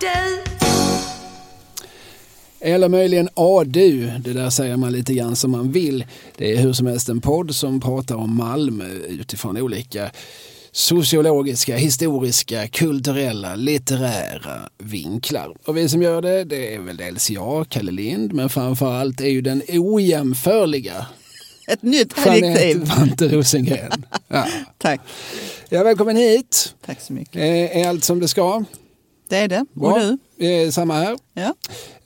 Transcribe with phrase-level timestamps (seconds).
[0.00, 0.42] du.
[2.62, 6.04] Eller möjligen ADU, det där säger man lite grann som man vill.
[6.36, 10.10] Det är hur som helst en podd som pratar om Malmö utifrån olika
[10.72, 15.54] sociologiska, historiska, kulturella, litterära vinklar.
[15.64, 19.28] Och vi som gör det, det är väl dels jag, Kalle Lind, men framförallt är
[19.28, 21.06] ju den ojämförliga
[21.68, 22.78] Ett nytt Jeanette.
[22.78, 24.04] Vante Rosengren.
[24.28, 24.46] Ja.
[24.78, 25.00] Tack.
[25.68, 26.74] ja, välkommen hit.
[26.86, 27.36] Tack så mycket.
[27.36, 28.64] Eh, Är allt som det ska?
[29.30, 29.64] Det är det.
[29.76, 29.98] Och
[30.38, 30.46] du?
[30.46, 31.18] Eh, Samma här.
[31.34, 31.54] Ja.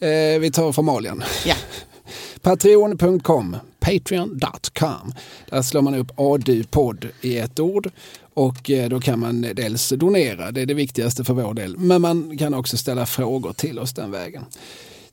[0.07, 1.23] Eh, Vi tar formalien.
[1.47, 1.55] ja.
[2.43, 5.13] Patreon.com, patreon.com.
[5.51, 7.91] Där slår man upp ADU-podd i ett ord
[8.35, 12.01] och eh, då kan man dels donera, det är det viktigaste för vår del, men
[12.01, 14.45] man kan också ställa frågor till oss den vägen.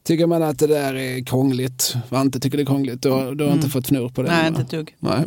[0.04, 3.44] Tycker man att det där är krångligt, Vante tycker det är krångligt, du har, du
[3.46, 4.30] har inte fått fnurr på det?
[4.30, 4.48] Nej, va?
[4.48, 4.96] inte ett dugg.
[5.00, 5.26] Nej.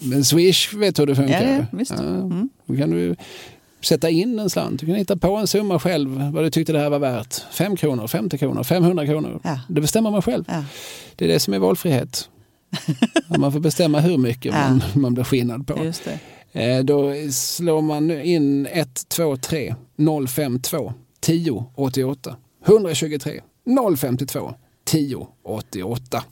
[0.00, 1.42] Men Swish vet hur det funkar?
[1.48, 1.90] Ja, ja, visst.
[1.90, 2.48] Mm.
[2.66, 3.16] Då kan du
[3.80, 4.80] sätta in en slant.
[4.80, 7.34] Du kan hitta på en summa själv vad du tyckte det här var värt.
[7.52, 9.40] 5 kronor, 50 kronor, 500 kronor.
[9.44, 9.60] Ja.
[9.68, 10.44] Det bestämmer man själv.
[10.48, 10.64] Ja.
[11.16, 12.28] Det är det som är valfrihet.
[13.38, 14.68] man får bestämma hur mycket Ja.
[14.68, 15.92] man, man blir skinnad på.
[16.52, 19.74] Eh, Då slår man in 123
[20.28, 22.36] 052 10 88.
[22.66, 23.40] 123
[23.98, 24.54] 052
[24.84, 26.24] 10 88.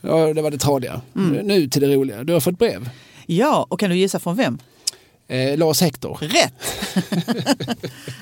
[0.00, 1.00] Ja, det var det tradiga.
[1.16, 1.46] Mm.
[1.46, 2.24] Nu till det roliga.
[2.24, 2.88] Du har fått brev.
[3.26, 4.58] Ja, och kan du gissa från vem?
[5.28, 6.18] Eh, Lars Hector.
[6.20, 6.52] Rätt!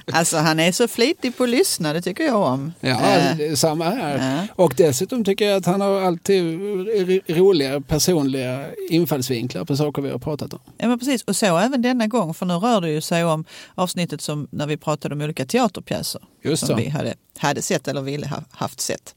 [0.12, 2.72] alltså han är så flitig på att lyssna, det tycker jag om.
[2.80, 3.00] Ja,
[3.40, 4.36] Eh, samma här.
[4.36, 4.46] Ja.
[4.64, 10.10] Och dessutom tycker jag att han har alltid ro- roliga personliga infallsvinklar på saker vi
[10.10, 10.58] har pratat om.
[10.78, 11.22] Ja, men precis.
[11.22, 13.44] Och så även denna gång, för nu rör det ju sig om
[13.74, 16.74] avsnittet som när vi pratade om olika teaterpjäser Just som så.
[16.74, 19.14] vi hade, hade sett eller ville ha haft sett.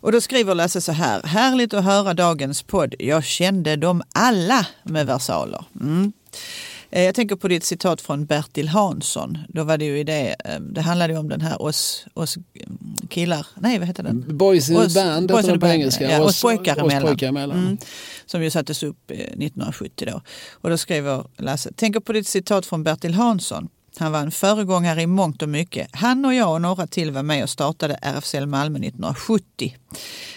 [0.00, 1.22] Och då skriver Lasse så här.
[1.22, 2.94] Härligt att höra dagens podd.
[2.98, 5.64] Jag kände dem alla med versaler.
[5.80, 6.12] Mm.
[6.92, 9.38] Eh, Jag tänker på ditt citat från Bertil Hansson.
[9.48, 12.38] Då var det ju i det, eh, det handlade ju om den här oss, oss
[13.08, 14.24] killar, nej vad heter den?
[14.38, 16.10] Boys in Oss- band Boys in på band, engelska.
[16.10, 17.02] ja, oss oss emellan.
[17.02, 17.58] pojkar emellan.
[17.58, 17.78] Mm.
[18.26, 20.20] Som ju sattes upp eh, 1970 då.
[20.52, 23.68] Och då skriver Lasse, tänker på ditt citat från Bertil Hansson.
[23.96, 25.88] Han var en föregångare i mångt och mycket.
[25.92, 29.76] Han och jag och några till var med och startade RFSL Malmö 1970.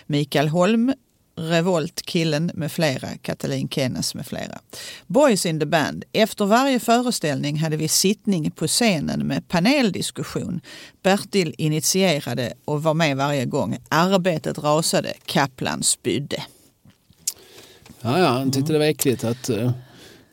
[0.07, 0.94] Mikael Holm,
[1.38, 4.59] Revolt, Killen med flera, Katalin Kennes med flera.
[5.07, 6.03] Boys in the band.
[6.12, 10.62] Efter varje föreställning hade vi sittning på scenen med paneldiskussion.
[11.03, 13.78] Bertil initierade och var med varje gång.
[13.90, 16.44] Arbetet rasade, Kaplan spydde.
[18.01, 19.72] Ja, ja, han tyckte det var äckligt att, eh,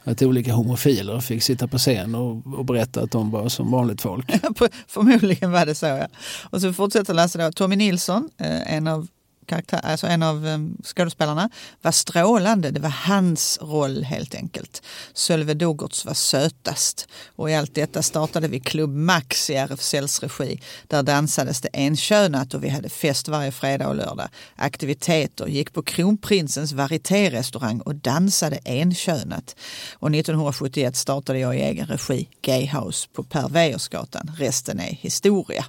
[0.05, 4.03] att olika homofiler fick sitta på scen och, och berätta att de var som vanligt
[4.03, 4.31] folk.
[4.87, 6.09] Förmodligen var det så ja.
[6.51, 7.53] Och så fortsätter Lasse då.
[7.53, 9.09] Tommy Nilsson, eh, en av
[9.47, 11.51] karaktär, alltså en av ehm, skådespelarna,
[11.83, 12.71] var strålande.
[12.71, 14.83] Det var hans roll helt enkelt.
[15.13, 17.09] Sölve Dogertz var sötast.
[17.37, 20.61] Och i allt detta startade vi Klubb Max i RFSLs regi.
[20.89, 24.29] Där dansades det enkönat och vi hade fest varje fredag och lördag.
[24.57, 29.57] Aktiviteter, gick på Kronprinsens varieté-restaurang och dansade enkönat.
[29.93, 34.31] Och 1971 startade jag i egen regi Gay House på Per Weijersgatan.
[34.39, 35.65] Resten är historia.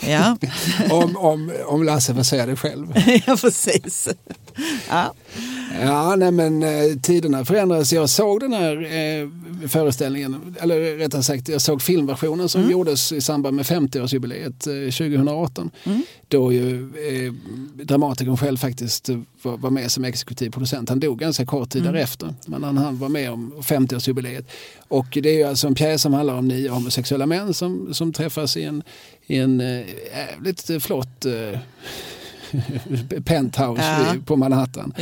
[0.00, 0.36] Ja,
[0.90, 2.94] Om, om, om Lasse får säga det själv.
[3.26, 4.08] ja precis.
[4.88, 5.14] Ja.
[5.80, 7.92] Ja, nej men eh, tiderna förändras.
[7.92, 9.28] Jag såg den här eh,
[9.68, 15.70] föreställningen, eller rättare sagt jag såg filmversionen som gjordes i samband med 50-årsjubileet eh, 2018.
[16.28, 17.32] Då ju eh,
[17.84, 19.08] dramatikern själv faktiskt
[19.42, 20.88] var, var med som exekutiv producent.
[20.88, 24.44] Han dog ganska kort tid därefter, men han, han var med om 50-årsjubileet.
[24.88, 28.12] Och det är ju alltså en pjäs som handlar om nio homosexuella män som, som
[28.12, 28.82] träffas i en,
[29.26, 31.58] i en eh, jävligt flott eh,
[33.24, 34.14] penthouse Ja.
[34.26, 34.92] på Manhattan.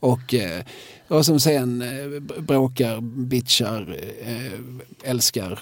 [0.00, 0.62] Och, eh,
[1.08, 5.60] och som sen eh, bråkar, bitchar, eh, älskar,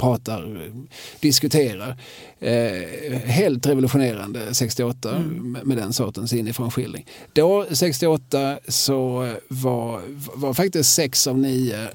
[0.00, 0.72] pratar, eh,
[1.20, 1.96] diskuterar.
[3.26, 7.06] Helt revolutionerande 68 med, med den sortens inifrån skildring.
[7.32, 10.00] Då 68 så var,
[10.34, 11.88] var faktiskt sex av nio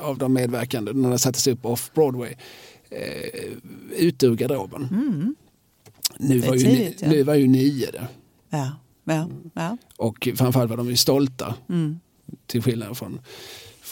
[0.00, 2.34] av de medverkande när det sattes upp off-Broadway
[2.90, 3.42] eh,
[3.96, 4.88] ute ur garderoben.
[6.18, 7.08] Nu, var ju, tidigt, ja.
[7.08, 8.06] nu var ju nio det.
[8.50, 8.72] Ja.
[9.04, 9.28] Ja.
[9.54, 9.76] Ja.
[9.96, 11.54] Och framförallt var de ju stolta.
[11.68, 12.00] Mm.
[12.46, 13.20] Till skillnad från,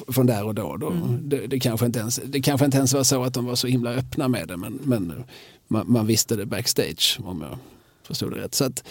[0.09, 0.77] från där och då.
[0.77, 0.91] då.
[0.91, 1.29] Mm.
[1.29, 3.67] Det, det, kanske inte ens, det kanske inte ens var så att de var så
[3.67, 4.57] himla öppna med det.
[4.57, 5.25] Men, men
[5.69, 7.59] man, man visste det backstage om jag
[8.07, 8.55] förstod det rätt.
[8.55, 8.85] Så att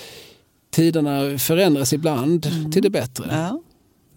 [0.70, 3.24] tiderna förändras ibland till det bättre.
[3.24, 3.38] Mm.
[3.38, 3.62] ja.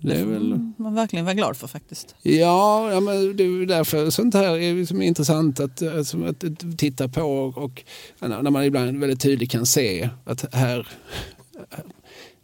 [0.04, 2.14] Det är väl, man verkligen vara glad för faktiskt.
[2.22, 6.44] ja, ja men det är därför sånt här är liksom intressant att, alltså, att
[6.78, 7.22] titta på.
[7.22, 7.84] Och, och
[8.20, 10.88] när man ibland väldigt tydligt kan se att här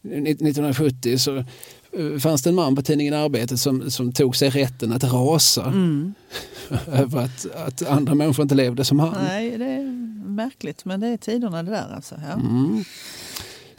[0.03, 4.93] 1970 så eh, fanns det en man på tidningen Arbetet som, som tog sig rätten
[4.93, 6.15] att rasa Mm.
[6.93, 9.25] över att, att andra människor inte levde som han.
[9.25, 9.65] Nej, det
[10.31, 12.15] märkligt, men det är tiderna det där alltså.
[12.29, 12.33] Ja.
[12.33, 12.85] Mm.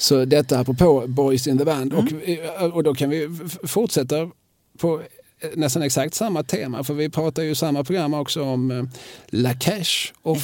[0.01, 1.94] Så detta apropå Boys in the Band.
[1.94, 2.06] Mm.
[2.06, 3.30] Och, eh, och då kan vi
[3.63, 4.31] fortsätta
[4.77, 5.01] på
[5.39, 6.83] eh, nästan exakt samma tema.
[6.83, 8.83] För vi pratar ju i samma program också om eh,
[9.27, 10.38] La Cash och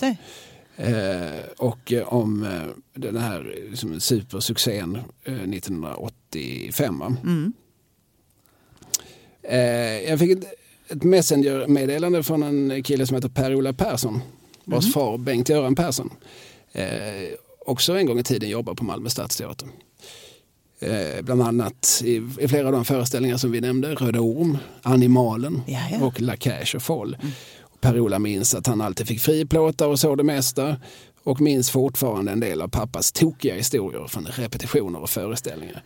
[0.00, 0.16] det.
[0.76, 2.62] Eh, och eh, om eh,
[2.94, 6.98] den här liksom, supersuccén eh, 1985.
[6.98, 7.16] va?
[7.24, 7.52] Mm.
[10.08, 10.44] Jag fick ett,
[10.88, 14.20] ett messengermeddelande från en kille som heter Per-Ola Persson.
[14.64, 14.92] Vars Mhm.
[14.92, 16.10] far Bengt-Göran Persson
[17.66, 19.68] också en gång i tiden jobbade på Malmö Stadsteater.
[20.78, 25.62] Eh, bland annat i, i flera av de föreställningar som vi nämnde, Röda Orm, Animalen
[25.66, 26.04] Ja, ja.
[26.06, 27.16] och La Cache och Foll.
[27.80, 30.76] Per-Ola minns att han alltid fick friplåtar och så det mesta
[31.22, 35.82] och minns fortfarande en del av pappas tokiga historier från repetitioner och föreställningar.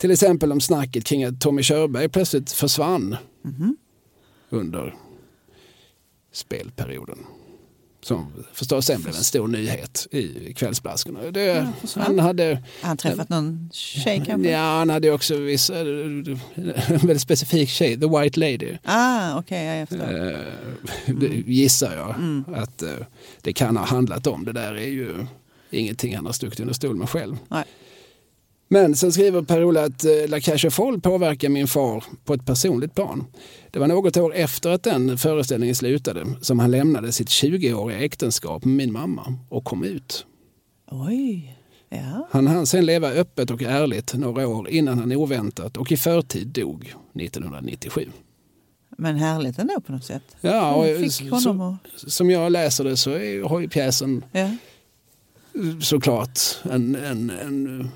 [0.00, 3.76] Till exempel om snacket kring att Tommy Körberg plötsligt försvann Mhm.
[4.50, 4.94] under
[6.32, 7.18] spelperioden.
[8.02, 11.30] Som förstås sen blev en stor nyhet i kvällsblaskorna.
[11.30, 14.50] Det, Ja, han hade han träffat någon tjej kanske?
[14.50, 16.38] Ja, han hade också vissa, en
[16.86, 18.76] väldigt specifik tjej, The White Lady.
[18.84, 20.30] Ah, ja, jag förstår.
[20.30, 20.38] Eh,
[21.06, 22.14] det gissar jag
[22.56, 22.90] att eh,
[23.42, 24.44] det kan ha handlat om.
[24.44, 25.26] Det där är ju
[25.70, 27.36] ingenting han har stuckit under stol med själv.
[27.48, 27.64] Nej.
[28.72, 32.94] Men sen skriver Per-Ola att eh, La Cache Foll påverkar min far på ett personligt
[32.94, 33.24] plan.
[33.70, 38.64] Det var något år efter att den föreställningen slutade som han lämnade sitt 20-åriga äktenskap
[38.64, 40.26] med min mamma och kom ut.
[40.90, 41.56] Oj,
[41.88, 42.28] ja.
[42.30, 46.46] Han hann sen leva öppet och ärligt några år innan han oväntat och i förtid
[46.46, 48.08] dog 1997.
[48.98, 50.22] Men härligt ändå på något sätt.
[50.40, 52.10] Ja, och fick så- honom att...
[52.12, 54.50] som jag läser det så är, har ju pjäsen Ja.
[55.80, 57.90] såklart en, en, en,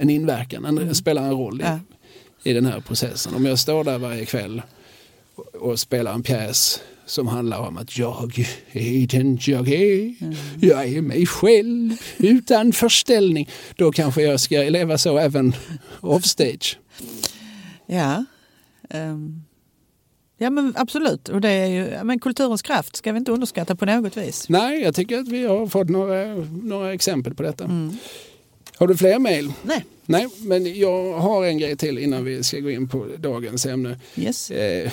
[0.00, 1.78] en inverkan, en, spelar en roll i, Ja.
[2.44, 3.34] i den här processen.
[3.34, 4.62] Om jag står där varje kväll
[5.34, 10.14] och, och spelar en pjäs som handlar om att jag är den jag är,
[10.60, 13.48] jag är mig själv utan förställning.
[13.76, 15.52] Då kanske jag ska leva så även
[16.00, 16.78] offstage.
[17.86, 18.24] Ja.
[18.90, 19.42] Ehm.
[20.38, 21.28] ja, men absolut.
[21.28, 24.48] Och det är ju, men kulturens kraft ska vi inte underskatta på något vis.
[24.48, 27.64] Nej, jag tycker att vi har fått några, några exempel på detta.
[27.64, 27.96] Mm.
[28.76, 29.52] Har du fler mejl?
[29.62, 33.66] Nej, Nej, men jag har en grej till innan vi ska gå in på dagens
[33.66, 33.98] ämne.
[34.16, 34.50] yes.
[34.50, 34.92] Eh,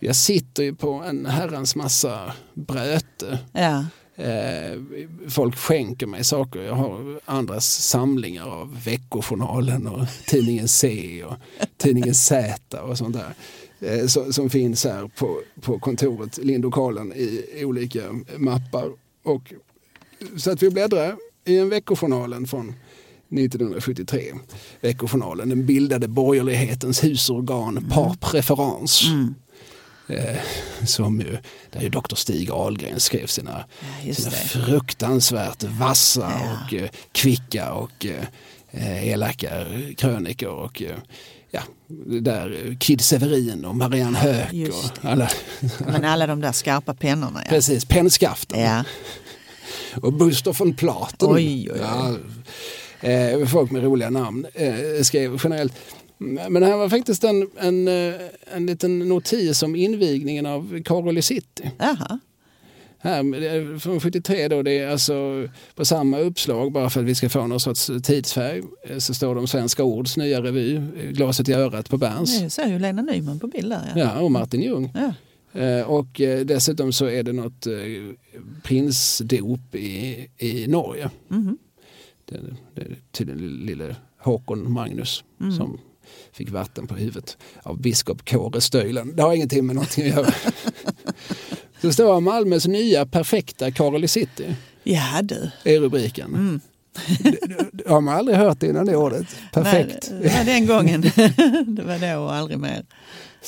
[0.00, 3.38] jag sitter ju på en herrans massa bröte.
[3.52, 3.86] Ja.
[4.24, 4.80] Eh,
[5.28, 6.60] folk skänker mig saker.
[6.60, 11.34] Jag har andras samlingar av Veckojournalen och tidningen C och
[11.76, 13.34] tidningen Z och sånt där.
[13.80, 18.02] Eh, som finns här på, på kontoret, Lindokalen i, i olika
[18.36, 18.90] mappar.
[19.22, 19.52] Och,
[20.36, 21.16] så att vi bläddrar
[21.46, 24.32] i en Veckojournalen från 1973.
[24.80, 29.06] Veckojournalen, den bildade borgerlighetens husorgan par preference.
[29.06, 29.34] Mm.
[30.08, 30.36] Eh,
[30.84, 31.36] som ju,
[31.72, 32.14] där ju Dr.
[32.14, 33.64] Stig Ahlgren skrev sina,
[34.04, 34.36] Ja, sina det.
[34.36, 36.58] fruktansvärt vassa Ja.
[36.66, 38.06] och eh, kvicka och
[38.70, 39.50] eh, elaka
[39.96, 40.50] krönikor.
[40.50, 40.82] Och,
[41.50, 41.62] ja,
[42.20, 45.28] där Kid Severin och Marianne Höök och alla.
[45.78, 47.40] Men alla de där skarpa pennorna.
[47.44, 47.48] Ja.
[47.50, 48.60] Precis, pennskaften.
[48.60, 48.84] Ja.
[50.02, 51.28] Och Buster von Platen.
[51.30, 51.80] Oj, oj, oj.
[51.80, 52.16] Ja,
[53.08, 55.72] eh, folk med roliga namn eh, skrev generellt.
[56.18, 58.14] Men det här var faktiskt en, en, eh,
[58.54, 61.70] en liten notis om invigningen av Caroli City.
[61.78, 62.18] Jaha.
[62.98, 67.28] Här, från 73 då, det är alltså på samma uppslag bara för att vi ska
[67.28, 68.62] få någon sorts tidsfärg.
[68.98, 72.40] Så står det om Svenska Ords nya revy, Glaset i örat på Berns.
[72.40, 73.92] Nu ser ju Lena Nyman på bild där.
[73.94, 74.00] Ja.
[74.00, 74.92] Ja, och Martin Ljung.
[74.94, 75.12] Ja.
[75.52, 77.72] Eh, Och eh, dessutom så är det något eh,
[78.62, 81.10] prinsdop i, i Norge.
[81.28, 81.58] Mhm.
[82.24, 82.36] Det,
[82.74, 85.56] det är tydligen lille Håkon Magnus Mm.
[85.56, 85.80] som
[86.32, 89.16] fick vatten på huvudet av biskop Kåre Stöjlen.
[89.16, 90.32] Det har ingenting med någonting att göra.
[91.82, 95.50] Så står Malmös nya perfekta Caroli City ja du.
[95.64, 96.34] är rubriken.
[96.34, 96.60] Mm.
[97.22, 97.38] Det,
[97.72, 99.26] det har man aldrig hört innan det ordet.
[99.52, 100.08] Perfekt.
[100.12, 101.00] Nej, det var den gången.
[101.76, 102.84] det var då och aldrig mer.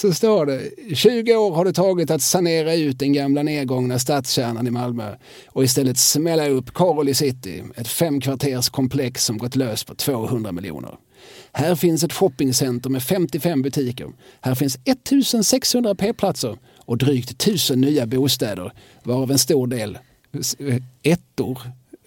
[0.00, 4.66] Så står det, 20 år har det tagit att sanera ut den gamla nedgångna stadskärnan
[4.66, 5.14] i Malmö
[5.48, 10.94] och istället smälla upp Caroli City, ett femkvarters komplex som gått lös på 200 miljoner.
[11.52, 14.08] Här finns ett shoppingcenter med 55 butiker.
[14.40, 19.98] Här finns 1600 p-platser och drygt 1000 nya bostäder, varav en stor del
[20.58, 21.58] eh, ettor,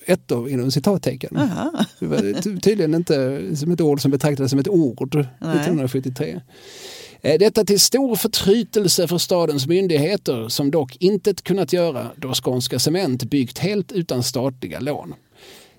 [0.05, 1.38] ettor inom citattecken.
[1.38, 1.86] Aha.
[2.00, 5.25] Det var ty- tydligen inte som ett ord som betraktades som ett ord Nej.
[5.55, 6.41] 1973.
[7.21, 12.79] Eh, detta till stor förtrytelse för stadens myndigheter som dock inte kunnat göra då Skånska
[12.79, 15.13] Cement byggt helt utan statliga lån.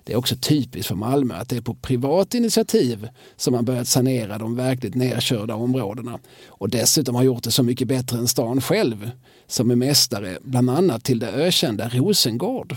[0.03, 3.87] Det är också typiskt för Malmö att det är på privat initiativ som man börjat
[3.87, 8.61] sanera de verkligt nedkörda områdena och dessutom har gjort det så mycket bättre än stan
[8.61, 9.11] själv
[9.47, 12.75] som är mästare bland annat till det ökända Rosengård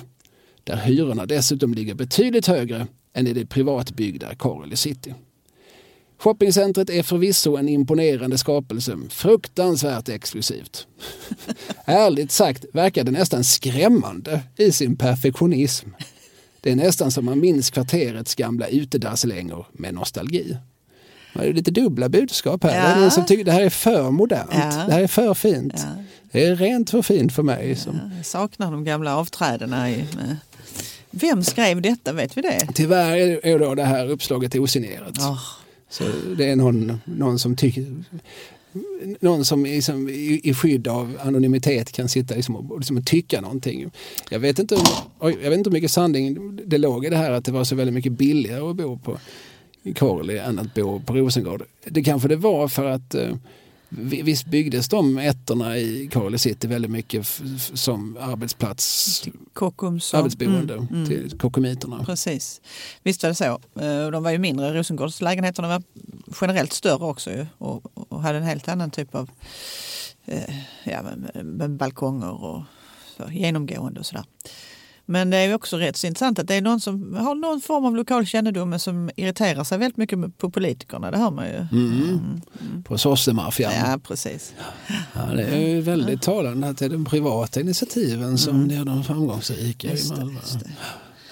[0.65, 5.15] där hyrorna dessutom ligger betydligt högre än i det privatbyggda Coralie City.
[6.19, 10.87] Shoppingcentret är förvisso en imponerande skapelse, fruktansvärt exklusivt.
[11.85, 15.89] Ärligt sagt verkar det nästan skrämmande i sin perfektionism.
[16.61, 20.57] Det är nästan som man minns kvarterets gamla utedasslängor med nostalgi.
[21.35, 22.77] Det är lite dubbla budskap här.
[22.77, 22.83] Ja.
[22.83, 24.51] Det är någon som tycker det här är för modernt.
[24.53, 24.85] Ja.
[24.87, 25.75] Det här är för fint.
[25.77, 26.05] Ja.
[26.33, 27.77] Det är rent för fint för mig.
[27.77, 28.01] Som...
[28.17, 29.91] Jag saknar de gamla avträdena.
[29.91, 30.05] I.
[31.11, 32.13] Vem skrev detta?
[32.13, 32.69] Vet vi det?
[32.75, 35.19] Tyvärr är då det här uppslaget osignerat.
[35.19, 35.41] Oh.
[35.89, 36.05] Så
[36.37, 37.87] det är någon, någon som tycker
[39.21, 43.41] någon som liksom, i, i skydd av anonymitet kan sitta liksom och, liksom och tycka
[43.41, 43.91] någonting.
[44.31, 44.77] Jag vet, inte,
[45.21, 47.75] jag vet inte hur mycket sanning det låg i det här att det var så
[47.75, 49.19] väldigt mycket billigare att bo på
[49.97, 51.63] Corley än att bo på Rosengård.
[51.85, 53.37] Det kanske det var för att eh,
[53.89, 57.27] Visst byggdes de ettorna i Carly City väldigt mycket
[57.75, 61.07] som arbetsplats, Kockums arbetsboende mm, mm.
[61.07, 62.05] till kockumiterna.
[62.05, 62.61] Precis,
[63.03, 63.61] visst var det så.
[63.81, 65.83] Eh, de var ju mindre, Rosengårdslägenheterna var
[66.41, 69.31] generellt större också ju, och, och hade en helt annan typ av
[70.25, 72.63] eh, ja, med, med balkonger och
[73.17, 74.25] så, genomgående och sådär.
[75.09, 77.85] Men det är också rätt så intressant att det är någon som har någon form
[77.85, 81.11] av lokal kännedom men som irriterar sig väldigt mycket på politikerna.
[81.11, 81.57] Det hör man ju.
[81.57, 82.41] Mm.
[82.61, 82.83] Mm.
[82.83, 83.73] På sossemaffian.
[83.73, 84.55] Ja, precis.
[85.15, 88.81] Ja, det är ju väldigt talande att det är de privata initiativen som mm.
[88.81, 90.41] är de framgångsrika i Malmö.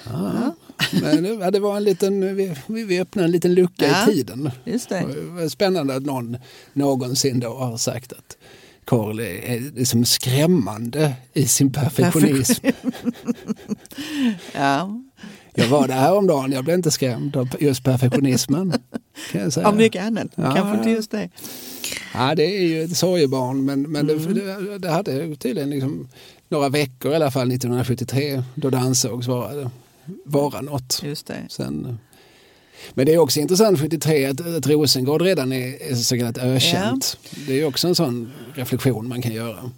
[0.07, 0.55] Ja.
[0.93, 4.51] Men ja, det var en liten, vi, vi öppnade en liten lucka ja, i tiden.
[4.65, 5.07] Just det.
[5.15, 6.37] det var spännande att någon
[6.73, 8.37] någonsin då har sagt att
[8.85, 12.67] Karl är liksom skrämmande i sin perfektionism.
[14.55, 15.01] ja.
[15.55, 18.73] Jag var där häromdagen, jag blev inte skrämd av just perfektionismen.
[19.33, 19.69] Kan jag säga.
[19.69, 21.29] Av mycket annat, ja, kanske inte just det.
[22.15, 24.35] Ja, det är ju ett sorgebarn men, men mm.
[24.35, 26.09] det, det, hade tydligen liksom
[26.49, 29.71] några veckor i alla fall 1973 då det ansågs vara,
[30.25, 31.01] vara något.
[31.05, 31.47] Just det.
[31.49, 31.99] Sen
[32.95, 37.19] men det är också intressant 73 att, att Rosengård redan är, är så kallat ökänt.
[37.23, 37.39] Ja.
[37.47, 39.71] Det är också en sån reflektion man kan göra.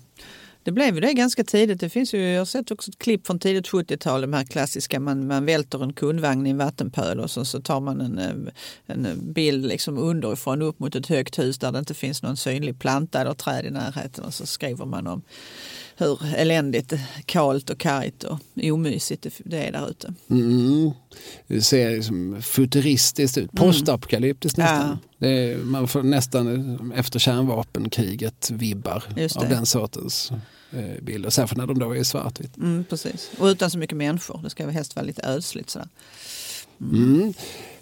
[0.67, 1.81] Det blev ju det ganska tidigt.
[1.81, 5.01] Det finns ju, jag har sett också ett klipp från tidigt 70-tal, de här klassiska,
[5.01, 8.53] man, man välter en kundvagn i en vattenpöl och så, så tar man en, eh,
[8.87, 12.79] en bild liksom underifrån upp mot ett högt hus där det inte finns någon synlig
[12.79, 15.23] planta eller träd i närheten och så skriver man om
[15.97, 16.93] hur eländigt
[17.25, 20.15] kalt och kargt och omysigt det är där ute.
[20.31, 20.91] Mm.
[21.47, 23.67] Det ser liksom futuristiskt ut, mm.
[23.67, 24.99] postapokalyptiskt nästan.
[25.19, 25.29] Ja.
[25.29, 29.05] Är, man får nästan efter kärnvapenkriget vibbar
[29.37, 30.33] av den sortens
[30.71, 31.31] eh, bilder.
[31.31, 32.57] Särskilt när de då är svartvitt.
[32.57, 34.41] Mm, precis, och utan så mycket människor.
[34.43, 35.89] Det ska helst vara lite ödsligt sådär.
[36.81, 37.35] Mm.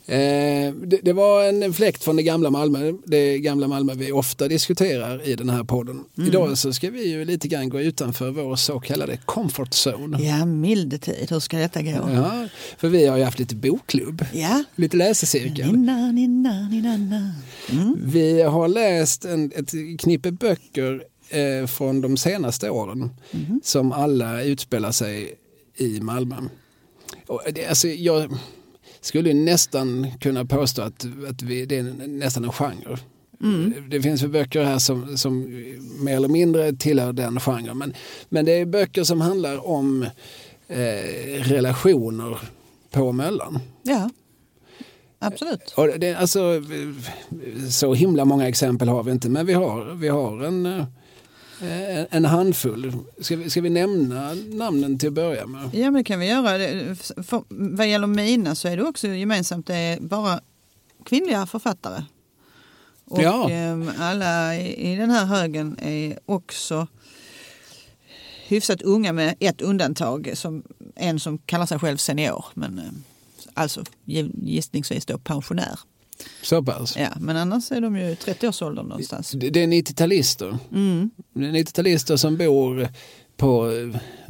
[0.06, 4.48] Eh, det, det, var en fläkt från det gamla Malmö, det gamla Malmö vi ofta
[4.48, 6.04] diskuterar i den här podden.
[6.16, 6.28] Mm.
[6.28, 10.22] Idag så ska vi ju lite grann gå utanför vår så kallade comfort zone.
[10.22, 11.90] Ja, mildetid, hur ska detta gå?
[11.90, 14.64] Ja, för vi har ju haft lite bokklubb, ja.
[14.74, 15.72] lite läsecirkel.
[15.72, 17.32] Nina, nina, nina,
[17.72, 17.96] mm.
[18.04, 23.60] Vi har läst en, ett knippe böcker eh, från de senaste åren mm.
[23.64, 25.34] som alla utspelar sig
[25.76, 26.36] i Malmö.
[27.26, 28.38] Och det, alltså, jag,
[29.04, 32.98] skulle nästan kunna påstå att, att vi, det är nästan en genre.
[33.42, 33.74] Mm.
[33.90, 35.40] Det finns böcker här som, som
[35.98, 37.78] mer eller mindre tillhör den genren.
[37.78, 37.94] Men,
[38.28, 40.02] men det är böcker som handlar om
[40.68, 40.78] eh,
[41.42, 42.38] relationer
[42.90, 43.58] på Möllan.
[43.82, 44.10] Ja,
[45.18, 45.74] absolut.
[45.76, 46.62] Och det, alltså,
[47.70, 50.84] så himla många exempel har vi inte men vi har, vi har en Eh,
[52.10, 52.92] en handfull.
[53.20, 55.70] Ska vi, ska vi nämna namnen till att börja med?
[55.72, 56.94] Ja, men det kan vi göra.
[56.96, 59.66] För, vad gäller mina så är det också gemensamt.
[59.66, 60.40] Det är bara
[61.04, 62.04] kvinnliga författare.
[63.04, 63.50] Och ja.
[63.50, 66.86] Ehm, alla i den här högen är också
[68.46, 70.30] hyfsat unga med ett undantag.
[70.34, 70.62] Som
[70.94, 72.44] en som kallar sig själv senior.
[72.54, 73.04] Men ehm,
[73.54, 75.78] alltså gissningsvis då pensionär.
[76.42, 76.96] Så pass?
[76.96, 79.30] Ja, men annars är de ju i 30-årsåldern någonstans.
[79.30, 80.58] Det, det är 90-talister.
[80.72, 81.10] Mm.
[81.32, 82.88] Det är 90-talister som bor
[83.36, 83.70] på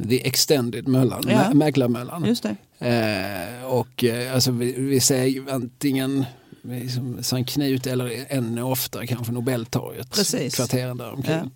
[0.09, 1.53] the extended Möllan, ja.
[1.53, 2.25] Mäklarmöllan.
[2.25, 2.55] Just det.
[2.79, 6.25] Eh, och eh, alltså, vi, vi säger antingen
[6.61, 10.11] liksom Sankt Knut eller ännu oftare kanske Nobeltorget.
[10.11, 10.55] Precis.
[10.55, 11.35] Kvarteren där omkring.
[11.35, 11.49] Ja.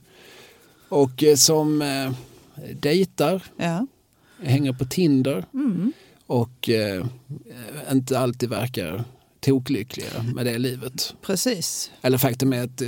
[0.90, 2.12] Och eh, som eh,
[2.74, 3.88] dejtar, ja.
[4.42, 5.94] hänger på Tinder mm.
[6.26, 7.06] och eh,
[7.92, 9.04] inte alltid verkar
[9.40, 11.14] toklyckliga med det livet.
[11.22, 11.92] Precis.
[12.02, 12.88] Eller faktum är att eh,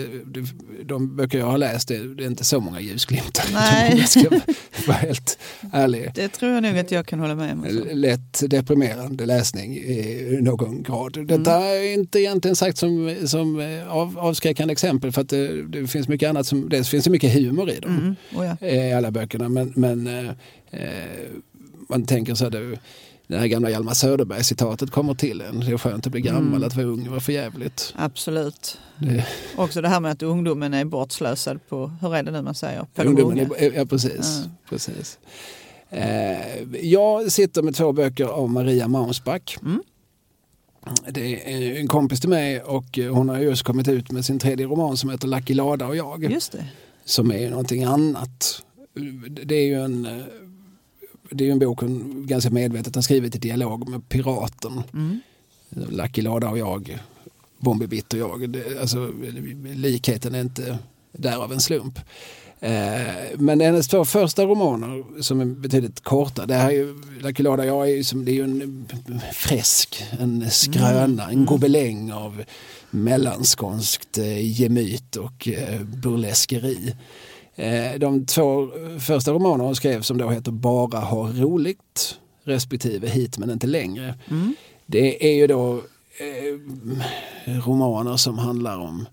[0.85, 3.45] de böcker jag har läst, det är inte så många ljusglimtar.
[3.53, 3.97] Nej.
[3.97, 4.29] Jag ska
[4.87, 5.37] vara helt
[5.73, 6.11] ärlig.
[6.15, 7.67] Det tror jag nog att jag kan hålla med om.
[7.91, 11.27] Lätt deprimerande läsning i någon grad.
[11.27, 11.67] Detta mm.
[11.67, 16.07] är inte egentligen sagt som, som eh, av, avskräckande exempel för att det, det, finns
[16.07, 17.97] mycket annat som, det finns mycket humor i dem.
[17.97, 18.15] Mm.
[18.35, 18.67] Oh ja.
[18.67, 20.31] I alla böckerna men, men eh,
[21.89, 22.79] man tänker så här, det,
[23.31, 25.59] det här gamla Hjalmar Söderberg-citatet kommer till en.
[25.59, 26.63] Det är skönt att bli gammal, Mm.
[26.63, 27.93] att vara ung var för jävligt.
[27.97, 28.77] Absolut.
[28.97, 32.55] Det, Också det här med att ungdomen är bortslösad på, hur är det nu man
[32.55, 32.85] säger?
[32.95, 34.41] På ungdomen är, ja, precis.
[34.45, 34.51] Ja.
[34.69, 35.19] precis.
[35.89, 36.37] Eh,
[36.81, 39.57] jag sitter med två böcker av Maria Mausback.
[39.61, 39.83] Mm.
[41.09, 44.65] Det är en kompis till mig och hon har just kommit ut med sin tredje
[44.65, 46.31] roman som heter Lucky Lada och jag.
[46.31, 46.65] Just det.
[47.05, 48.61] Som är någonting annat.
[49.43, 50.25] Det är ju en, eh,
[51.31, 54.83] det är ju en bok hon ganska medvetet har skrivit i dialog med piraten.
[54.93, 55.19] Mm.
[55.69, 56.99] Lucky Lada och jag,
[57.59, 58.49] Bombi Bitt och jag.
[58.49, 59.11] Det, alltså,
[59.73, 60.77] likheten är inte
[61.11, 61.99] därav en slump.
[62.59, 67.43] Eh, men hennes två första romaner som är betydligt korta, det här är ju, Lucky
[67.43, 72.11] Lada och jag är ju, som, det är ju en fresk, en skröna, en gobeläng
[72.11, 72.43] av
[72.91, 76.95] mellanskånskt eh, gemyt och eh, burleskeri.
[77.55, 83.37] Eh, de två första romanerna hon skrev som då heter Bara ha roligt respektive Hit
[83.37, 84.15] men inte längre.
[84.29, 84.55] Mm.
[84.85, 85.73] Det är ju då
[86.17, 89.05] eh, romaner som handlar om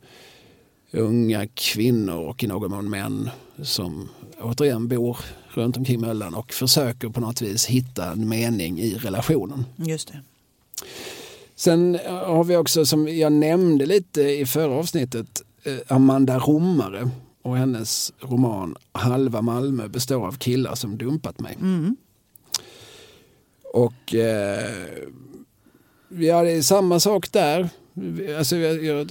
[0.92, 3.30] unga kvinnor och i någon mån män
[3.62, 4.08] som
[4.40, 5.18] återigen bor
[5.48, 9.64] runt omkring Möllan och försöker på något vis hitta en mening i relationen.
[9.76, 10.20] Just det.
[11.56, 17.10] Sen har vi också som jag nämnde lite i förra avsnittet eh, Amanda Romare
[17.48, 21.56] och hennes roman Halva Malmö består av killar som dumpat mig.
[21.60, 21.96] Mm.
[23.74, 24.70] Och eh,
[26.08, 27.68] ja, det är samma sak där.
[28.38, 29.10] Alltså, jag, jag,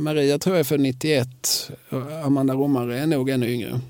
[0.00, 1.70] Maria tror jag är för 91.
[1.88, 3.80] och Amanda Romare är nog ännu yngre.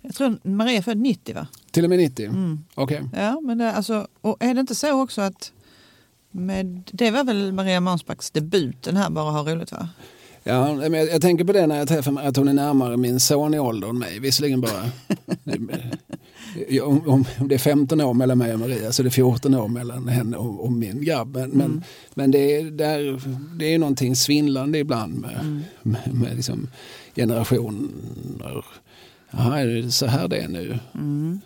[0.00, 1.46] Jag tror Maria är född 90 va?
[1.70, 2.26] Till och med 90?
[2.26, 2.64] Mm.
[2.74, 3.02] Okej.
[3.12, 5.52] Ja, men det, alltså, och är det inte så också att
[6.30, 9.88] med, det var väl Maria Mansbacks debut, den här Bara ha roligt va?
[10.48, 12.96] Ja, men jag, jag tänker på det när jag träffar mig, att hon är närmare
[12.96, 14.18] min son i ålder än mig.
[14.18, 14.82] Visserligen bara...
[16.82, 19.54] om, om, om det är 15 år mellan mig och Maria så är det 14
[19.54, 21.36] år mellan henne och, och min grabb.
[21.36, 21.82] Men, men,
[22.14, 23.20] men det, är, där,
[23.58, 26.68] det är någonting svindlande ibland med, med, med liksom
[27.16, 28.64] generationer.
[29.30, 30.78] Jaha, är det så här det är nu?
[30.94, 31.40] Mm.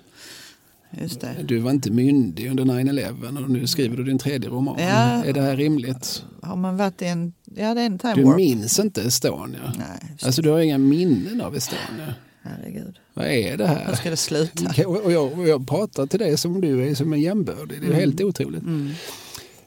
[1.44, 4.76] Du var inte myndig under 9-11 och nu skriver du din tredje roman.
[4.78, 5.24] Ja.
[5.24, 6.24] Är det här rimligt?
[6.42, 8.36] Har man varit i en, ja det är en time Du warp.
[8.36, 9.72] minns inte Estonia.
[9.78, 12.14] Nej, Alltså du har inga minnen av Estonia.
[12.42, 12.98] herregud.
[13.14, 13.94] Vad är det här?
[13.94, 14.88] ska det sluta.
[14.88, 17.80] Och jag, och jag pratar till dig som du är som en jämbördig.
[17.80, 18.62] Det är helt otroligt.
[18.62, 18.90] Mm.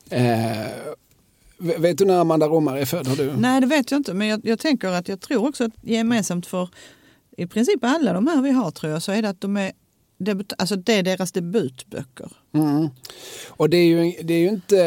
[0.10, 0.68] Eh,
[1.80, 3.08] vet du när Amanda Romare är född?
[3.08, 3.34] Har du?
[3.38, 4.14] Nej, det vet jag inte.
[4.14, 6.70] Men jag, jag tänker att jag tror också att gemensamt för
[7.38, 9.72] i princip alla de här vi har tror jag så är det att de är
[10.24, 12.32] debut, alltså det är deras debutböcker.
[12.54, 12.90] Mm.
[13.50, 14.80] Och det är ju, det är ju inte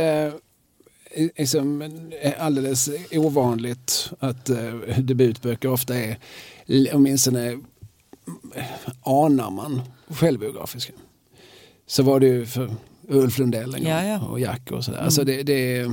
[1.10, 1.90] eh, liksom,
[2.38, 6.18] alldeles ovanligt att eh, debutböcker ofta är,
[6.92, 7.50] åtminstone
[8.54, 8.64] eh,
[9.02, 10.92] anar man, självbiografiska.
[11.86, 12.74] Så var det ju för
[13.08, 14.20] Ulf Lundell en gång Ja, ja.
[14.20, 14.98] och Jack och sådär.
[14.98, 15.90] Alltså det, det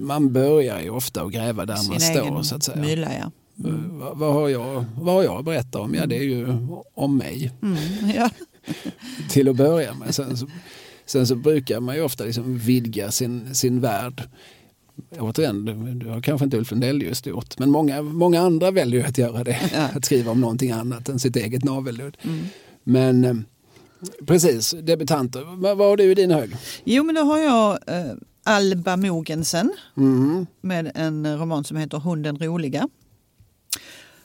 [0.00, 2.80] man börjar ju ofta att gräva där man Sin står egen så att säga.
[2.82, 3.30] mylla, ja.
[3.68, 5.94] Eh, Vad, vad, har jag, vad har jag att berätta om?
[5.94, 6.46] Ja, det är ju
[6.94, 7.76] om mig Mm,
[8.16, 8.30] ja.
[9.30, 10.14] till att börja med.
[10.14, 10.46] Sen så,
[11.06, 14.22] sen så brukar man ju ofta liksom vidga sin, sin värld.
[15.18, 19.04] Återigen, du, du har kanske inte Ulf Lundell just gjort, men många, många andra väljer
[19.06, 19.70] att göra det.
[19.74, 19.88] Ja.
[19.94, 22.16] Att skriva om någonting annat än sitt eget navelludd.
[22.22, 22.44] Mm.
[22.84, 23.34] Men eh,
[24.26, 25.42] precis, debutanter.
[25.56, 26.56] Vad, vad har du i din hög?
[26.84, 30.46] Jo, men då har jag eh, Alba Mogensen Mm.
[30.60, 32.88] med en roman som heter Hunden roliga.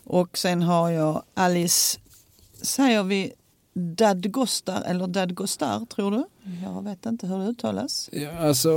[0.03, 1.99] Och sen har jag Alice,
[2.61, 3.31] säger vi
[3.73, 6.23] Dadgostar eller Dadgostar tror du?
[6.63, 8.09] Jag vet inte hur det uttalas.
[8.13, 8.69] Ja, alltså,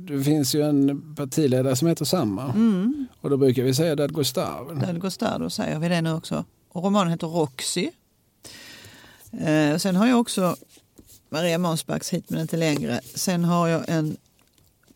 [0.00, 2.44] det finns ju en partiledare som heter samma.
[2.44, 4.78] Mm, Och då brukar vi säga Dad Gustav.
[4.86, 6.44] Dadgostar, då säger vi det nu också.
[6.68, 7.90] Och romanen heter Roxy.
[9.40, 10.56] Eh, sen har jag också
[11.28, 13.00] Maria Månsbacks Hit men inte längre.
[13.14, 14.16] Sen har jag en,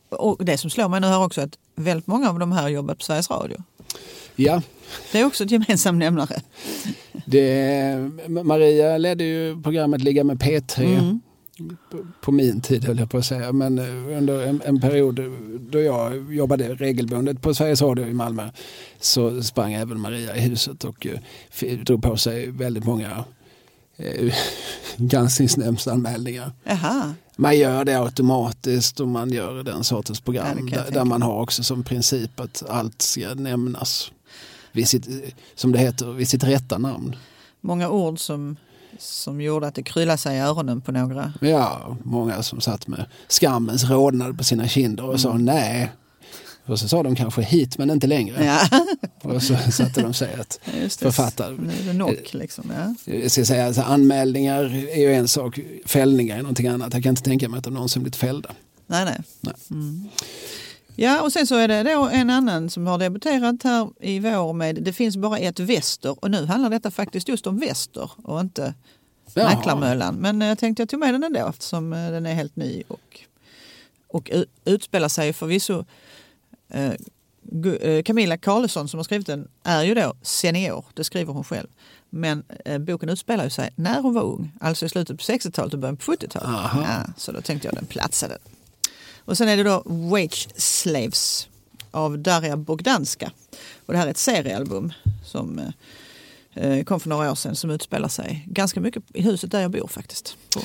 [0.09, 2.94] och det som slår mig nu här också att väldigt många av de här jobbar
[2.94, 3.62] på Sveriges Radio.
[4.37, 4.62] Ja,
[5.12, 6.40] Det är också ett gemensam nämnare.
[7.27, 10.81] Det, Maria ledde ju programmet Ligga med P3.
[10.99, 11.21] Mm.
[11.91, 15.21] på- på min tid höll jag på att säga, men eh, under en, en period
[15.71, 18.49] då jag jobbade regelbundet på Sveriges Radio i Malmö
[19.01, 21.07] så sprang även Maria i huset och
[21.51, 23.25] f- drog på sig väldigt många
[23.97, 24.35] eh,
[24.97, 26.53] granskningsnämndsanmälningar.
[27.37, 31.23] Man gör det automatiskt och man gör den sortens Ja, program jag där, där man
[31.23, 34.12] har också som princip att allt ska nämnas
[34.77, 35.07] vid sitt,
[35.55, 37.17] som det heter, vid sitt rätta namn.
[37.61, 38.57] många ord som,
[38.99, 41.33] som gjorde att det kryllade sig i öronen på några.
[41.41, 45.45] Ja, många som satt med skammens rodnad på sina kinder och sa Mm.
[45.45, 45.93] nej.
[46.69, 48.45] Och så sa de kanske hit men inte längre.
[48.45, 48.81] Ja.
[49.23, 50.61] Och så satte de sig att
[50.99, 51.51] författa.
[51.51, 52.73] Det knock liksom.
[52.77, 53.12] Ja.
[53.15, 56.95] Jag ska säga, alltså, anmälningar är ju en sak, fällningar är någonting annat.
[56.95, 58.51] Jag kan inte tänka mig att de någonsin blivit fällda.
[58.87, 59.21] Nej, nej.
[59.41, 59.55] Nej.
[59.71, 60.09] Mm.
[60.98, 64.52] Ja, och sen så är det då en annan som har debuterat här i vår
[64.52, 68.40] med Det finns bara ett väster och nu handlar detta faktiskt just om väster och
[68.40, 68.74] inte.
[69.35, 70.14] Mäklarmöllan.
[70.14, 72.82] Men eh, jag tänkte jag tog med den ändå eftersom eh, den är helt ny
[72.88, 73.20] och,
[74.09, 74.30] och
[74.64, 75.85] utspelar sig förvisso
[76.68, 76.92] eh,
[77.80, 81.68] eh, Camilla Karlsson som har skrivit den är ju då senior, det skriver hon själv.
[82.11, 85.74] Men eh, boken utspelar ju sig när hon var ung, alltså i slutet på 60-talet
[85.74, 86.48] och början på 70-talet.
[86.48, 86.82] Aha.
[86.82, 88.38] Ja, så då tänkte jag den platsade.
[89.27, 91.49] Och sen är det då Wage Slaves
[91.91, 93.31] av Darja Bogdanska.
[93.87, 94.93] Och det här är ett seriealbum
[95.25, 95.61] som
[96.55, 99.71] eh, kom för några år sedan som utspelar sig ganska mycket i huset där jag
[99.71, 100.37] bor faktiskt.
[100.55, 100.61] På,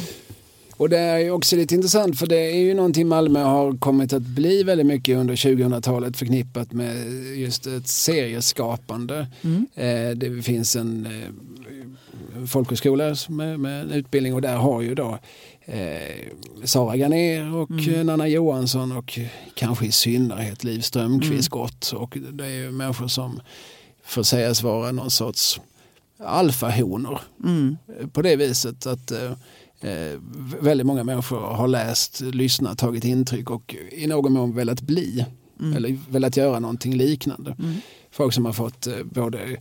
[0.78, 4.14] Och det är ju också lite intressant för det är ju någonting Malmö har kommit
[4.14, 6.96] att bli väldigt mycket under 2000-talet förknippat med
[7.38, 9.28] just ett serieskapande.
[9.42, 9.68] Mm.
[9.76, 15.20] Eh, det finns en eh, folkhögskola med, med en utbildning och där har ju då
[15.72, 16.28] eh,
[16.64, 17.96] Sara Garnér och Mm.
[17.96, 19.20] eh, Nanna Johansson och
[19.56, 21.62] kanske i synnerhet Liv Strömquist Mm.
[21.62, 21.92] gått.
[21.96, 23.40] Och det är ju människor som
[24.04, 25.62] får sägas vara någon sorts
[26.26, 27.78] alfahonor Mm.
[28.14, 29.32] på det viset att eh,
[29.92, 30.20] eh,
[30.60, 35.26] väldigt många människor har läst, lyssnat, tagit intryck och i någon mån velat bli
[35.60, 35.74] Mm.
[35.78, 37.56] eller velat göra någonting liknande.
[37.60, 37.76] Mm.
[38.12, 39.58] Folk som har fått eh, både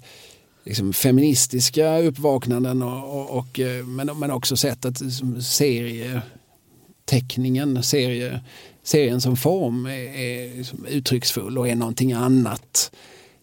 [0.65, 8.41] liksom, feministiska uppvaknanden och, och, och, eh, men, men också sett att liksom, serieteckningen, serie,
[8.83, 12.93] serien som form är, är liksom, uttrycksfull och är någonting annat.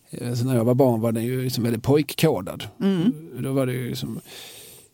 [0.09, 2.63] Eh, Så när jag var barn var den ju liksom väldigt pojkkodad.
[2.81, 3.13] Mm.
[3.39, 4.19] Då var det ju liksom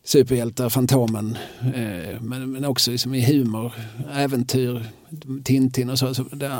[0.03, 3.73] superhjältar, Fantomen, eh, men, men också liksom i humor,
[4.13, 4.85] äventyr,
[5.43, 6.13] Tintin och så.
[6.13, 6.51] så det,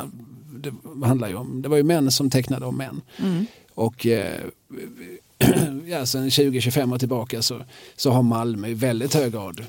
[0.58, 0.72] det,
[1.06, 3.00] handlar ju om, det var ju män som tecknade om män.
[3.18, 3.46] Mm.
[3.74, 4.40] Och eh,
[5.86, 7.60] ja, sen 20-25 år tillbaka så,
[7.96, 9.62] så har Malmö i väldigt hög grad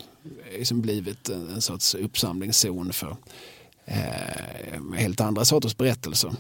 [0.58, 3.18] liksom blivit en, en sorts uppsamlingszon för
[3.86, 6.32] eh, helt andra sorters berättelser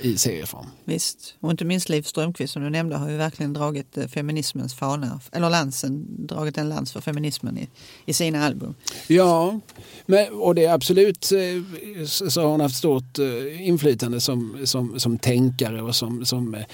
[0.00, 0.66] i serieform.
[0.84, 4.74] Visst, och inte minst Liv Strömquist som du nämnde har ju verkligen dragit eh, feminismens
[4.74, 7.68] fana, eller lansen, dragit en lans för feminismen i,
[8.06, 8.74] i sina album.
[9.06, 9.60] Ja,
[10.06, 15.00] men, och det är absolut eh, så har hon haft stort eh, inflytande som, som,
[15.00, 16.64] som tänkare och som, som, eh,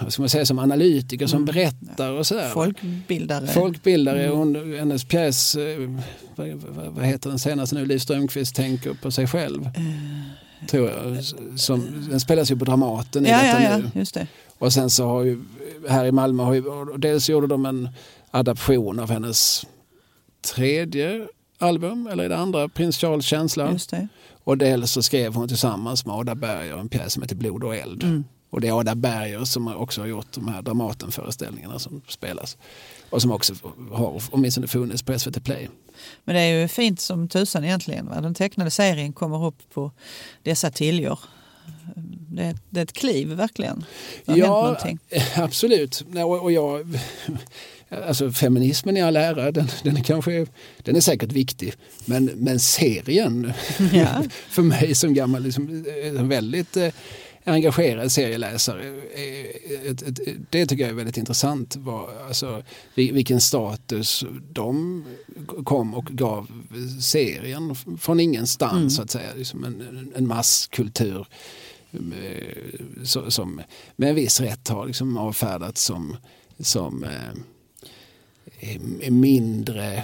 [0.00, 1.54] vad ska man säga, som analytiker, som Mm.
[1.54, 2.48] berättar och sådär.
[2.50, 3.46] Folkbildare.
[3.46, 4.38] Folkbildare, Mm.
[4.38, 5.90] hon, hennes pjäs, eh,
[6.36, 6.48] vad,
[6.94, 9.70] vad, heter den senaste nu, Liv Strömquist tänker på sig själv.
[10.70, 11.24] Tror jag.
[11.60, 13.90] Som, den spelas ju på Dramaten i ja, detta ja, ja, nu.
[13.94, 14.26] just det.
[14.58, 15.42] Och sen så har ju,
[15.88, 16.62] här i Malmö, har ju,
[16.98, 17.88] dels gjorde de en
[18.30, 19.66] adaption av hennes
[20.54, 21.26] tredje
[21.58, 23.72] album, eller det andra, Prins Charles känsla.
[23.72, 24.08] Just det.
[24.44, 27.76] Och dels så skrev hon tillsammans med Ada Berger en pjäs som heter Blod och
[27.76, 28.02] eld.
[28.02, 28.24] Mm.
[28.52, 32.56] Och det är Ada Berger som också har gjort de här Dramatenföreställningarna som spelas.
[33.10, 33.54] Och som också
[33.92, 35.68] har åtminstone funnits på SVT Play.
[36.24, 38.06] Men det är ju fint som tusan egentligen.
[38.06, 38.20] Va?
[38.20, 39.90] Den tecknade serien kommer upp på
[40.42, 41.18] dessa tiljor.
[42.28, 43.84] Det är, det är ett kliv verkligen.
[44.24, 44.98] Någonting.
[45.36, 46.04] absolut.
[46.14, 46.98] Och och jag,
[48.06, 50.46] alltså feminismen i all ära, den, den, är kanske,
[50.82, 51.74] den är säkert viktig.
[52.04, 53.52] Men, men serien,
[53.92, 54.22] Ja.
[54.48, 56.88] för mig som gammal liksom, eh, väldigt eh,
[57.44, 60.18] engagerad serieläsare, eh, ett,
[60.50, 61.76] det tycker jag är väldigt intressant.
[62.26, 62.62] Alltså,
[62.94, 65.04] vil- vilken status de
[65.64, 66.46] kom och gav
[67.00, 68.90] serien från ingenstans Mm.
[68.90, 69.30] så att säga.
[69.66, 71.26] En, en masskultur
[71.92, 73.60] eh, som
[73.96, 76.16] med en viss rätt har liksom avfärdats som,
[76.58, 77.34] som eh,
[79.10, 80.02] mindre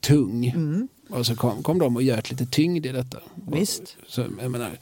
[0.00, 0.46] tung.
[0.46, 0.88] Mm.
[1.08, 3.18] Och så kom, kom de och göt lite tyngd i detta.
[3.52, 3.96] Visst.
[4.08, 4.78] Så, jag menar,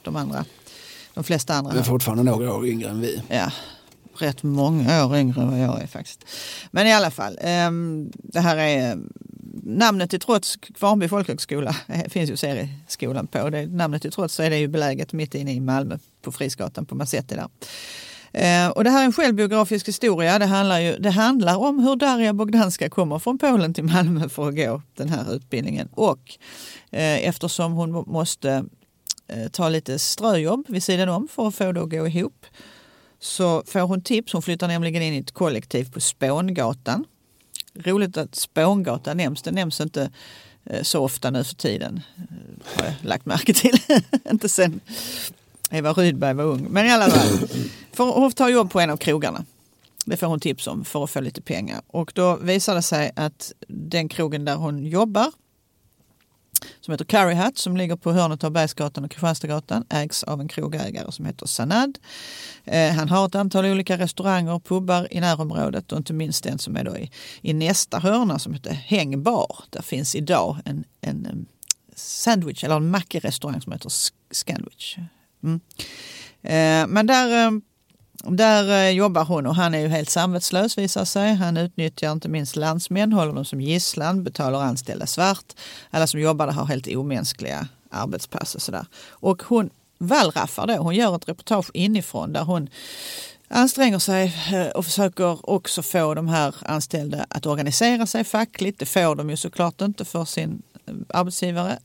[0.06, 0.44] de andra.
[1.14, 1.74] De flesta andra.
[1.74, 3.22] Men fortfarande några år yngre än vi.
[3.28, 3.52] Ja,
[4.18, 6.24] rätt många år yngre än vad jag är faktiskt.
[6.70, 8.98] Men i alla fall, ehm, det här är
[9.62, 11.76] namnet till trots, Kvarnby folkhögskola
[12.08, 13.50] finns ju serieskolan på.
[13.50, 16.86] Det, namnet till trots så är det ju beläget mitt inne i Malmö på Frisgatan
[16.86, 17.48] på Masetti där.
[18.32, 20.38] Eh, och det här är en självbiografisk historia.
[20.38, 24.48] Det handlar, ju, det handlar om hur Darja Bogdanska kommer från Polen till Malmö för
[24.48, 25.88] att gå den här utbildningen.
[25.92, 26.38] Och
[26.90, 28.62] eh, eftersom hon måste eh,
[29.28, 32.46] Eh, ta lite ströjobb vid sidan om för att få det att gå ihop
[33.20, 34.32] så får hon tips.
[34.32, 37.04] Hon flyttar nämligen in i ett kollektiv på Spångatan
[37.84, 39.42] roligt att Spångatan nämns.
[39.42, 40.10] Den nämns inte
[40.64, 42.00] eh, så ofta nu för tiden.
[42.16, 43.78] Eh, har jag lagt märke till.
[44.30, 44.80] inte sen
[45.70, 46.66] Eva Rydberg var ung.
[46.70, 47.48] Men i alla fall.
[47.92, 49.44] För hon tar jobb på en av krogarna.
[50.04, 51.80] Det får hon tips om för att få lite pengar.
[51.86, 55.32] Och då visar det sig att den krogen där hon jobbar
[56.80, 60.48] som heter Curry Hat som ligger på hörnet av Bergsgatan och Kristianstadsgatan ägs av en
[60.48, 61.98] krogägare som heter Sanad.
[62.64, 66.58] Eh, han har ett antal olika restauranger och pubbar i närområdet och inte minst en
[66.58, 69.56] som är då i, i nästa hörna som heter Hängbar.
[69.70, 71.32] Där finns idag en, en eh,
[71.96, 73.90] sandwich eller en mackerestaurang som heter
[74.30, 74.96] Scandwich.
[75.42, 75.60] Mm.
[76.42, 77.50] Eh, men där eh,
[78.30, 81.34] där eh, jobbar hon och han är ju helt samvetslös visar sig.
[81.34, 85.52] Han utnyttjar inte minst landsmän, håller dem som gisslan, betalar anställda svart.
[85.90, 88.86] Alla som jobbar där har helt omänskliga arbetspass och sådär.
[89.08, 90.74] Och hon wallraffar då.
[90.74, 92.68] Hon gör ett reportage inifrån där hon
[93.48, 98.78] anstränger sig eh, och försöker också få de här anställda att organisera sig fackligt.
[98.78, 101.78] Det får de ju såklart inte för sin eh, arbetsgivare.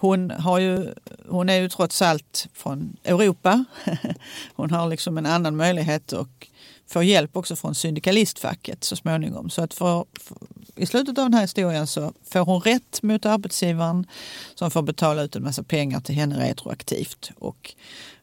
[0.00, 0.94] Hon, har ju,
[1.28, 3.64] hon är ju trots allt från Europa.
[4.54, 6.48] Hon har liksom en annan möjlighet och
[6.86, 9.50] får hjälp också från syndikalistfacket så småningom.
[9.50, 10.36] Så att för, för,
[10.76, 14.06] i slutet av den här historien så får hon rätt mot arbetsgivaren
[14.54, 17.30] som får betala ut en massa pengar till henne retroaktivt.
[17.38, 17.74] Och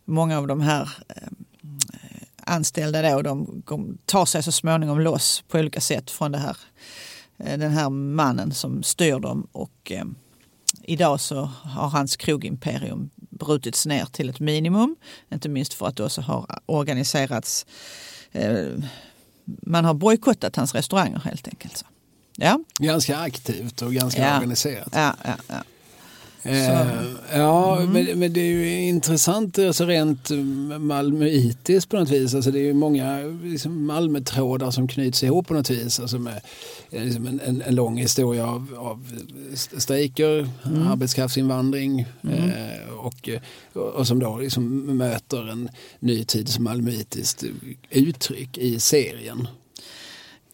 [0.06, 1.28] många av de här eh,
[2.38, 6.58] anställda då, de, de tar sig så småningom loss på olika sätt från det här,
[7.38, 9.48] eh, den här mannen som styr dem.
[9.52, 10.06] Och, eh,
[10.88, 14.96] idag så har hans krogimperium brutits ner till ett minimum.
[15.34, 17.66] Inte minst för att det också har organiserats
[18.32, 18.68] eh,
[19.46, 21.78] man har bojkottat hans restauranger helt enkelt.
[21.78, 21.86] Så.
[22.38, 22.60] Ja.
[22.80, 24.36] Ganska aktivt och ganska ja.
[24.38, 24.90] organiserat.
[24.92, 25.64] Ja, ja, ja.
[26.46, 27.04] Eh,
[27.34, 27.92] ja, mm.
[27.92, 30.30] men, men, det är ju intressant alltså rent
[30.80, 32.36] malmöitiskt på något vis.
[32.36, 36.00] Alltså det är ju många liksom Malmötrådar som knyts ihop på något vis.
[36.00, 36.42] Alltså med
[36.90, 39.06] liksom en, en, en, lång historia av, av
[39.54, 40.88] strejker, mm.
[40.88, 42.50] arbetskraftsinvandring mm.
[42.50, 43.30] eh, och,
[43.74, 47.44] och som då liksom möter en ny tids malmöitiskt
[47.90, 49.48] uttryck i serien.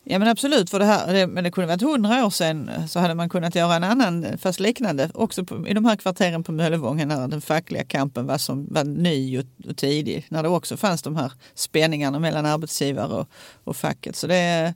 [0.04, 3.00] Ja men absolut, för det här, det, men det kunde varit hundra år sedan så
[3.00, 6.52] hade man kunnat göra en annan, fast liknande, också på, i de här kvarteren på
[6.52, 10.26] Möllevången när den fackliga kampen var, som, var ny och, och tidig.
[10.30, 13.28] När det också fanns de här spänningarna mellan arbetsgivare och,
[13.64, 14.16] och facket.
[14.16, 14.74] Så det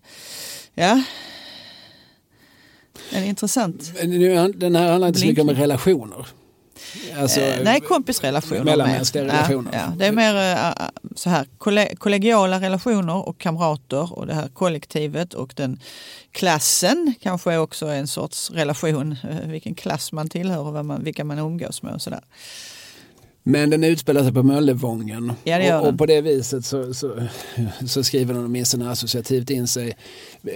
[0.74, 1.04] ja,
[3.12, 3.94] en intressant.
[4.56, 6.28] Den här handlar inte så mycket om relationer.
[7.18, 8.64] Alltså, eh, nej, kompisrelationer.
[8.64, 9.70] Mellanmänskliga relationer.
[9.74, 11.46] Ja, ja, Det är mer äh, så här
[11.98, 15.80] kollegiala relationer och kamrater och det här kollektivet och den
[16.32, 19.16] klassen kanske är också en sorts relation.
[19.46, 22.22] Vilken klass man tillhör och vad man, vilka man umgås med och sådär.
[23.48, 27.28] Men den utspelar sig på Möllevången ja, och, och, på det viset så, så,
[27.88, 29.98] så skriver den åtminstone associativt in sig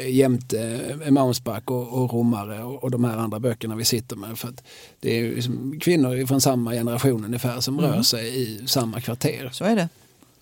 [0.08, 4.40] jämte Mausback och, och Romare och, och, de här andra böckerna vi sitter med.
[4.40, 4.54] För
[5.00, 7.92] det är liksom kvinnor från samma generation ungefär som mm.
[7.92, 9.50] rör sig i samma kvarter.
[9.54, 9.90] Så är det.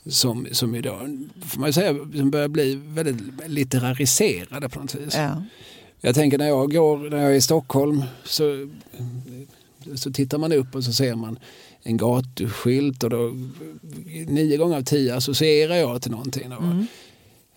[0.09, 5.15] Som, som idag, får man säga, som börjar bli väldigt litterariserade på något vis.
[5.15, 5.43] Ja.
[6.01, 8.69] Jag tänker när jag går, när jag är i Stockholm så,
[9.95, 11.39] så tittar man upp och så ser man
[11.87, 13.31] en gatuskylt och då
[14.27, 16.49] nio gånger av tio associerar jag till någonting.
[16.49, 16.55] Då.
[16.55, 16.85] Mm.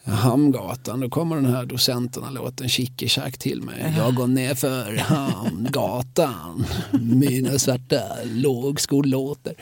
[0.05, 3.95] Hamngatan, då kommer den här docenterna-låten Tjack till mig.
[3.99, 6.67] Jag går ner för Hamngatan,
[7.03, 9.55] mina svarta lågskollåtar.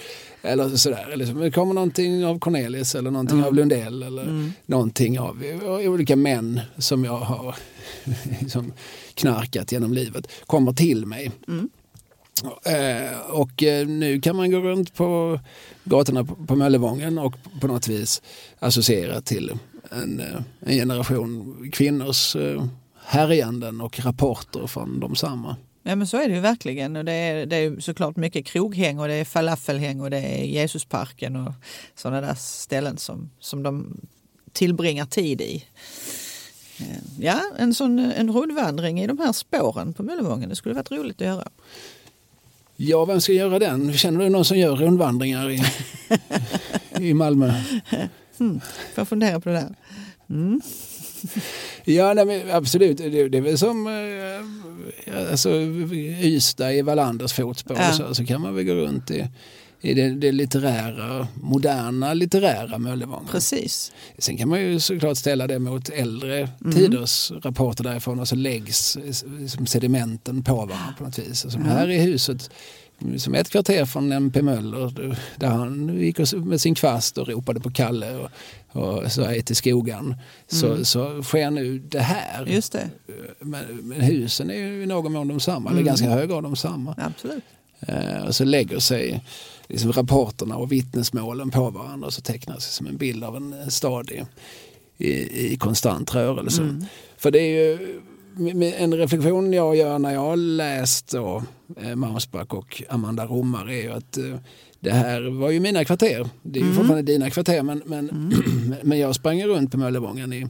[0.42, 1.08] Eller sådär.
[1.12, 4.52] Eller så det kommer någonting av Cornelis eller någonting av Lundell eller Mm.
[4.66, 5.42] någonting av
[5.86, 7.56] olika män som jag har
[8.40, 8.72] liksom
[9.14, 10.28] knarkat genom livet.
[10.46, 11.30] Kommer till mig.
[11.48, 11.68] Mm.
[12.44, 15.40] Eh, och eh, nu kan man gå runt på
[15.84, 18.22] gatorna på, Möllevången och på något vis
[18.58, 19.52] associera till
[19.90, 22.36] en, eh, en generation kvinnors
[23.04, 25.56] härjanden och rapporter från de samma.
[25.82, 26.96] Ja men så är det ju verkligen.
[26.96, 30.44] Och det, är, det är såklart mycket kroghäng och det är falafelhäng och det är
[30.44, 31.52] Jesusparken och
[31.94, 34.00] sådana där ställen som, som de
[34.52, 35.64] tillbringar tid i.
[37.18, 41.20] Ja, en sån en rundvandring i de här spåren på Möllevången, det skulle varit roligt
[41.20, 41.48] att göra.
[42.80, 43.92] Ja, vem ska göra den?
[43.92, 45.62] Känner du någon som gör rundvandringar i,
[47.08, 47.52] i Malmö?
[48.38, 48.60] Får
[48.94, 49.74] jag fundera på det där?
[50.30, 50.60] Mm.
[51.84, 52.96] Ja, nej, absolut.
[52.96, 55.50] Det, det är väl som eh, alltså,
[56.22, 57.76] Ystad i Wallanders fotspår.
[57.76, 57.92] Ja.
[57.92, 59.28] Så, så kan man väl gå runt i,
[59.80, 63.28] i det, det litterära, moderna litterära Möllevången.
[63.30, 63.92] Precis.
[64.18, 68.96] Sen kan man ju såklart ställa det mot äldre tiders rapporter därifrån och så läggs
[68.96, 71.44] eh, som sedimenten på varandra på något vis.
[71.44, 72.50] Alltså, Här i huset,
[73.16, 77.70] som ett kvarter från MP Möller, där han gick med sin kvast och ropade på
[77.70, 78.30] Kalle och,
[78.72, 80.14] och så är till skogen.
[80.46, 82.46] Så, så sker nu det här.
[82.46, 82.90] Just det,
[83.40, 86.56] Men, men husen är ju i någon mån de samma, eller ganska hög grad de
[86.56, 86.94] samma.
[86.98, 87.44] absolut.
[87.80, 89.24] Eh, och så lägger sig
[89.68, 93.70] liksom rapporterna och vittnesmålen på varandra och så tecknas det som en bild av en
[93.70, 94.24] stad i,
[95.06, 96.86] i, i konstant rörelse.
[97.16, 98.00] För det är ju
[98.76, 101.42] en reflektion jag gör när jag har läst då,
[101.80, 104.34] eh, Mausback och Amanda Rommar är ju att eh,
[104.80, 106.28] det här var ju mina kvarter.
[106.42, 108.34] Det är ju fortfarande dina kvarter men, men,
[108.82, 110.46] men jag sprang runt på Möllevången i,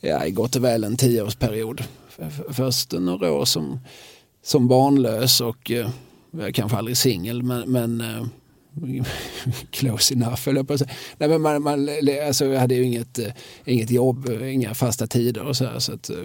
[0.00, 1.82] ja, i gott och väl en tioårsperiod.
[2.48, 3.80] Först några år som,
[4.42, 5.88] som barnlös och eh,
[6.52, 8.26] kanske aldrig singel men, men eh,
[9.70, 10.90] close enough höll jag på att säga.
[11.18, 11.88] Nej, men man, man,
[12.26, 13.32] alltså, jag hade ju inget, eh,
[13.64, 16.16] inget jobb, inga fasta tider och så här, så att eh,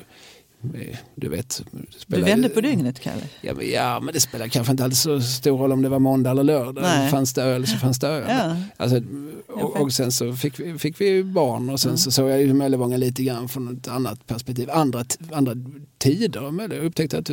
[1.15, 1.61] du vet.
[1.71, 3.21] det Du spelar- vände på dygnet, Kalle.
[3.41, 5.99] Ja men, ja, men det spelar kanske inte alltid så stor roll om det var
[5.99, 6.81] måndag eller lördag.
[6.83, 7.11] Nej.
[7.11, 8.23] Fanns det öl så fanns det öl.
[8.29, 8.55] Ja.
[8.77, 9.01] Alltså,
[9.47, 12.53] och, och sen så fick vi, fick vi barn och sen så såg jag ju
[12.53, 14.69] Möllevången lite grann från ett annat perspektiv.
[14.71, 15.53] Andra, andra
[15.97, 16.41] tider.
[16.73, 17.29] Jag upptäckte att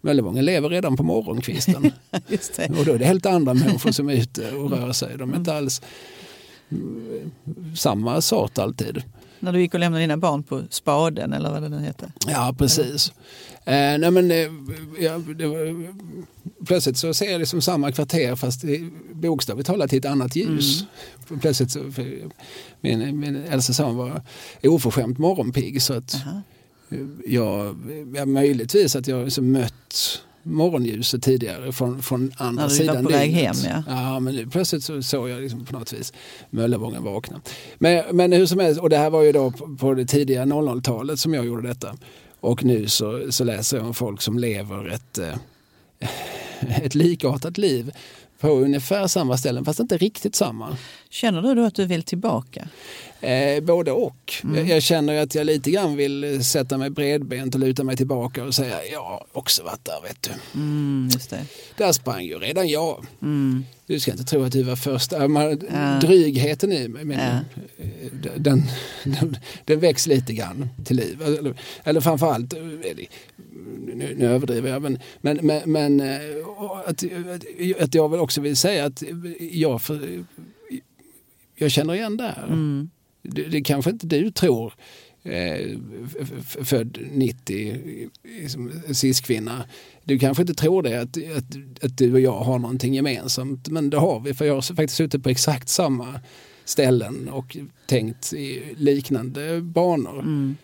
[0.00, 1.84] Möllevången lever redan på morgonkvisten.
[2.78, 5.18] Och då är det helt andra människor som är ute och rör sig.
[5.18, 5.82] De är inte alls
[6.70, 7.30] mm,
[7.76, 9.02] samma sort alltid.
[9.40, 12.12] När du gick och lämnade dina barn på spaden eller vad det nu heter.
[12.26, 13.12] Ja, precis.
[13.64, 14.36] Eh, nej, men, eh,
[15.00, 15.86] ja, var,
[16.66, 18.64] plötsligt så ser jag liksom samma kvarter fast
[19.12, 20.84] bokstavligt talat i ett annat ljus.
[21.40, 22.30] Plötsligt så, för
[22.80, 24.22] min, min äldsta son var
[24.62, 26.42] oförskämt morgonpigg så att Aha.
[26.90, 27.76] eh, jag,
[28.14, 33.10] ja, möjligtvis att jag liksom mött morgonljuset tidigare från, från andra När du sidan på
[33.10, 33.82] väg hem, ja.
[33.88, 34.20] ja.
[34.20, 36.12] men plötsligt så såg jag liksom på något vis
[36.50, 37.40] Möllevången vakna.
[37.78, 40.44] Men, men hur som helst, och det här var ju då på, på det tidiga
[40.44, 41.96] 00-talet som jag gjorde detta.
[42.40, 45.34] Och nu så, så läser jag om folk som lever ett, eh,
[46.82, 47.92] ett likartat liv
[48.40, 50.76] på ungefär samma ställen fast inte riktigt samma.
[51.10, 52.68] Känner du då att du vill tillbaka?
[53.26, 54.34] Eh, både och.
[54.54, 58.44] Jag, jag känner att jag lite grann vill sätta mig bredbent och luta mig tillbaka
[58.44, 60.30] och säga jag har också varit där vet du.
[60.60, 61.08] Mm.
[61.76, 63.06] Där sprang ju redan jag.
[63.22, 63.64] Mm.
[63.86, 65.12] Du ska inte tro att du var först.
[65.12, 65.98] Äh.
[66.00, 67.38] Drygheten i mig, men, eh,
[68.36, 68.62] den,
[69.04, 71.22] den, den väcks lite grann till liv.
[71.22, 72.60] Eller, eller framförallt, eh,
[73.94, 76.18] nu, nu överdriver jag, men, men, men, men eh,
[76.86, 77.04] att,
[77.80, 79.02] att- jag väl också vill säga att
[79.50, 79.80] jag,
[81.56, 82.46] jag känner igen det här.
[82.46, 82.90] Mm.
[83.28, 84.74] Det, det kanske inte du tror.
[85.22, 85.78] Eh,
[86.64, 87.70] född 90,
[88.24, 89.64] eh, cis-kvinna.
[90.04, 93.68] Du kanske inte tror det att, att, att du och jag har någonting gemensamt.
[93.68, 96.20] Men det har vi för jag har faktiskt suttit på exakt samma
[96.64, 100.20] ställen och tänkt i liknande banor.
[100.20, 100.56] Mm.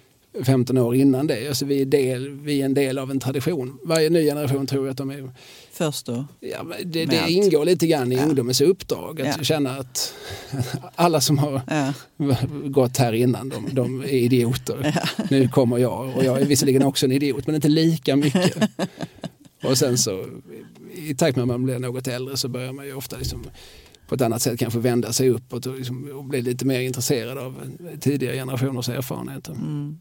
[0.44, 1.48] 15 år innan det.
[1.48, 3.78] Alltså vi, är del, vi är en del av en tradition.
[3.82, 5.30] Varje ny generation tror att de är
[5.72, 6.24] Först då?
[6.40, 8.24] Ja, men det, det ingår lite grann i Ja.
[8.24, 9.44] ungdomens uppdrag att Ja.
[9.44, 10.14] känna att
[10.94, 11.92] alla som har Ja.
[12.64, 15.00] gått här innan de, de är idioter.
[15.30, 18.56] Nu kommer jag och jag är visserligen också en idiot men inte lika mycket.
[19.64, 20.26] Och sen så
[20.94, 23.44] i takt med att man blir något äldre så börjar man ju ofta liksom
[24.08, 27.38] på ett annat sätt kanske vända sig uppåt och, liksom, och bli lite mer intresserad
[27.38, 27.70] av
[28.00, 29.52] tidigare generationers erfarenheter.
[29.52, 30.00] Mm.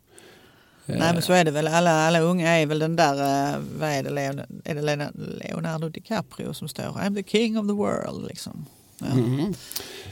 [1.00, 3.89] Nej men så är det väl, alla, alla unga är väl den där, eh, vad
[3.89, 5.12] är det, Leon, är det
[5.46, 8.66] Leonardo DiCaprio som står I'm the king of the world liksom.
[9.00, 9.08] Ja.
[9.12, 9.54] Mm.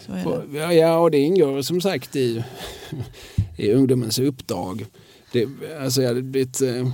[0.07, 0.73] Det.
[0.73, 2.43] ja, och det ingår som sagt i,
[3.57, 4.85] i ungdomens uppdrag.
[5.31, 5.47] Det,
[5.81, 6.91] alltså jag hade blivit eh,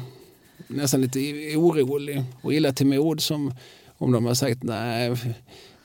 [0.68, 1.20] nästan lite
[1.58, 3.54] orolig och illa till mod som
[3.98, 5.16] om de har sagt nej,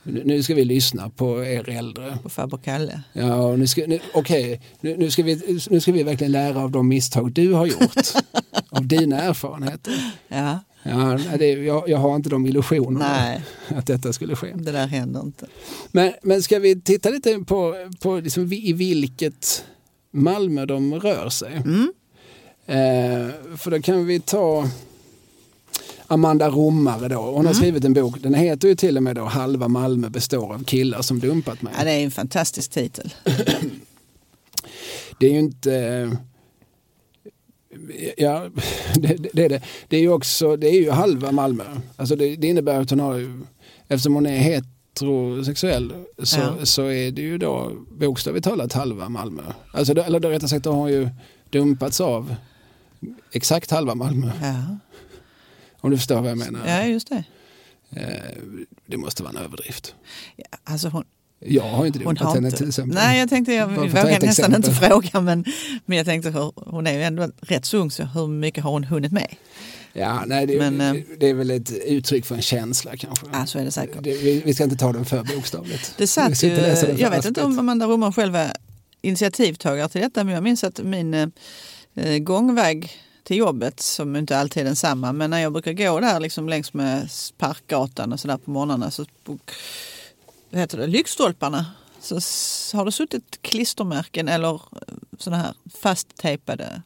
[0.02, 2.18] nu ska vi lyssna på er äldre.
[2.22, 3.02] På Farbror Kalle.
[3.12, 6.62] Ja, och nu ska, nu, okej, nu, nu, ska vi, nu ska vi verkligen lära
[6.62, 8.08] av de misstag du har gjort.
[8.68, 10.12] av dina erfarenheter.
[10.28, 14.52] Ja, Ja, det, jag, jag har inte de illusionerna nej att detta skulle ske.
[14.54, 15.46] det där händer inte.
[15.92, 19.64] Men, men ska vi titta lite på, på liksom i vilket
[20.10, 21.52] Malmö de rör sig?
[21.56, 21.92] Mm.
[22.66, 24.68] Eh, för då kan vi ta
[26.10, 27.20] Amanda Romare då.
[27.20, 27.46] Hon Mm.
[27.46, 30.64] har skrivit en bok, den heter ju till och med då Halva Malmö består av
[30.64, 31.72] killar som dumpat mig.
[31.78, 33.14] Ja, det är en fantastisk titel.
[35.18, 35.74] Det är ju inte...
[35.74, 36.12] eh,
[38.16, 38.46] Ja,
[38.94, 39.62] det, det, är det.
[39.88, 41.64] Det är ju också, det är ju halva Malmö.
[41.96, 43.40] Alltså det, det innebär att hon har ju,
[43.88, 45.92] eftersom hon är heterosexuell
[46.22, 46.66] så, Ja.
[46.66, 49.42] så är det ju då bokstavligt talat halva Malmö.
[49.72, 51.08] Alltså, eller då rättare sagt, då har hon ju
[51.50, 52.34] dumpats av
[53.32, 54.30] exakt halva Malmö.
[54.42, 54.78] Ja,
[55.80, 56.60] Om du förstår vad jag menar.
[56.66, 57.24] ja just det.
[57.96, 58.42] Eh,
[58.86, 59.94] Det måste vara en överdrift.
[60.36, 61.04] Ja, alltså hon,
[61.38, 62.94] Jag har inte hon dumpat har inte, till exempel.
[62.94, 64.88] Nej, jag tänkte, jag vågar nästan inte exempel.
[64.88, 65.44] fråga, men,
[65.84, 68.70] men jag tänkte hur, hon är ju ändå rätt så ung, så hur mycket har
[68.70, 69.34] hon hunnit med?
[69.92, 73.26] Ja, nej, det, Men, eh, det är väl ett uttryck för en känsla kanske.
[73.32, 74.02] Ja, så är det säkert.
[74.02, 75.94] Det, vi, vi ska inte ta den för bokstavligt.
[75.98, 78.52] Det satt ju, inte jag vet inte om Amanda Roman själv är
[79.02, 82.92] initiativtagare till detta, men jag minns att min eh, gångväg
[83.22, 86.74] till jobbet, som inte alltid är densamma, men när jag brukar gå där liksom längs
[86.74, 87.08] med
[87.38, 89.06] Parkgatan och sådär på morgnarna så
[90.50, 91.66] vad heter det, lyktstolparna
[92.00, 92.14] så
[92.76, 96.82] har det suttit klistermärken eller eh, sådana här fasttejpade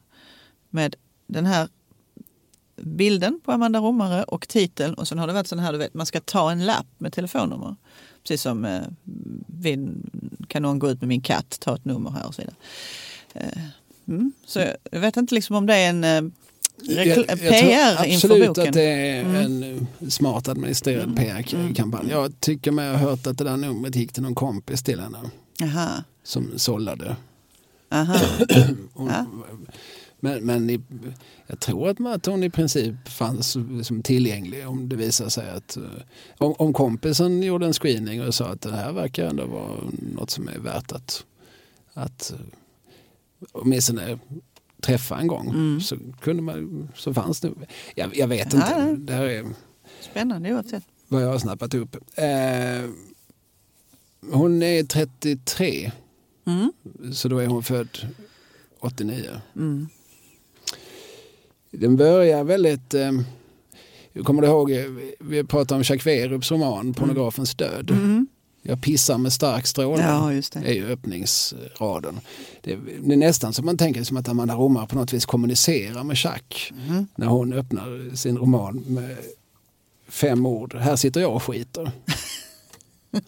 [0.69, 0.95] med
[1.27, 1.67] den här
[2.75, 5.93] bilden på Amanda Romare och titeln och sen har det varit sån här, du vet,
[5.93, 7.75] man ska ta en lapp med telefonnummer.
[8.23, 8.81] Precis som eh,
[9.47, 10.09] vid,
[10.47, 12.55] kan någon gå ut med min katt, ta ett nummer här och så vidare.
[13.33, 13.61] Eh,
[14.07, 14.59] mm, så
[14.91, 16.09] jag, vet inte liksom om det är en eh,
[16.81, 18.67] Jag- jag tror PR inför Absolut boken.
[18.67, 19.87] att det är Mm.
[19.99, 21.15] en smart administrerad Mm.
[21.15, 22.07] PR-kampanj.
[22.11, 25.17] Jag tycker mig ha hört att det där numret gick till någon kompis till henne
[25.63, 25.89] Aha,
[26.23, 27.15] som sållade.
[27.91, 28.19] aha.
[28.93, 29.25] Hon, Ja.
[30.19, 30.79] Men, men i,
[31.47, 35.49] jag tror att, man- att hon i princip fanns som tillgänglig om det visar sig
[35.49, 35.83] att eh,
[36.37, 39.77] om, om kompisen gjorde en screening och sa att det här verkar ändå vara
[40.15, 41.25] något som är värt att,
[41.93, 42.39] att eh,
[43.51, 44.19] åtminstone
[44.81, 45.81] träffa en gång Mm.
[45.81, 47.51] så, kunde man, så fanns det.
[47.95, 49.45] Jag, jag vet Ja, inte, det här är
[50.01, 50.83] Spännande oavsett.
[51.07, 51.95] vad jag har snappat upp.
[52.15, 52.89] Eh,
[54.31, 55.91] hon är 33
[56.47, 56.71] Mm.
[57.13, 57.97] så då är hon född
[58.79, 59.29] 89.
[59.55, 59.87] Mm.
[61.71, 62.93] Den börjar väldigt...
[62.93, 63.11] Eh,
[64.23, 64.69] kommer du ihåg,
[65.19, 67.91] vi pratade om Jacques Werups roman Pornografens död.
[67.91, 68.27] Mm.
[68.67, 70.05] Jag pissar med stark strålning.
[70.05, 72.19] Ja, just Det är ju öppningsraden.
[72.61, 76.03] Det, det är nästan som man tänker som att Amanda Romare på något vis kommunicerar
[76.03, 77.07] med Jacques Mm.
[77.15, 79.17] när hon öppnar sin roman med
[80.07, 80.75] fem ord.
[80.75, 81.91] Här sitter jag och skiter.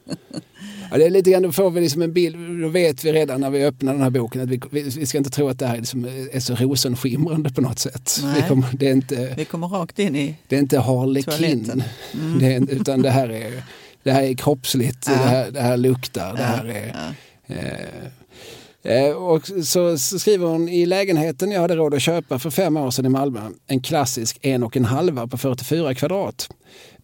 [0.92, 3.42] Ja, det är lite grann, då får vi liksom en bild, då vet vi redan
[3.42, 5.74] när vi öppnar den här boken att vi, vi, ska inte tro att det här
[5.74, 8.20] är, liksom, är så rosenskimrande på något sätt.
[8.24, 8.42] Nej.
[8.42, 10.36] Vi kommer, det, är inte, Vi kommer rakt in i...
[10.48, 11.84] det är inte Harlekin.
[12.14, 12.40] Mm.
[12.40, 13.64] det är, utan det här är,
[14.08, 15.14] det här är kroppsligt, Ja.
[15.14, 17.14] det, här, det här luktar, det här är...
[17.48, 22.50] Eh, eh, och så, så skriver hon i lägenheten jag hade råd att köpa för
[22.50, 23.50] fem år sedan i Malmö.
[23.68, 26.50] En klassisk en och en halva på 44 kvadrat.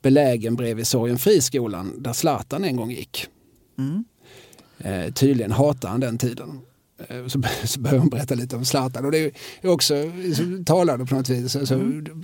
[0.02, 3.28] Belägen bredvid Sorgenfriskolan där Zlatan en gång gick.
[3.78, 4.04] Mm.
[4.78, 6.62] Eh, tydligen hatar han den tiden.
[7.08, 9.06] Eh, så, så börjar hon berätta lite om Zlatan.
[9.06, 9.32] Och det
[9.62, 10.12] är också
[10.66, 11.56] talande på något vis.
[11.56, 11.80] Alltså,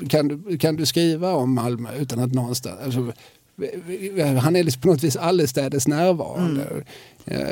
[0.09, 2.79] kan, du, kan du skriva om Malmö utan att någonstans...
[2.83, 3.13] Alltså,
[4.41, 6.83] han är liksom på något vis allestädes närvarande.
[7.25, 7.47] Eh,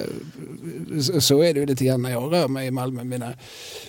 [1.22, 3.04] så- är det ju lite grann när jag rör mig i Malmö.
[3.04, 3.34] Mina,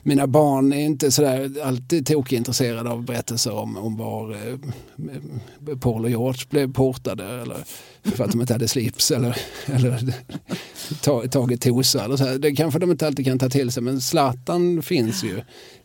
[0.03, 4.59] mina barn är inte sådär alltid tokintresserade av berättelser om, om var eh,
[5.81, 7.57] Paul och George blev portade eller
[8.03, 10.14] för att de inte hade slips eller, eller
[11.03, 12.05] ta- tagit tosa.
[12.05, 12.39] Eller så här.
[12.39, 15.39] Det kanske de inte alltid kan ta till sig men Zlatan finns ju.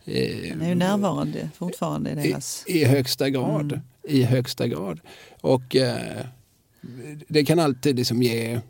[0.04, 2.64] eh, Den är ju närvarande fortfarande i i, deras...
[2.66, 3.72] I högsta grad.
[3.72, 3.80] Mm.
[4.08, 5.00] I högsta grad.
[5.44, 6.26] Och eh,
[7.28, 8.60] det kan alltid liksom ge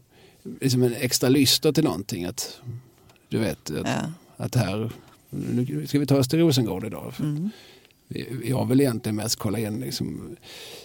[0.61, 2.25] liksom en extra lyster till någonting.
[2.25, 2.61] Att,
[3.29, 4.12] du vet att, Ja.
[4.37, 4.93] att här,
[5.31, 7.12] nu ska vi ta oss till Rosengård idag.
[7.20, 7.51] Mm.
[8.45, 10.37] Jag vill egentligen mest kolla in liksom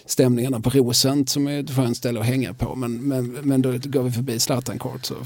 [0.06, 2.74] stämningarna på Rosent som är ett skönt ställe att hänga på.
[2.74, 5.16] Men, men, men då går vi förbi Zlatan kort så,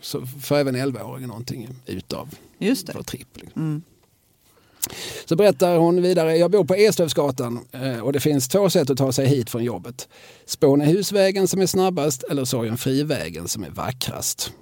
[0.00, 2.92] så får även 11-åringen någonting utav Just det.
[2.96, 3.36] vår tripp.
[3.36, 3.62] Liksom.
[3.62, 3.82] Mm.
[5.24, 8.98] Så berättar hon vidare, jag bor på Eslövsgatan eh, och det finns två sätt att
[8.98, 10.08] ta sig hit från jobbet.
[10.46, 14.52] Spånehusvägen som är snabbast eller Sorgenfrivägen som är vackrast.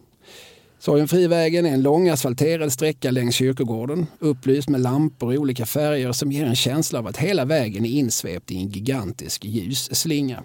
[0.78, 6.32] Sorgenfrivägen är en lång asfalterad sträcka längs kyrkogården, upplyst med lampor i olika färger som
[6.32, 10.42] ger en känsla av att hela vägen är insvept i en gigantisk ljusslinga.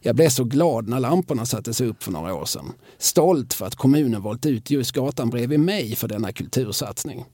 [0.00, 2.72] Jag blev så glad när lamporna sattes upp för några år sedan.
[2.98, 7.24] Stolt för att kommunen valt ut just gatan bredvid mig för denna kultursatsning.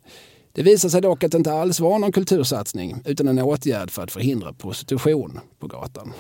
[0.53, 4.03] Det visade sig dock att det inte alls var någon kultursatsning utan en åtgärd för
[4.03, 6.13] att förhindra prostitution på gatan.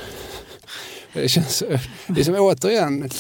[1.12, 1.62] Det känns
[2.06, 3.10] det är som återigen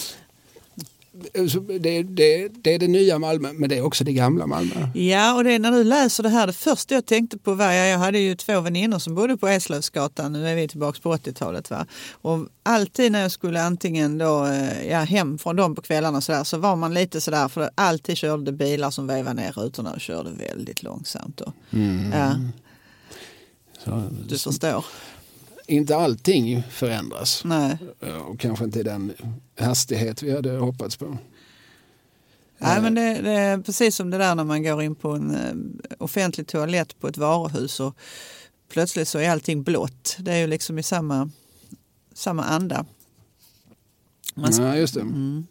[1.80, 4.88] det, det, det, är det nya Malmö, men det är också det gamla Malmö.
[4.94, 7.72] Ja, och det är när du läser det här, det första jag tänkte på var,
[7.72, 11.70] jag hade ju två väninnor som bodde på Eslövsgatan, nu är vi tillbaka på 80-talet.
[11.70, 11.86] Va?
[12.12, 16.32] Och alltid när jag skulle antingen då, eh, ja, hem från dem på kvällarna så,
[16.32, 19.92] där, så var man lite sådär, för alltid körde det bilar som vevade ner rutorna
[19.92, 21.36] och körde väldigt långsamt.
[21.36, 21.52] Då.
[21.72, 22.12] Mm.
[22.12, 22.34] Ja.
[23.84, 24.84] Så, du förstår
[25.68, 27.42] inte allting förändras.
[27.44, 27.78] Nej.
[28.28, 29.12] Och kanske inte i den
[29.58, 31.18] hastighet vi hade hoppats på.
[32.58, 35.34] Nej, men det, det, är precis som det där när man går in på en
[35.34, 37.94] eh, offentlig toalett på ett varuhus och
[38.68, 40.16] plötsligt så är allting blått.
[40.18, 41.30] Det är ju liksom i samma,
[42.14, 42.86] samma anda.
[44.34, 45.00] Man ja, just det.
[45.00, 45.46] Mm.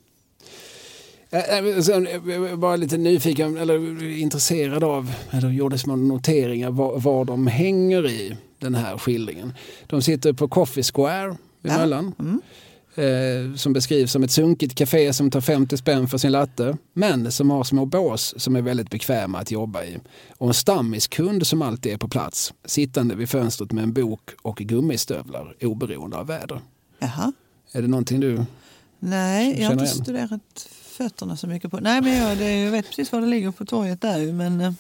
[1.84, 7.48] Sen, jag var lite nyfiken eller intresserad av, eller gjorde små noteringar, vad, vad de
[7.48, 9.54] hänger i den här skildringen.
[9.88, 11.78] De sitter på Coffee Square vid ja.
[11.78, 12.14] Möllan.
[12.20, 12.42] Mm.
[12.98, 16.78] Eh, som beskrivs som ett sunkigt café som tar 50 spänn för sin latte.
[16.94, 19.98] Men som har små bås som är väldigt bekväma att jobba i.
[20.38, 22.54] Och en stammiskund som alltid är på plats.
[22.66, 26.62] Sittande vid fönstret med en bok och gummistövlar oberoende av väder.
[27.00, 27.34] Jaha.
[27.72, 28.46] Är det någonting du
[29.00, 29.96] Nej, jag har inte igen?
[29.96, 31.80] studerat fötterna så mycket på.
[31.80, 34.60] Nej, men jag, det, jag vet precis var det ligger på torget där men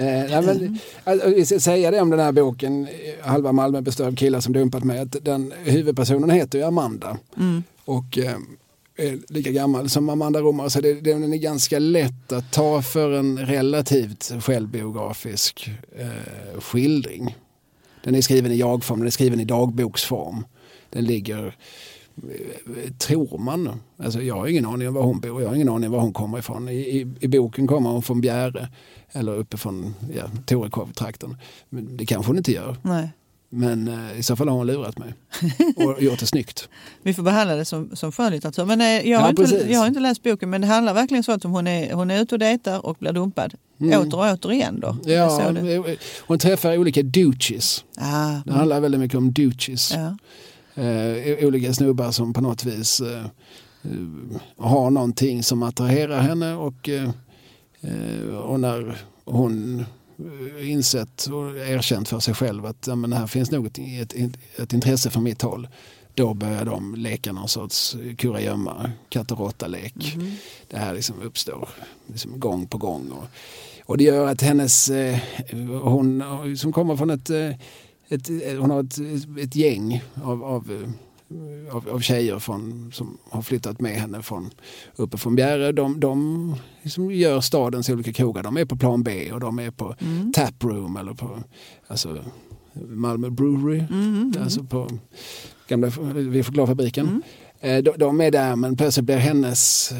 [0.00, 2.88] eh, Eh, men, alltså, vi ska säga det om den här boken,
[3.20, 7.18] Halva Malmö består av killar som dumpat mig, att den huvudpersonen heter ju Amanda.
[7.36, 7.62] Mm.
[7.84, 8.36] Och eh,
[8.96, 13.12] är lika gammal som Amanda Romar så det, den är ganska lätt att ta för
[13.12, 17.36] en relativt självbiografisk eh, skildring.
[18.04, 20.44] Den är skriven i jag-form, den är skriven i dagboksform.
[20.90, 21.56] Den ligger
[22.98, 23.80] tror man.
[23.96, 26.00] Alltså jag har ingen aning om var hon bor, jag har ingen aning om var
[26.00, 26.68] hon kommer ifrån.
[26.68, 28.68] I, i, i boken kommer hon från Bjäre
[29.12, 31.36] eller uppifrån ja, Torekov-trakten.
[31.70, 32.76] Det kanske hon inte gör.
[32.82, 33.08] Nej.
[33.54, 35.14] Men eh, i så fall har hon lurat mig
[35.76, 36.68] och gjort det snyggt.
[37.02, 38.64] Vi får behandla det som, som skönlitteratur.
[38.64, 41.22] Men eh, jag, har ja, inte, jag har inte läst boken men det handlar verkligen
[41.22, 43.54] så att hon är, hon är ute och dejtar och blir dumpad.
[43.80, 44.00] Mm.
[44.00, 44.96] Åter och åter igen då?
[45.04, 45.54] Ja,
[46.20, 47.84] hon träffar olika douches.
[47.96, 49.92] Ah, det handlar väldigt mycket om douches.
[49.94, 50.16] Ja.
[50.74, 53.24] Eh, olika snubbar som på något vis eh,
[53.82, 57.10] eh har någonting som attraherar henne och, eh,
[57.80, 59.84] eh och när hon
[60.60, 64.72] insett och erkänt för sig själv att ja, men här finns nog ett, ett, ett
[64.72, 65.68] intresse från mitt håll
[66.14, 70.14] då börjar de leka någon sorts kurragömma, katt och råtta-lek.
[70.14, 70.32] Mm.
[70.68, 71.68] Det här liksom uppstår
[72.06, 73.10] liksom gång på gång.
[73.10, 73.24] Och,
[73.86, 75.18] och det gör att hennes, eh,
[75.82, 76.22] hon
[76.56, 77.30] som kommer från ett
[78.12, 78.98] ett, hon har ett,
[79.38, 80.92] ett gäng av, av,
[81.70, 84.50] av, av tjejer från, som har flyttat med henne från
[84.96, 85.72] uppe från Bjäre.
[85.72, 88.42] De, de liksom gör stadens olika krogar.
[88.42, 90.32] De är på plan B och de är på mm.
[90.32, 91.38] Taproom eller på
[91.86, 92.24] alltså,
[92.88, 93.78] Malmö Brewery.
[93.78, 94.88] Mm, mm, alltså på
[95.68, 97.06] gamla vid chokladfabriken.
[97.06, 97.22] Mm.
[97.60, 99.92] Eh, de, de är där men plötsligt blir hennes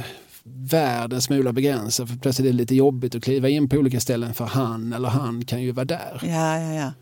[0.44, 2.08] värld en smula begränsad.
[2.08, 5.08] För plötsligt är det lite jobbigt att kliva in på olika ställen för han eller
[5.08, 6.20] han kan ju vara där.
[6.22, 6.92] Ja, ja, ja.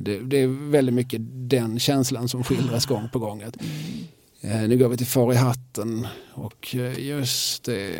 [0.00, 1.20] Det, det, är väldigt mycket
[1.50, 3.42] den känslan som skildras gång på gång.
[3.42, 3.56] Att,
[4.40, 7.96] eh, nu går vi till Far i hatten och eh, just det,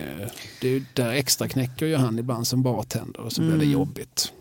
[0.61, 3.71] det där extra knäcker ju han ibland som bartender och så blir det mm.
[3.71, 4.33] jobbigt.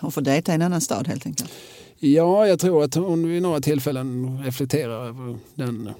[0.00, 1.50] Och få dejta i en annan stad helt enkelt?
[1.98, 5.90] Ja, jag tror att hon vid några tillfällen reflekterar över den,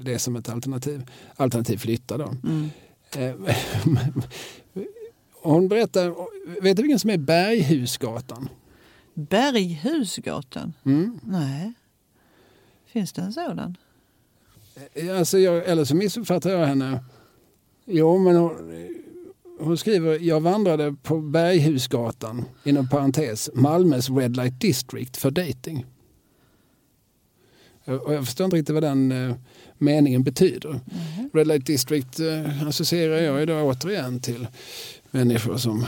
[0.00, 1.02] det som ett alternativ.
[1.36, 2.34] Alternativ flytta då.
[2.44, 2.70] Mm.
[3.16, 3.34] Eh,
[5.42, 6.14] hon berättar,
[6.62, 8.48] vet du vilken som är Berghusgatan?
[9.16, 10.72] Berghusgatan?
[10.84, 11.20] Mm.
[11.22, 11.72] Nej.
[12.86, 13.76] Finns det en sådan?
[14.94, 17.04] Eh, alltså jag, eller så missuppfattar jag henne.
[17.84, 18.52] Jo, men hon,
[19.60, 25.86] hon skriver jag vandrade på Berghusgatan inom parentes Malmös Red Light District för dating.
[27.84, 29.36] Och jag förstår inte riktigt vad den eh,
[29.78, 30.68] meningen betyder.
[30.70, 31.30] Mm.
[31.32, 34.48] Red Light District eh, associerar jag idag återigen till
[35.10, 35.86] människor som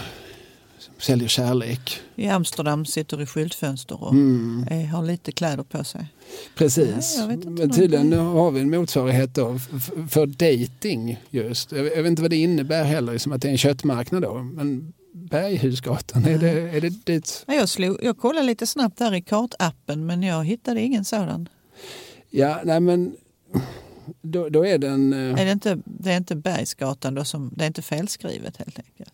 [0.99, 2.01] säljer kärlek.
[2.17, 4.67] I Amsterdam sitter i skyltfönster och mm.
[4.71, 6.07] är, har lite kläder på sig.
[6.55, 9.59] Precis, Nej, men tydligen har vi en motsvarighet då
[10.11, 11.73] för dating just.
[11.73, 14.43] Jag vet inte vad det innebär heller, som att det är en köttmarknad då.
[14.43, 17.45] Men Berghusgatan, är det, är det dit?
[17.47, 21.49] Jag, slog, jag kollade lite snabbt där i kartappen men jag hittade ingen sådan.
[22.31, 23.17] Ja, nej men
[24.23, 25.13] då, då är den...
[25.13, 28.79] eh, Är det, inte, det är inte Bergsgatan då som, det är inte felskrivet helt
[28.79, 29.13] enkelt.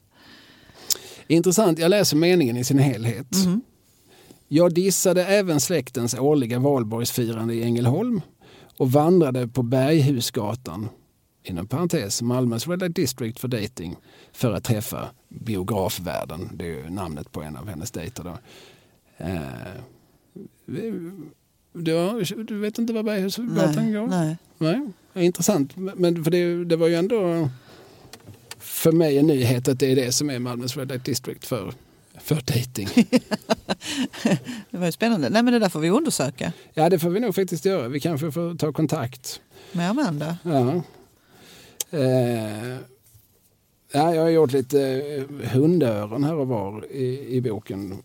[1.26, 3.26] Intressant, jag läser meningen i sin helhet.
[4.48, 8.20] Jag dissade även släktens årliga valborgsfirande i Ängelholm
[8.76, 10.88] och vandrade på Berghusgatan,
[11.42, 13.96] inom parentes Malmös Red Light District för dating,
[14.32, 16.50] för att träffa biografvärlden.
[16.54, 18.24] Det är ju namnet på en av hennes dejter.
[18.24, 18.38] Då.
[19.16, 19.40] Eh,
[21.72, 24.06] du, du vet inte vad Berghusgatan går?
[24.06, 24.36] nej.
[25.12, 25.76] Nej, intressant.
[25.76, 27.48] Men för det, det var ju ändå
[28.84, 31.74] för mig en nyhet att det är det som är Malmös Red Light District för,
[32.18, 32.88] för dating.
[34.70, 35.30] Det var ju spännande.
[35.30, 37.88] Nej men det där får vi undersöka Ja, det får vi nog faktiskt göra.
[37.88, 39.40] Vi kanske får ta kontakt.
[39.72, 40.38] med Amanda.
[40.42, 40.82] Ja.
[41.90, 42.76] Eh,
[43.92, 48.02] ja, jag har gjort lite eh, hundöron här och var i, i boken.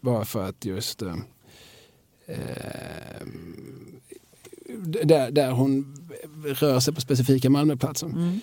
[0.00, 1.02] Bara för att just...
[1.02, 1.16] Eh,
[2.26, 3.26] eh,
[5.04, 5.96] där, där hon
[6.44, 8.06] rör sig på specifika Malmöplatser.
[8.06, 8.40] Mm.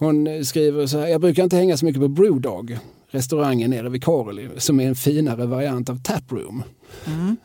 [0.00, 2.78] Hon skriver så här, jag brukar inte hänga så mycket på Brewdog,
[3.10, 6.62] restaurangen nere vid Karoli, som är en finare variant av Taproom.
[7.06, 7.36] Mm.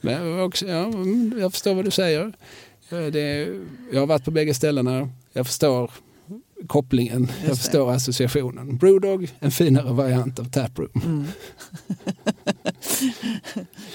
[0.00, 2.32] Men också, ja, mm, jag förstår vad du säger.
[2.88, 3.48] Det,
[3.92, 5.90] jag har varit på bägge ställena, jag förstår
[6.66, 7.56] kopplingen, jag det.
[7.56, 8.76] förstår associationen.
[8.76, 11.02] Brewdog, en finare variant av Taproom.
[11.04, 11.26] Mm.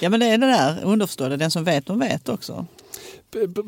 [0.00, 2.66] ja men det är det där underförstådda, den som vet de vet också.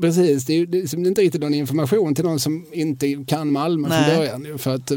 [0.01, 3.53] Precis, det är, det är liksom inte riktigt någon information till någon som inte kan
[3.53, 4.05] Malmö Nej.
[4.05, 4.59] från början.
[4.59, 4.91] För att,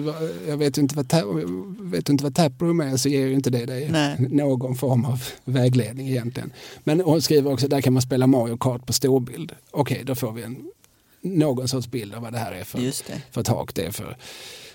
[0.48, 1.06] jag vet ju inte vad,
[1.80, 6.10] vet inte vad Taproom är så ger ju inte det dig någon form av vägledning
[6.10, 6.54] egentligen.
[6.84, 9.52] Men hon skriver också där kan man spela Mario Kart på storbild.
[9.72, 10.58] Okej, då får vi en,
[11.22, 13.22] någon sorts bild av vad det här är för, det.
[13.32, 14.18] för tak det är för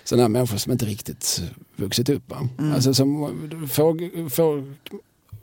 [0.03, 1.41] sådana människor som inte riktigt
[1.75, 2.29] vuxit upp.
[2.29, 2.49] va?
[2.73, 4.73] Alltså som får, får,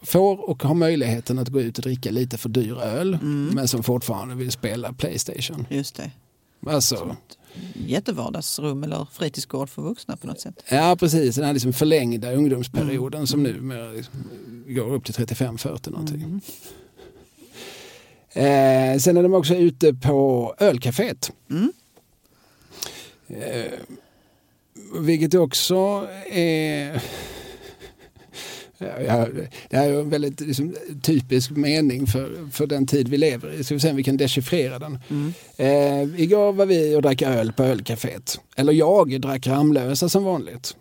[0.04, 3.82] får och har möjligheten att gå ut och dricka lite för dyr öl men som
[3.82, 5.66] fortfarande vill spela Playstation.
[5.70, 6.10] Just det.
[6.66, 7.16] Alltså,
[7.86, 10.64] Jättevardagsrum eller fritidsgård för vuxna på något sätt.
[10.68, 14.14] ja precis, den här liksom förlängda ungdomsperioden som nu med, liksom,
[14.66, 16.40] går upp till 35-40 någonting.
[18.34, 21.32] Eh, sen är de också ute på ölcaféet.
[21.50, 21.72] Mm.
[23.28, 23.72] Eh,
[24.98, 27.02] vilket också är...
[29.06, 29.26] Ja,
[29.70, 33.64] det här är en väldigt liksom, typisk mening för, för den tid vi lever i.
[33.64, 34.98] Så vi se om vi kan dechiffrera den.
[35.56, 38.40] Eh, igår var vi och drack öl på ölcaféet.
[38.56, 40.76] Eller jag drack Ramlösa som vanligt.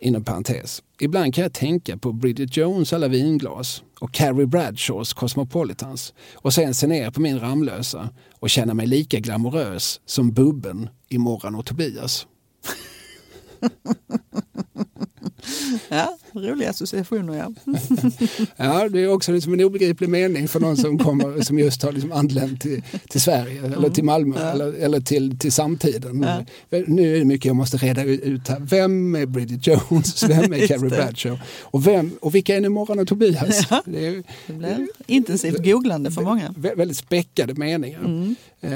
[0.00, 0.82] Inom parentes.
[1.00, 6.74] Ibland kan jag tänka på Bridget Jones alla vinglas och Carrie Bradshaws Cosmopolitans och sen
[6.74, 8.08] se ner på min Ramlösa
[8.38, 12.26] och känna mig lika glamorös som Bubben i Morran och Tobias.
[15.88, 17.52] Ja, roliga associationer ja.
[18.56, 21.92] Ja, det är också liksom en obegriplig mening för någon som, kommer, som just har
[21.92, 26.26] liksom anlänt till, till Sverige eller till Malmö eller, eller till, till samtiden.
[26.86, 28.60] Nu är det mycket jag måste reda ut här.
[28.60, 30.22] Vem är Bridget Jones?
[30.22, 30.90] Vem är Carrie.
[30.90, 31.40] Bradshaw?
[31.62, 33.66] Och, vem, och vilka är nu Morran och Tobias?
[33.70, 33.82] Ja.
[33.86, 36.48] Det är Det blir intensivt googlande för många.
[36.58, 38.34] vä- väldigt späckade meningar.
[38.60, 38.70] Eh,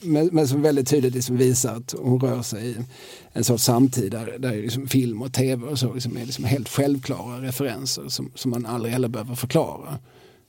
[0.00, 2.74] men, men som väldigt tydligt liksom visar att hon rör sig i
[3.32, 6.68] en sorts samtid där, där liksom film och tv och så liksom är liksom helt
[6.68, 9.98] självklara referenser som, som man aldrig heller behöver förklara.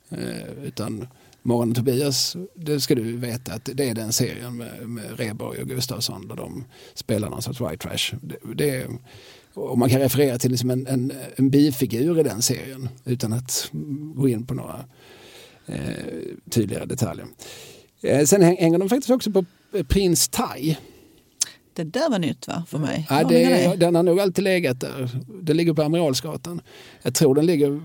[0.09, 1.07] Eh, utan
[1.41, 5.61] Morgon och Tobias, det ska du veta att det är den serien med, med Rheborg
[5.61, 6.63] och Gustafsson där de
[6.93, 8.17] spelar någon sorts white trash.
[8.21, 8.87] Det, det är,
[9.53, 13.69] och man kan referera till liksom en, en, en bifigur i den serien utan att
[14.15, 14.85] gå in på några
[15.65, 15.77] eh,
[16.49, 17.25] tydligare detaljer.
[18.01, 20.77] Eh, sen hänger de faktiskt också på eh, Prins Tai.
[21.75, 23.07] Det där var nytt va, för mig?
[23.09, 25.09] Ja, det, den har nog alltid legat där.
[25.41, 26.61] Den ligger på Amiralsgatan.
[27.01, 27.81] Jag tror den ligger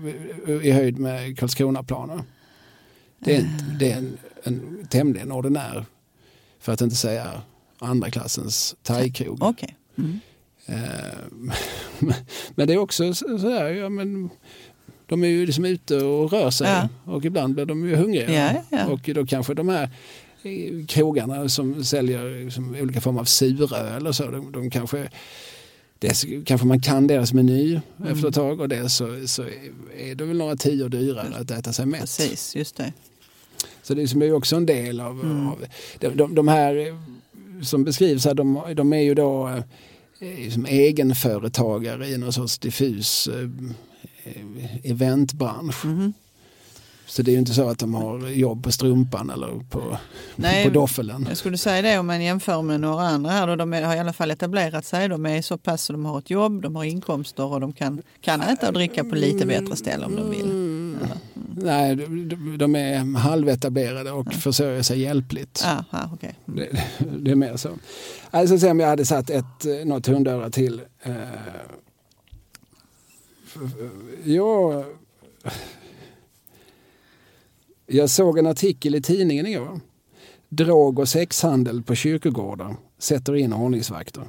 [0.63, 2.21] i- höjd med Karlskronaplanen.
[3.19, 5.85] Det är, en, det är en, en tämligen ordinär,
[6.59, 7.41] för att inte säga
[7.79, 9.43] andra klassens thaikrog.
[9.43, 9.75] Okej.
[9.97, 10.19] Mm.
[10.65, 10.75] Eh,
[12.55, 14.29] men det är också så här, ja, men
[15.05, 16.89] de är ju liksom ute och rör sig Ja.
[17.13, 18.63] och ibland blir de ju hungriga.
[18.69, 18.85] Ja.
[18.85, 19.89] Och då kanske de här
[20.87, 25.09] krogarna som säljer liksom olika former av suröl och så, de, de kanske
[25.99, 28.13] Dels kanske man kan deras meny Mm.
[28.13, 29.43] efter ett tag och dels så, så
[29.97, 32.01] är det väl några tior dyrare att äta sig mätt.
[32.01, 32.93] Precis, just det.
[33.83, 35.47] Så det är liksom också en del av, Mm.
[35.47, 35.65] av
[35.99, 36.97] de, de, de här
[37.63, 39.47] som beskrivs här, de, de är ju då
[40.19, 43.49] eh, som egenföretagare i någon sorts diffus eh,
[44.83, 45.85] eventbransch.
[45.85, 46.13] Mhm.
[47.09, 49.97] Så det är ju inte så att de har jobb på strumpan eller på,
[50.35, 51.25] Nej, på doffelen.
[51.29, 53.47] Jag skulle säga det om man jämför med några andra här.
[53.47, 55.07] Då de har i alla fall etablerat sig.
[55.09, 58.01] De är så pass så de har ett jobb, de har inkomster och de kan,
[58.21, 60.41] kan äta och dricka på lite bättre ställe om de vill.
[60.45, 60.97] Mm.
[61.55, 64.37] Nej, de, de är halvetablerade och Ja.
[64.37, 65.63] försörjer sig hjälpligt.
[65.65, 66.31] Ah, ah, okay.
[66.45, 66.69] Det,
[67.19, 67.69] det är mer så.
[68.31, 70.81] Alltså se om jag hade satt ett, eh, något hundöra till.
[71.03, 71.13] Eh,
[73.45, 73.61] f-
[77.89, 79.79] jag, såg en artikel i tidningen igår.
[80.49, 84.23] Drog och sexhandel på kyrkogårdar sätter in ordningsvakter.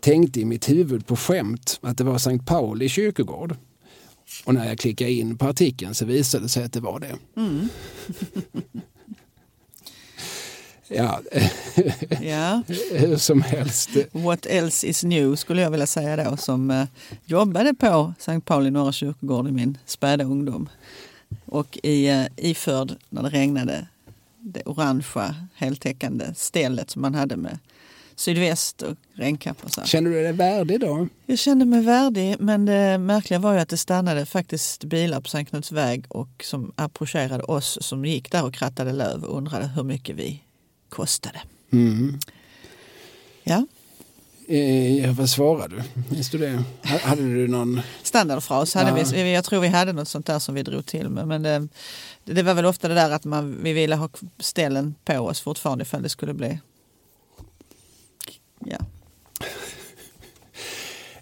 [0.00, 3.56] Tänkte i mitt huvud på skämt att det var Sankt Pauli kyrkogård.
[4.44, 7.16] Och när jag klickade in på artikeln så visade det sig att det var det.
[7.36, 7.68] Mm.
[10.88, 11.20] Ja,
[12.22, 12.62] Ja.
[12.90, 13.90] hur som helst.
[14.12, 16.84] What else is new skulle jag vilja säga då som eh,
[17.24, 20.68] jobbade på Sankt Pauli norra kyrkogård i min späda ungdom.
[21.54, 23.86] Och i, eh, iförd när det regnade
[24.40, 27.58] det orangea heltäckande stället som man hade med
[28.14, 29.82] sydväst och regnkapp och så.
[29.84, 31.08] Känner du dig värdig då?
[31.26, 35.28] Jag kände mig värdig men det märkliga var ju att det stannade faktiskt bilar på
[35.28, 39.66] Sankt Knuts väg och som approcherade oss som gick där och krattade löv och undrade
[39.66, 40.42] hur mycket vi
[40.88, 41.40] kostade.
[41.72, 42.18] Mm.
[43.42, 43.66] Ja,
[44.48, 45.82] Eh, vad svarade du?
[46.14, 46.62] Minns du det?
[46.84, 47.80] Ha- Hade du någon...
[48.02, 49.06] standardfras hade Ja.
[49.14, 49.32] vi.
[49.32, 51.28] Jag tror vi hade något sånt där som vi drog till med.
[51.28, 51.68] Men det,
[52.24, 55.82] det var väl ofta det där att man, vi ville ha ställen på oss fortfarande
[55.82, 56.58] ifall det skulle bli...
[58.66, 58.78] Ja.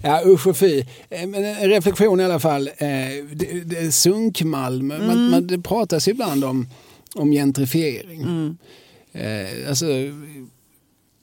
[0.05, 0.85] Ja usch och fy.
[1.11, 2.68] Eh, Men en reflektion i alla fall.
[2.68, 2.89] Eh,
[3.33, 4.87] det, det sunkmalm.
[4.87, 5.31] Man, Mm.
[5.31, 6.68] man, det pratas ibland om,
[7.14, 8.23] om gentrifiering.
[8.23, 8.57] Mm.
[9.12, 9.87] Eh, alltså,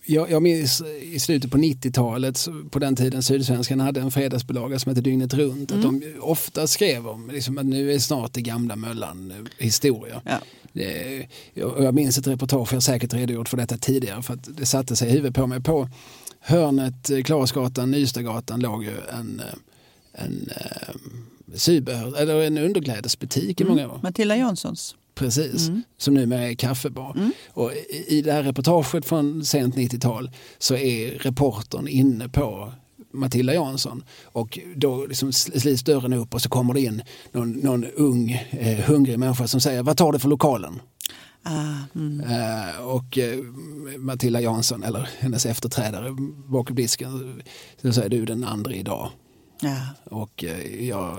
[0.10, 4.80] jag, jag minns i slutet på 90-talet, så- på den tiden Sydsvenskan hade en fredagsbilaga
[4.80, 8.41] som hette Dygnet runt, att de ofta skrev om liksom, att nu är snart det
[8.41, 10.22] gamla Möllan eh, historia.
[10.26, 10.38] Ja.
[10.74, 14.57] Det, jag, jag minns ett reportage, jag har säkert redogjort för detta tidigare, för att
[14.57, 15.62] det satte sig i huvudet på mig.
[15.64, 15.89] På
[16.39, 20.95] hörnet eh, Klarasgatan, Nystadgatan låg ju en, eh, en eh,
[21.55, 23.99] sybehör, eller en underklädesbutik i många år.
[24.03, 24.95] Matilda Janssons.
[25.20, 25.84] Precis, Mm.
[25.97, 27.32] som numera är kaffebar.
[27.49, 27.72] Och
[28.07, 32.74] i- det här reportaget från sent 90-tal så är reportern inne på
[33.13, 37.01] Matilda Jansson och då liksom sl- slits dörren upp och så kommer det in
[37.32, 40.80] någon, någon ung eh, hungrig människa som säger vad tar du för lokalen?
[41.43, 42.20] Ah, mm.
[42.22, 43.39] Eh, och eh,
[43.97, 46.15] Matilda Jansson eller hennes efterträdare
[46.47, 47.41] bakom disken
[47.82, 49.09] så säger du den andra idag
[49.61, 49.76] ja.
[50.03, 51.17] och eh, jag,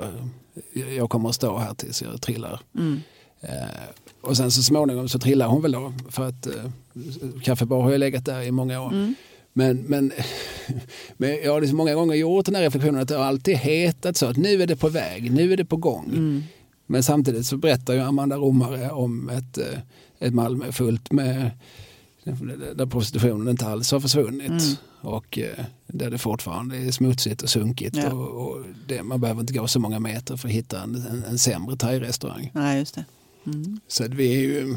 [0.97, 2.61] jag kommer att stå här tills jag trillar.
[2.79, 3.01] Mm.
[3.41, 3.53] Eh,
[4.21, 6.53] och sen så småningom så trillar hon väl då för att eh,
[7.43, 8.93] kaffebar har ju legat där i många år.
[8.93, 9.15] Mm.
[9.53, 10.13] Men, men,
[11.17, 14.17] men jag har liksom många gånger gjort den här reflektionen att det har alltid hetat
[14.17, 16.09] så att nu är det på väg, nu är det på gång.
[16.09, 16.43] Mm.
[16.87, 19.79] Men samtidigt så berättar ju Amanda Romare om ett, eh,
[20.19, 21.51] ett Malmö fullt med
[22.75, 24.77] där prostitutionen inte alls har försvunnit Mm.
[25.01, 27.97] och eh, där det fortfarande är smutsigt och sunkigt.
[27.97, 28.13] Ja.
[28.13, 31.25] Och, och det, man behöver inte gå så många meter för att hitta en, en,
[31.25, 32.51] en sämre thai-restaurang.
[32.55, 33.05] Nej, just det.
[33.47, 33.81] Mm.
[33.89, 34.77] Så att vi är ju...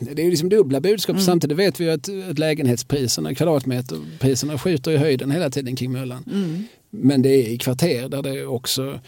[0.00, 1.14] Det är ju liksom dubbla budskap.
[1.14, 1.24] Mm.
[1.26, 6.24] Samtidigt vet vi ju att, att lägenhetspriserna, kvadratmeterpriserna skjuter i höjden hela tiden kring Möllan.
[6.32, 6.64] Mm.
[6.90, 9.00] Men det är i kvarter där det också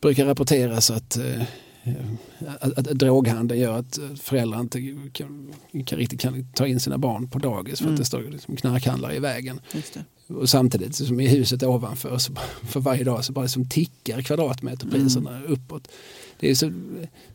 [0.00, 1.42] brukar rapporteras att, eh,
[2.60, 4.80] att, att, att droghandeln gör att föräldrar inte
[5.12, 5.52] kan,
[5.86, 7.94] kan, riktigt kan ta in sina barn på dagis för Mm.
[7.94, 9.60] att det står liksom knarkhandlare i vägen.
[10.28, 12.32] Och samtidigt som i huset ovanför så
[12.68, 15.52] för varje dag så bara liksom tickar kvadratmeterpriserna Mm.
[15.52, 15.88] uppåt.
[16.40, 16.72] Det är så,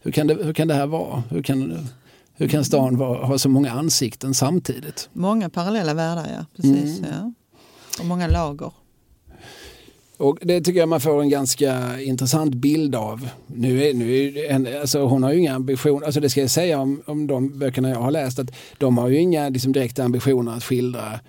[0.01, 1.23] hur, kan det, hur kan det här vara?
[1.29, 1.87] Hur kan,
[2.33, 5.09] hur kan stan vara, ha så många ansikten samtidigt?
[5.13, 6.45] Många parallella världar, ja.
[6.55, 6.99] Precis.
[6.99, 7.11] Mm.
[7.11, 7.33] Ja.
[7.99, 8.71] Och många lager.
[10.17, 13.29] Och det tycker jag man får en ganska intressant bild av.
[13.47, 16.49] Nu är, nu är en, alltså hon har ju inga ambitioner, alltså det ska jag
[16.49, 20.03] säga om, om de böckerna jag har läst, att de har ju inga liksom, direkta
[20.03, 21.19] ambitioner att skildra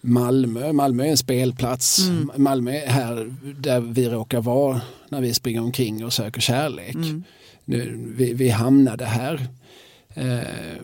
[0.00, 0.72] Malmö.
[0.72, 2.08] Malmö är en spelplats.
[2.08, 2.30] Mm.
[2.36, 6.94] Malmö är här där vi råkar vara när vi springer omkring och söker kärlek.
[6.94, 7.24] Mm.
[7.64, 9.48] Nu, vi, vi hamnade här.
[10.14, 10.82] Eh,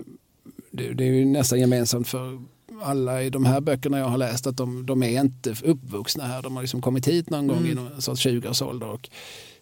[0.70, 2.42] det, det är ju nästan gemensamt för
[2.82, 6.42] alla i de här böckerna jag har läst att de, de är inte uppvuxna här.
[6.42, 7.70] De har liksom kommit hit någon gång Mm.
[7.70, 8.86] i någon sorts 20-årsålder.
[8.86, 9.08] Och,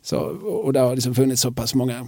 [0.03, 0.19] så,
[0.65, 2.07] och det har liksom funnits så pass många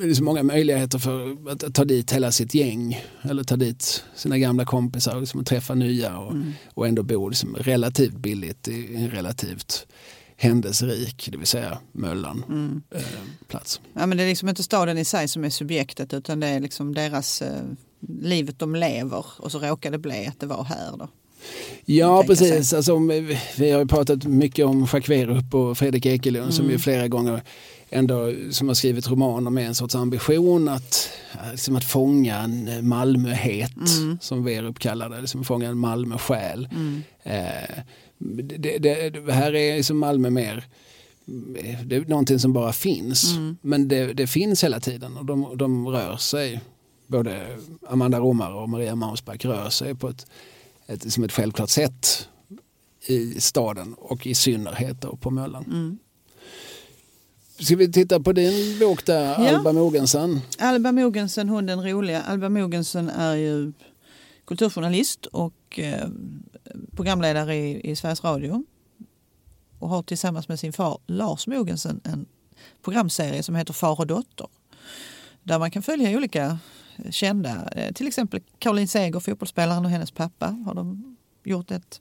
[0.00, 4.04] det är så många möjligheter för att, ta dit hela sitt gäng eller ta dit
[4.16, 6.52] sina gamla kompisar och liksom träffa nya och, Mm.
[6.74, 9.86] och ändå bo liksom relativt billigt i en relativt
[10.36, 12.82] händelserik, det vill säga Möllan, Mm.
[12.94, 13.00] eh,
[13.48, 13.80] plats.
[13.92, 16.60] Ja, men det är liksom inte staden i sig som är subjektet utan det är
[16.60, 17.62] liksom deras eh,
[18.20, 21.08] livet de lever och så råkar det bli att det var här då.
[21.84, 22.72] Ja, precis.
[22.72, 26.72] Alltså, vi- vi har ju pratat mycket om Jacques Werup och Fredrik Ekelund som Mm.
[26.72, 27.42] ju flera gånger
[27.94, 31.10] ändå som har skrivit romaner med en sorts ambition att,
[31.50, 34.18] liksom att fånga en Malmöhet Mm.
[34.20, 36.68] som Werup kallar det, liksom fånga en Malmösjäl.
[36.72, 37.02] Mm.
[37.22, 37.78] Eh,
[38.18, 40.64] det, det, det här är som Malmö mer
[41.84, 43.32] det är någonting som bara finns.
[43.32, 43.56] Mm.
[43.60, 46.60] Men det, det finns hela tiden och de, de rör sig.
[47.06, 47.46] Både
[47.88, 50.26] Amanda Romare och Maria Mausback rör sig på ett,
[50.86, 52.28] ett, som ett självklart sätt
[53.06, 55.64] i staden och i synnerhet på Möllan.
[55.64, 55.98] Mm.
[57.58, 59.56] Ska vi titta på din bok där, Ja.
[59.56, 60.40] Alba Mogensen?
[60.58, 62.22] Alba Mogensen, hon den roliga.
[62.22, 63.72] Alba Mogensen är ju
[64.46, 66.08] kulturjournalist och eh,
[66.96, 68.64] programledare i, i Sveriges Radio.
[69.78, 72.26] Och har tillsammans med sin far Lars Mogensen en
[72.82, 74.46] programserie som heter Far och dotter.
[75.42, 76.58] Där man kan följa olika
[77.10, 82.00] kända, eh, till exempel Caroline Seger, fotbollsspelaren och hennes pappa har de gjort ett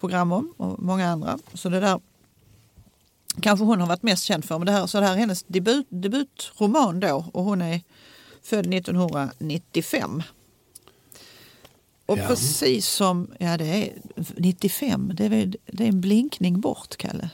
[0.00, 1.38] program om och många andra.
[1.54, 2.00] Så det där
[3.40, 4.58] kanske hon har varit mest känd för.
[4.58, 7.80] Men det här, så det här är hennes debut, debutroman då och hon är
[8.42, 10.22] född 1995.
[12.06, 12.26] Och Ja.
[12.26, 13.92] precis som, ja det är
[14.36, 17.30] 95, det är, det är en blinkning bort Kalle.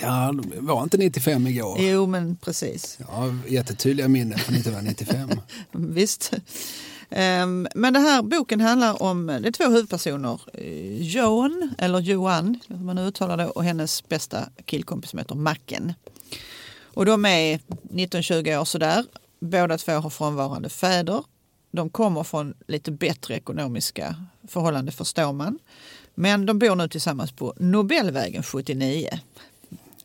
[0.00, 1.78] Ja, var inte 95 igår.
[1.80, 2.96] Jo men precis.
[3.00, 5.30] Jag har jättetydliga minnen från 1995.
[5.72, 6.32] Visst.
[7.16, 10.40] Ehm, men den här boken handlar om, det är två huvudpersoner.
[11.00, 15.92] Joan, eller Johan, hur man uttalar det, och hennes bästa killkompis som heter Macken.
[16.82, 17.60] Och de är
[17.90, 19.04] 19-20 år sådär.
[19.40, 21.24] Båda två har frånvarande fäder.
[21.70, 24.16] De kommer från lite bättre ekonomiska
[24.48, 25.58] förhållanden förstår man.
[26.14, 29.08] Men de bor nu tillsammans på Nobelvägen 79.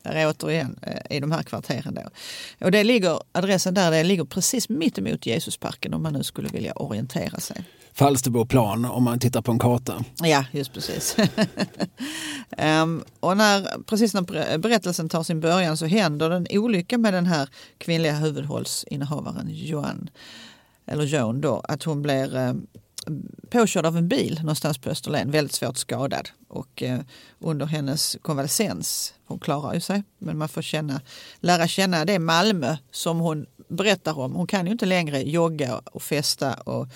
[0.02, 2.02] Är återigen eh, i de här kvarteren då.
[2.66, 6.48] Och det ligger, adressen där det ligger precis mitt emot Jesusparken om man nu skulle
[6.48, 7.64] vilja orientera sig.
[7.92, 10.04] Falsterboplan om man tittar på en karta.
[10.22, 11.16] Ja, just precis.
[12.56, 17.14] Ehm, och när, precis när ber- berättelsen tar sin början så händer en olycka med
[17.14, 17.48] den här
[17.78, 20.10] kvinnliga huvudrollsinnehavaren Joan,
[20.86, 22.54] eller Joan då, att hon blir eh,
[23.50, 26.28] påkörd av en bil någonstans på Österlen, väldigt svårt skadad.
[26.48, 27.00] Och eh,
[27.38, 31.00] under hennes konvalescens, hon klarar ju sig, men man får känna,
[31.40, 34.34] lära känna det Malmö som hon berättar om.
[34.34, 36.88] Hon kan ju inte längre jogga och festa och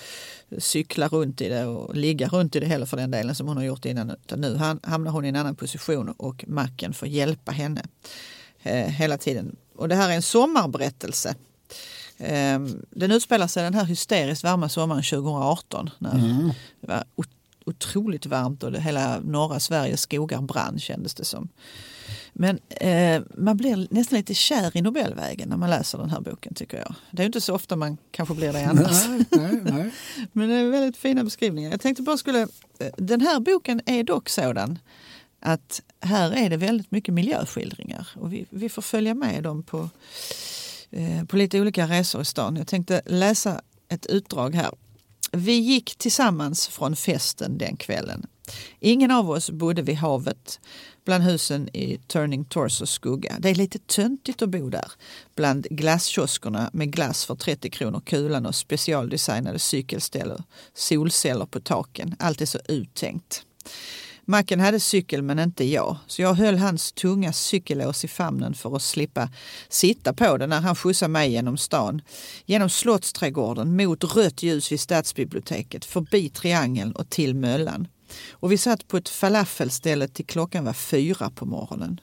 [0.57, 3.57] cykla runt i det och ligga runt i det heller för den delen som hon
[3.57, 4.11] har gjort innan.
[4.11, 7.85] Utan nu hamnar hon i en annan position och Macken får hjälpa henne
[8.63, 9.55] eh, hela tiden.
[9.75, 11.35] Och det här är en sommarberättelse.
[12.17, 12.59] Eh,
[12.89, 16.17] den utspelar sig den här hysteriskt varma sommaren 2018 när
[16.81, 17.29] det var ot-
[17.65, 21.49] otroligt varmt och det, hela norra Sveriges skogar brann kändes det som.
[22.33, 26.53] Men eh, man blir nästan lite kär i Nobelvägen när man läser den här boken
[26.53, 26.95] tycker jag.
[27.11, 29.07] Det är inte så ofta man kanske blir det annars.
[29.07, 29.91] Nej, nej, nej.
[30.31, 31.71] Men det är väldigt fina beskrivningar.
[31.71, 32.41] Jag tänkte bara skulle,
[32.79, 34.79] eh, den här boken är dock sådan
[35.39, 39.89] att här är det väldigt mycket miljöskildringar och vi, vi får följa med dem på,
[40.95, 42.55] Eh, på lite olika resor i stan.
[42.55, 44.71] Jag tänkte läsa ett utdrag här.
[45.31, 48.25] Vi gick tillsammans från festen den kvällen.
[48.79, 50.59] Ingen av oss bodde vid havet
[51.05, 53.35] bland husen i Turning Torso skugga.
[53.39, 54.91] Det är lite töntigt att bo där.
[55.35, 60.43] Bland glasskioskerna med glass för 30 kronor kulan och specialdesignade cykelställ
[60.73, 62.15] solceller på taken.
[62.19, 63.45] Allt är så uttänkt.
[64.27, 68.75] Macken hade cykel men inte jag, så jag höll hans tunga cykellås i famnen för
[68.75, 69.29] att slippa
[69.69, 72.01] sitta på den när han skjutsade mig genom stan.
[72.45, 77.87] Genom Slottsträdgården, mot rött ljus vid stadsbiblioteket, förbi Triangeln och till Möllan.
[78.31, 81.99] Och vi satt på ett falafelställe till klockan var fyra på morgonen.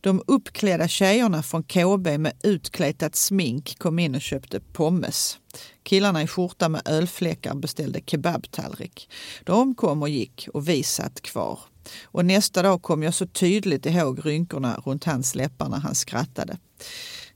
[0.00, 5.38] De uppklädda tjejerna från KB med utklätat smink kom in och köpte pommes.
[5.82, 9.10] Killarna i skjorta med ölfläckar beställde kebabtallrik.
[9.44, 11.58] De kom och gick och vi satt kvar.
[12.04, 16.58] Och nästa dag kom jag så tydligt ihåg rynkorna runt hans läppar när han skrattade.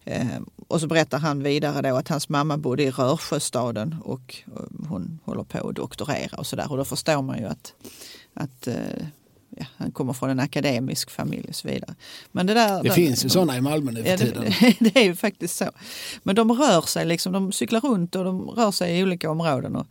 [0.04, 4.88] Ehm, och så berättar han vidare då att hans mamma bodde i Rörsjöstaden och eh,
[4.88, 6.70] hon håller på att doktorera och sådär.
[6.70, 7.74] Och då förstår man ju att,
[8.34, 9.06] att eh,
[9.56, 11.94] ja, han kommer från en akademisk familj och så vidare.
[12.32, 14.44] Men det där, Det där- finns ju sådana i Malmö nu för Ja, tiden.
[14.60, 15.70] det, det är ju faktiskt så.
[16.22, 19.76] Men de rör sig, liksom, de cyklar runt och de rör sig i olika områden.
[19.76, 19.86] Och,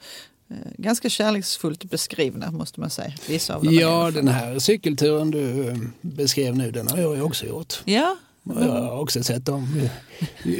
[0.50, 3.14] eh, ganska kärleksfullt beskrivna måste man säga.
[3.28, 7.22] Vissa av dem Ja, den här cykelturen du eh, beskrev nu, den har jag ju
[7.22, 7.74] också gjort.
[7.86, 9.90] Ja, Jag har också sett dem,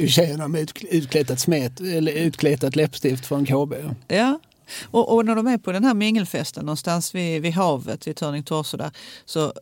[0.08, 3.74] tjejerna med ut- utklätat, smet, eller utklätat läppstift från KB.
[4.08, 4.38] ja.
[4.84, 8.42] Och, och när de är på den här mingelfesten någonstans vid, vid havet, vid Turning
[8.42, 8.90] Torso där,
[9.24, 9.52] så,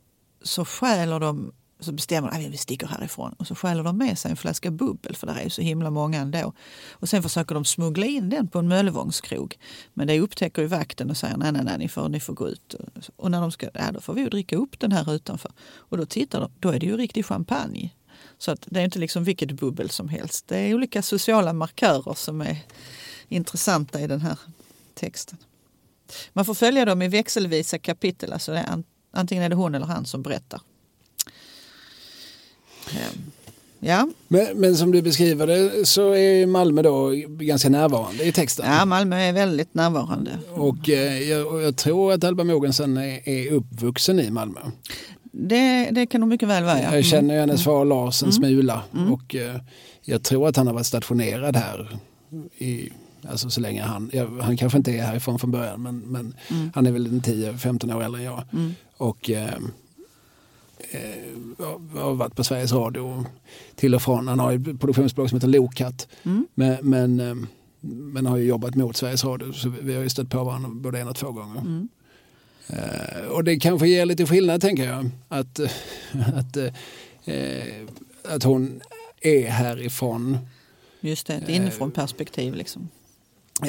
[0.42, 1.52] så stjäler de
[1.84, 4.70] så bestämmer de att vi sticker härifrån och så stjäler de med sig en flaska
[4.70, 6.52] bubbel för det är ju så himla många ändå.
[6.90, 9.58] Och sen försöker de smuggla in den på en Möllevångskrog.
[9.94, 12.48] Men det upptäcker ju vakten och säger nej, nej, nej, ni får, ni får gå
[12.48, 12.74] ut.
[13.16, 15.52] Och när de ska, ja då får vi ju dricka upp den här utanför.
[15.76, 17.90] Och då tittar de, då är det ju riktig champagne.
[18.38, 20.48] Så att det är inte liksom vilket bubbel som helst.
[20.48, 22.56] Det är olika sociala markörer som är
[23.28, 24.38] intressanta i den här
[25.02, 25.38] texten.
[26.32, 28.32] Man får följa dem i växelvisa kapitel.
[28.32, 30.60] Alltså är, antingen är det hon eller han som berättar.
[32.90, 33.30] Ehm,
[33.80, 34.08] ja.
[34.28, 38.66] Men, men, som du beskriver det så är Malmö då ganska närvarande i texten.
[38.66, 40.38] Ja, Malmö är väldigt närvarande.
[40.50, 44.60] Och eh, jag, jag, tror att Alba Mogensen är, är uppvuxen i Malmö.
[45.32, 46.82] Det, det kan nog mycket väl vara.
[46.82, 46.94] Ja.
[46.94, 47.64] Jag känner hennes mm.
[47.64, 48.32] far Lars en mm.
[48.32, 49.12] smula mm.
[49.12, 49.56] och eh,
[50.02, 51.98] jag tror att han har varit stationerad här
[52.58, 52.92] i
[53.28, 56.70] Alltså så länge han, jag, han kanske inte är härifrån från början men, men mm.
[56.74, 58.44] han är väl 10-15 år äldre än jag.
[58.52, 58.74] Mm.
[58.96, 59.54] Och eh,
[60.90, 63.26] eh, har varit på Sveriges Radio
[63.74, 64.28] till och från.
[64.28, 66.08] Han har ett produktionsbolag som heter Lokat.
[66.22, 66.46] Mm.
[66.54, 67.34] Men, men, eh,
[67.80, 71.00] men, har ju jobbat mot Sveriges Radio så vi har ju stött på varandra både
[71.00, 71.60] en och två gånger.
[71.60, 71.88] Mm.
[72.66, 75.10] Eh, och det kanske ger lite skillnad tänker jag.
[75.28, 75.60] Att,
[76.34, 76.56] att,
[77.24, 77.86] eh,
[78.24, 78.80] att hon
[79.20, 80.38] är härifrån.
[81.00, 82.88] Just det, ett inifrån perspektiv liksom.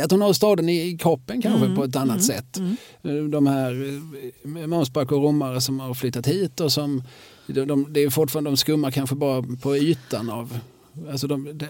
[0.02, 2.58] Att hon har staden i kroppen kanske mm, på ett annat mm, sätt.
[3.02, 3.32] Mm.
[3.32, 4.02] De här
[4.44, 7.04] eh, Månsback och romare som har flyttat hit och som
[7.48, 10.60] de, de, det är fortfarande, de skummar kanske bara på ytan av
[11.12, 11.68] alltså de, de,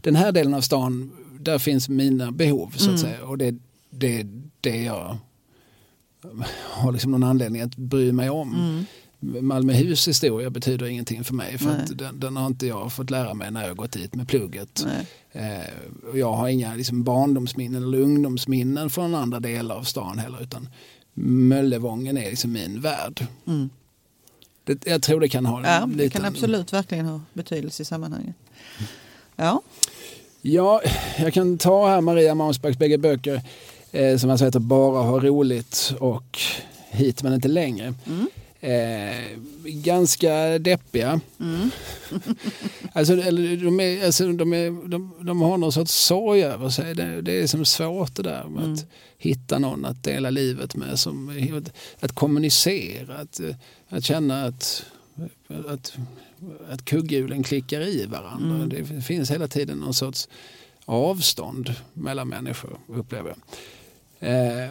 [0.00, 2.98] den här delen av stan, där finns mina behov så att mm.
[2.98, 3.58] säga och det är
[3.90, 4.26] det,
[4.60, 5.18] det jag
[6.62, 8.84] har liksom någon anledning att bry mig om.
[9.20, 13.50] Malmöhus historia betyder ingenting för mig för den, den, har inte jag fått lära mig
[13.50, 14.86] när jag gått dit med plugget.
[15.32, 20.42] Eh, och jag har inga liksom, barndomsminnen eller ungdomsminnen från andra delar av stan heller
[20.42, 20.68] utan
[21.18, 23.26] Möllevången är liksom min värld.
[23.46, 23.70] Mm.
[24.64, 28.34] Det, jag tror det kan ha ja, det kan absolut verkligen ha betydelse i sammanhanget.
[29.36, 29.62] Ja.
[30.42, 30.80] Ja,
[31.18, 33.42] jag kan ta här Maria Mansbacks bägge böcker
[33.92, 36.38] eh, som alltså heter Bara ha roligt och
[36.90, 37.94] Hit men inte längre.
[38.06, 38.28] Mm.
[38.60, 41.20] Eh, ganska deppiga.
[41.40, 41.70] Mm.
[42.92, 46.94] alltså, eller, de, är, alltså, de, är, de, de har någon sorts sorg över sig.
[46.94, 48.74] Det, det är som svårt det där med mm.
[48.74, 48.86] att
[49.18, 50.98] hitta någon att dela livet med.
[50.98, 51.72] Som, att,
[52.04, 53.40] att kommunicera, att,
[53.88, 54.84] att känna att,
[55.68, 55.96] att,
[56.70, 58.56] att kugghjulen klickar i varandra.
[58.56, 58.68] Mm.
[58.68, 60.28] Det finns hela tiden någon sorts
[60.84, 63.38] avstånd mellan människor upplever jag.
[64.20, 64.70] Eh,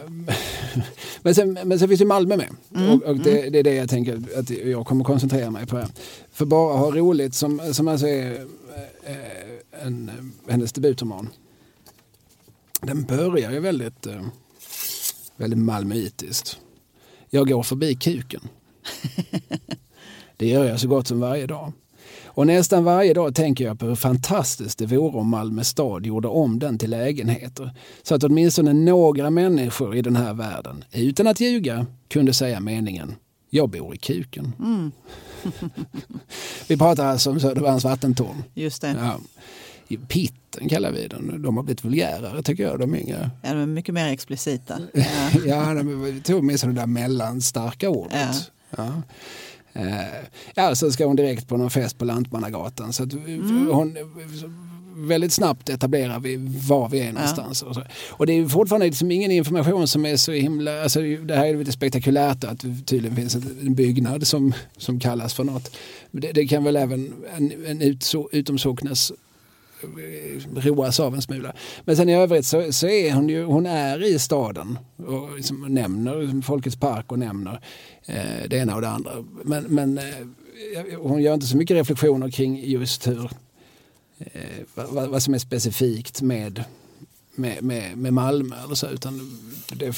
[1.22, 2.90] men, sen, men sen finns ju Malmö med mm.
[2.90, 3.52] och, och det, mm.
[3.52, 5.84] det, är det jag tänker att jag kommer koncentrera mig på.
[6.32, 8.46] För bara ha roligt som, som alltså är
[9.06, 10.10] eh, en,
[10.48, 11.28] hennes debutroman.
[12.80, 14.22] Den börjar ju väldigt, eh,
[15.36, 16.58] väldigt malmöitiskt.
[17.30, 18.40] Jag går förbi kuken.
[20.36, 21.72] Det gör jag så gott som varje dag.
[22.36, 26.28] Och nästan varje dag tänker jag på hur fantastiskt det vore om Malmö stad gjorde
[26.28, 27.70] om den till lägenheter.
[28.02, 33.14] Så att åtminstone några människor i den här världen, utan att ljuga, kunde säga meningen
[33.50, 34.52] jag bor i kuken.
[34.58, 34.92] Mm.
[36.68, 38.42] vi pratar alltså om Södervärns vattentorn.
[38.54, 38.96] Just det.
[39.00, 39.20] Ja.
[40.08, 41.42] Pitten kallar vi den.
[41.42, 43.30] De har blivit vulgärare tycker jag, de yngre.
[43.42, 44.78] Ja, de är mycket mer explicita.
[44.94, 48.12] Ja, ja de tog med sig det där mellanstarka ordet.
[48.14, 48.32] Ja.
[48.76, 49.02] Ja.
[49.78, 50.06] Eh,
[50.54, 52.92] ja, så ska hon direkt på någon fest på Lantmannagatan.
[52.92, 53.68] Så mm.
[53.70, 53.96] hon,
[54.96, 56.36] väldigt snabbt etablerar vi
[56.68, 57.62] var vi är någonstans.
[57.66, 57.70] Ja.
[57.70, 57.76] Och,
[58.08, 61.56] och det är fortfarande liksom ingen information som är så himla, alltså det här är
[61.56, 65.76] lite spektakulärt att det tydligen finns en byggnad som, som kallas för något.
[66.10, 69.12] Det, det kan väl även en, en ut, utomsocknes
[70.54, 71.52] roas av en smula.
[71.84, 75.74] Men sen i övrigt så, så är hon ju, hon är i staden och liksom
[75.74, 77.60] nämner Folkets park och nämner
[78.06, 79.12] eh, det ena och det andra.
[79.44, 80.04] Men, men eh,
[80.98, 83.30] hon gör inte så mycket reflektioner kring just hur
[84.18, 84.40] eh,
[84.74, 86.64] vad, vad, som är specifikt med,
[87.34, 89.38] med, med, med Malmö eller så utan
[89.72, 89.96] det,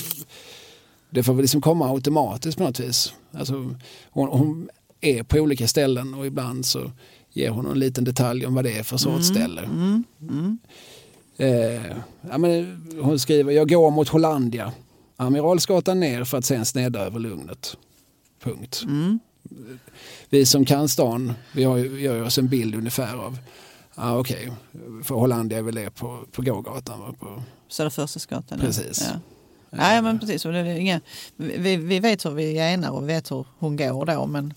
[1.11, 3.13] det får väl liksom komma automatiskt på något vis.
[3.33, 3.75] Alltså,
[4.11, 4.69] hon, hon
[5.01, 6.91] är på olika ställen och ibland så
[7.39, 9.37] ger hon en liten detalj om vad det är för sorts mm.
[9.37, 9.61] ställe.
[9.61, 10.05] Mm.
[10.21, 10.59] Mm.
[11.37, 11.97] Eh,
[12.31, 14.73] ja, men hon skriver, jag går mot Hollandia,
[15.17, 17.77] Amiralsgatan ner för att sen snedda över Lugnet.
[18.43, 18.83] Punkt.
[18.85, 19.19] Mm.
[20.29, 23.39] Vi som kan stan, vi har, gör oss en bild ungefär av
[24.01, 25.03] Ah, Okej, okay.
[25.05, 27.01] för Hollandia är väl det på, på gågatan?
[27.01, 27.15] Va?
[27.21, 27.43] På...
[27.69, 28.59] Söderförstesgatan.
[28.59, 29.09] Precis.
[29.11, 29.21] Ja.
[29.71, 30.47] Nej, men precis.
[31.37, 34.27] Vi, vi vet hur vi genar och vi vet hur hon går då.
[34.27, 34.55] Men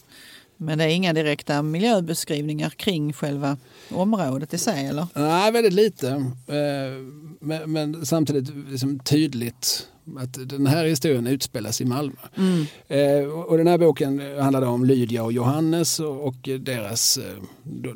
[0.61, 3.57] men det är inga direkta miljöbeskrivningar kring själva
[3.89, 5.07] området i sig eller?
[5.13, 6.07] Nej, väldigt lite.
[6.47, 7.01] Eh,
[7.39, 9.87] men, men samtidigt liksom tydligt
[10.17, 12.19] Att den här historien utspelas i Malmö.
[12.37, 12.65] Mm.
[12.87, 17.43] Eh, och den här boken handlar om Lydia och Johannes och, och deras, eh,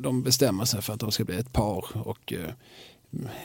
[0.00, 2.50] de bestämmer sig för att de ska bli ett par och eh,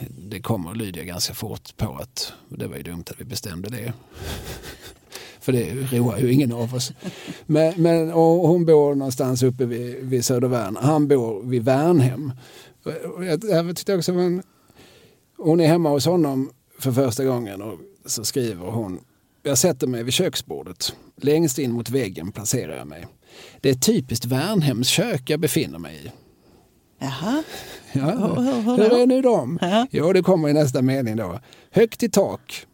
[0.08, 3.92] det kommer Lydia ganska fort på att det var ju dumt att vi bestämde det.
[5.42, 6.92] För det roar ju ingen av oss.
[7.46, 10.76] Men, men, hon bor någonstans uppe vid, vid Södervärn.
[10.80, 12.32] Han bor vid Värnhem.
[13.18, 14.42] Jag, jag tyckte också man,
[15.36, 19.00] hon är hemma hos honom för första gången och så skriver hon
[19.42, 20.96] jag sätter mig vid köksbordet.
[21.16, 23.06] Längst in mot väggen placerar jag mig.
[23.60, 26.10] Det är typiskt Värnhems kök jag befinner mig i.
[26.98, 27.42] Jaha.
[27.92, 28.34] Ja,
[28.64, 29.58] Hur- är nu de?
[29.60, 29.86] Ja.
[29.90, 31.40] Jo, det kommer i nästa mening då.
[31.70, 32.66] Högt i tak,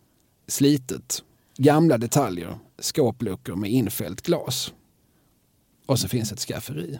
[0.49, 1.23] slitet,
[1.59, 4.73] gamla detaljer, skåpluckor med infällt glas.
[5.87, 6.99] Och så finns ett skafferi.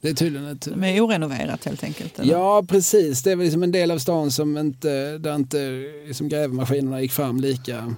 [0.00, 0.60] Det är tydligen ett...
[0.62, 2.18] De är orenoverat helt enkelt?
[2.18, 2.32] eller?
[2.32, 3.22] Ja, precis.
[3.22, 5.58] Det är väl liksom en del av stan som inte, där inte
[6.06, 7.94] liksom grävmaskinerna gick fram lika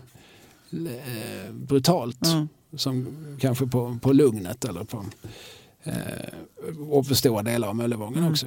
[0.73, 2.49] eh, brutalt Mm.
[2.77, 3.07] som
[3.41, 5.05] kanske på, på Lugnet eller på
[5.83, 5.95] eh,
[6.91, 8.33] och på stora delar av Möllevången Mm.
[8.33, 8.47] också.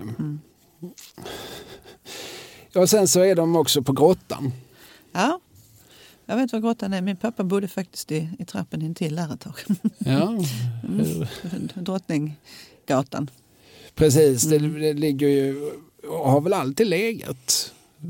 [2.71, 4.51] Ja, sen så är de också på Grottan.
[5.11, 5.39] Ja.
[6.25, 7.01] Jag vet var grottan är.
[7.01, 9.53] Min pappa bodde faktiskt i, i trappen intill där ett tag.
[9.97, 10.37] Ja,
[11.75, 13.29] Drottninggatan.
[13.95, 14.43] precis.
[14.43, 14.81] Det, Mm.
[14.81, 15.71] det ligger ju
[16.09, 18.07] och har väl alltid legat eh,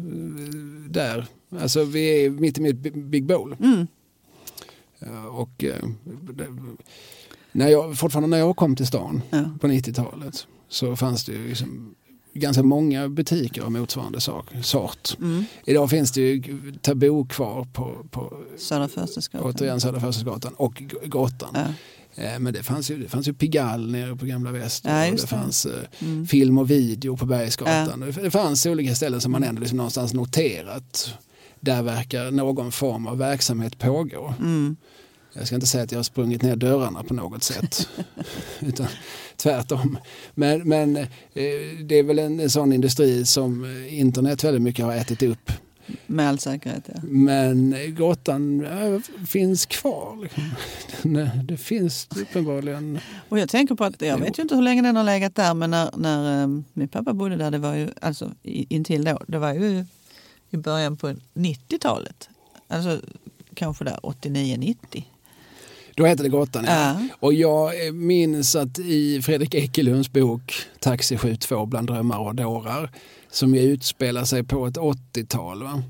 [0.90, 1.26] där.
[1.60, 3.56] Alltså vi är mitt i mitt Big Bowl.
[3.60, 3.88] Mm.
[5.32, 5.84] Och, eh,
[6.34, 6.48] det-
[7.52, 9.44] när jag, fortfarande när jag kom till stan Ja.
[9.62, 11.96] på 90-talet så fanns det ju liksom
[12.36, 15.18] ganska många butiker av motsvarande sak, sort.
[15.20, 15.46] Mm.
[15.66, 16.44] Idag finns det ju
[16.82, 18.88] tabu kvar på, på Södra
[20.00, 20.54] Förstadsgatan.
[20.58, 21.50] och G- Grottan.
[21.54, 22.24] Ja.
[22.24, 25.18] Eh, Men det fanns ju, det fanns ju Pigalle nere på Gamla Väster Ja, det
[25.22, 25.28] det.
[25.28, 25.72] fanns eh,
[26.02, 26.28] Mm.
[26.28, 28.00] film och video på Bergsgatan.
[28.00, 31.14] Det- Det fanns olika ställen som man ändå liksom någonstans noterat.
[31.60, 34.34] Där verkar någon form av verksamhet pågå.
[34.40, 34.76] Mm.
[35.38, 37.90] Jag ska inte säga att jag har sprungit ner dörrarna på något sätt.
[38.60, 38.88] Utan
[39.36, 39.98] tvärtom.
[40.34, 41.06] Men, men eh,
[41.84, 45.52] det är väl en, en sån industri som internet väldigt mycket har ätit upp.
[46.06, 47.00] Med all säkerhet, ja.
[47.04, 50.24] Men grottan eh, finns kvar.
[50.24, 50.44] Liksom.
[51.14, 53.00] Den, det finns uppenbarligen.
[53.30, 55.54] Och jag tänker på att, jag vet ju inte hur länge den har legat där,
[55.54, 59.38] men när, när eh, min pappa bodde där, det var ju, alltså intill då, det
[59.38, 59.86] var ju
[60.50, 62.30] i början på 90-talet.
[62.68, 63.02] Alltså
[63.54, 65.04] kanske där 89-90.
[65.96, 66.66] Då heter det Grottan.
[66.66, 67.08] Ja.
[67.20, 72.92] Och jag eh, minns att i Fredrik Ekelunds bok Taxi 72 bland drömmar och dårar
[73.32, 75.64] som utspelar sig på ett 80-tal.
[75.64, 75.84] Va?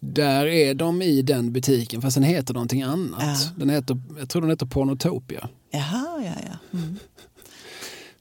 [0.00, 3.20] Där är de i den butiken fast den heter någonting annat.
[3.20, 3.36] Ja.
[3.56, 5.48] Den heter, jag tror den heter Pornotopia.
[5.70, 6.78] Jaha, ja, ja.
[6.78, 6.98] Mm.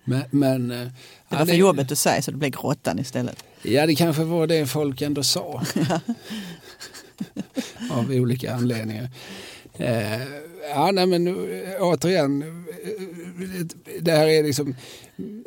[0.04, 0.88] Men, men eh,
[1.30, 3.44] Det var för jobbigt att säga så det blev grottan istället.
[3.62, 5.64] Ja, det kanske var det folk ändå sa.
[7.92, 9.10] Av olika anledningar.
[9.74, 10.22] Eh,
[10.70, 11.34] ja, nej, men eh,
[11.80, 13.66] återigen, eh,
[14.02, 14.76] det här är liksom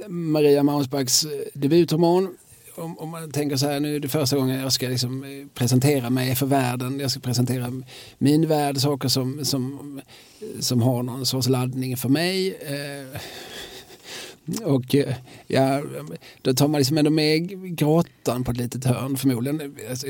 [0.09, 2.37] Maria Mausbachs eh, debutroman.
[2.77, 6.11] Om, om man tänker så här, nu är det första gången jag ska liksom presentera
[6.11, 7.01] mig för världen.
[7.01, 7.83] Jag ska presentera
[8.19, 10.01] min värld, saker som, som,
[10.61, 12.55] som har någon sorts laddning för mig.
[12.55, 13.21] Eh,
[14.63, 14.95] och
[15.47, 15.83] ja,
[16.43, 19.77] då tar man liksom ändå med grottan på ett litet hörn förmodligen.
[19.91, 20.07] Alltså,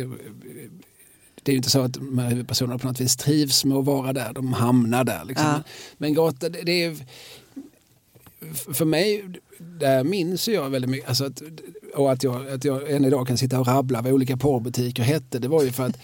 [1.45, 3.84] det är ju inte så att de här huvudpersonerna på något vis trivs med att
[3.84, 5.24] vara där, de hamnar där.
[5.24, 5.47] Liksom.
[5.47, 5.62] Ja.
[5.99, 6.97] Men grotta, det, det är...
[8.74, 9.24] För mig,
[9.59, 11.42] där minns jag väldigt mycket, alltså att,
[11.95, 15.38] och att jag, att jag än idag kan sitta och rabbla vad olika porrbutiker hette,
[15.38, 15.99] det var ju för att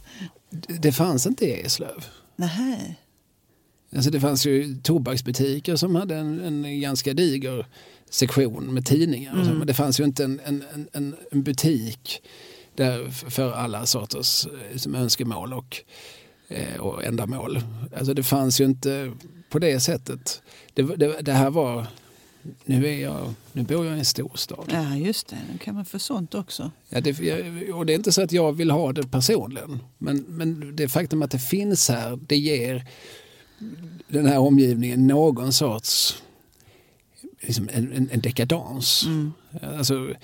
[0.80, 2.04] det fanns inte i Eslöv.
[2.36, 2.98] Nej.
[3.96, 7.66] Alltså det fanns ju tobaksbutiker som hade en, en ganska diger
[8.10, 9.40] sektion med tidningar.
[9.40, 12.22] och så, Men det fanns ju inte en, en- en, en butik
[12.78, 15.76] där för alla sorters eh, liksom, önskemål och,
[16.48, 17.60] eh, och ändamål.
[17.96, 19.12] Alltså det fanns ju inte
[19.50, 20.42] på det sättet.
[20.74, 21.86] Det, det, det här var,
[22.64, 24.70] nu, är jag, nu bor jag i en storstad.
[24.72, 25.38] Ja, just det.
[25.52, 26.70] Nu kan man få sånt också.
[26.88, 27.10] Ja, det,
[27.72, 29.82] och det är inte så att jag vill ha det personligen.
[29.98, 32.86] Men, men det faktum att det finns här, det ger
[34.08, 36.22] den här omgivningen någon sorts
[37.40, 39.02] liksom en, en, en dekadans.
[39.06, 39.32] Mm.
[39.62, 40.14] Alltså,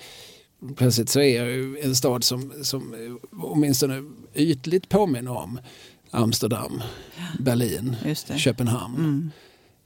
[0.75, 2.95] plötsligt så är jag ju en stad som, som
[3.31, 5.59] åtminstone ytligt påminner om
[6.11, 6.81] Amsterdam,
[7.39, 7.95] Berlin.
[8.37, 8.95] Köpenhamn.
[8.95, 9.31] Mm.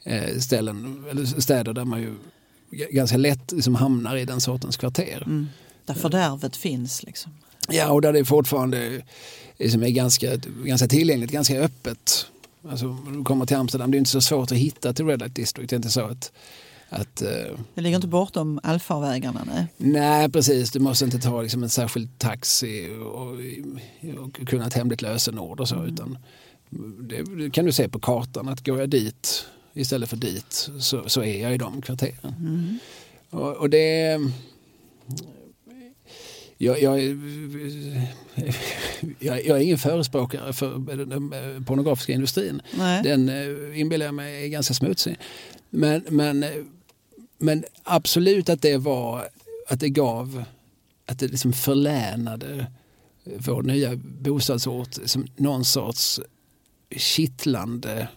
[0.03, 2.15] Eh, ställen, eller städer där man ju
[2.71, 5.23] ganska lätt liksom hamnar i den sortens kvarter.
[5.25, 5.47] Mm.
[5.85, 7.31] Där fördärvet finns liksom.
[7.69, 9.01] Ja, och där det fortfarande
[9.57, 10.35] liksom är ganska,
[10.65, 12.25] ganska tillgängligt, ganska öppet.
[12.69, 15.19] Alltså, om du kommer till Amsterdam, det är inte så svårt att hitta till Red
[15.19, 15.69] Light District.
[15.69, 16.31] Det är inte så att,
[16.89, 19.43] Att, eh, Det ligger inte bortom allfarvägarna.
[19.47, 19.67] Nej.
[19.77, 20.71] nej, precis.
[20.71, 23.27] Du måste inte ta liksom, en särskild taxi och,
[24.25, 25.85] och kunna ett hemligt lösenord och så.
[25.85, 26.17] Utan
[26.99, 31.09] det, det kan du se på kartan att går jag dit istället för dit så,
[31.09, 32.79] så är jag i de kvarteren.
[33.29, 34.19] Och, och det...
[36.61, 37.01] Jag, jag,
[39.19, 42.61] jag, jag är ingen förespråkare för den pornografiska industrin.
[42.77, 43.03] Nej.
[43.03, 45.17] Den eh, inbillar jag mig är ganska smutsig.
[45.69, 46.45] Men, men,
[47.39, 49.29] men absolut att det var
[49.67, 50.43] att det gav,
[51.05, 52.71] att det liksom förlänade
[53.23, 56.19] vår nya bostadsort som någon sorts
[56.95, 58.07] kittlande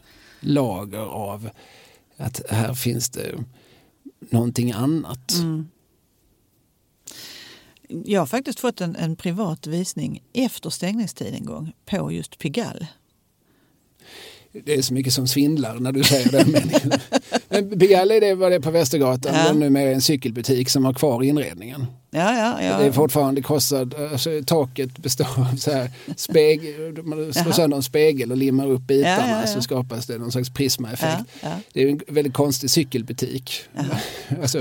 [0.41, 1.51] lager av
[2.17, 3.45] att här finns det
[4.21, 5.33] någonting annat.
[5.33, 5.69] Mm.
[7.89, 12.89] Jag har faktiskt fått en, en privat visning efter stängningstid en gång på just Pigalle.
[14.65, 16.93] Det är så mycket som svindlar när du säger den meningen.
[17.49, 19.53] Men Pigalle det var det på Västergatan, Ja.
[19.53, 21.87] nu med en cykelbutik som har kvar inredningen.
[22.11, 22.79] Ja, ja, ja.
[22.79, 27.83] Det är fortfarande kostad, alltså, taket består av så här spegel, man slår sönder en
[27.83, 31.23] spegel och limmar upp bitarna Ja, ja, så skapas det någon slags prismaeffekt.
[31.73, 33.53] Det är en väldigt konstig cykelbutik.
[34.43, 34.59] Alltså,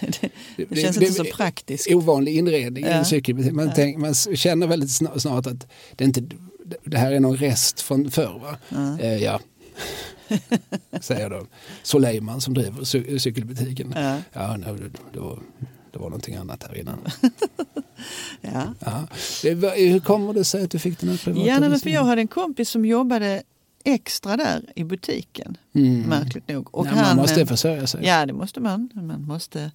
[0.00, 0.20] Det,
[0.56, 1.90] det, Det- känns det- inte så praktiskt.
[1.94, 3.52] ovanlig inredning i en cykelbutik.
[3.52, 5.66] Man, tänk, man känner väldigt sna- snart att
[5.96, 6.22] det, inte,
[6.84, 8.38] det här är någon rest från förr.
[8.42, 8.56] Va?
[8.68, 8.98] Ja.
[8.98, 9.40] Eh, ja.
[11.00, 11.46] Säger då
[11.82, 13.92] Soleiman som driver cy- cykelbutiken.
[13.96, 14.74] Ja, Ja, nej,
[15.12, 15.38] det, var,
[15.92, 16.98] det var någonting annat här innan.
[18.40, 18.74] ja.
[18.80, 19.06] Ja.
[19.76, 22.04] Hur kommer det sig att du fick den här privata Ja, nej, men för jag
[22.04, 23.42] hade en kompis som jobbade
[23.84, 26.00] extra där i butiken, Mm.
[26.02, 26.74] märkligt nog.
[26.74, 28.04] Och ja, han, man måste eh, försörja sig.
[28.06, 28.88] Ja, det måste man.
[28.94, 29.70] Man måste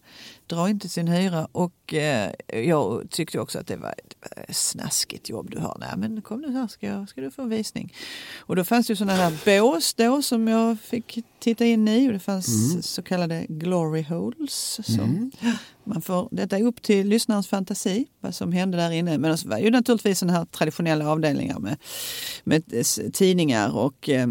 [0.47, 1.47] dra in till sin hyra.
[1.51, 2.31] Och eh,
[2.63, 3.95] jag tyckte också att det var
[4.47, 5.77] ett snaskigt jobb du har.
[5.79, 7.93] Nej, men kom nu här ska, jag, ska du få en visning.
[8.37, 12.09] Och då fanns det ju sådana här bås då som jag fick titta in i.
[12.09, 12.81] Och det fanns Mm.
[12.81, 14.79] så kallade glory holes.
[14.85, 15.31] Som Mm.
[15.83, 19.17] man får, detta är upp till lyssnarens fantasi, vad som hände där inne.
[19.17, 21.77] Men det var ju naturligtvis den här traditionella avdelningar med,
[22.43, 24.27] med s- tidningar och eh,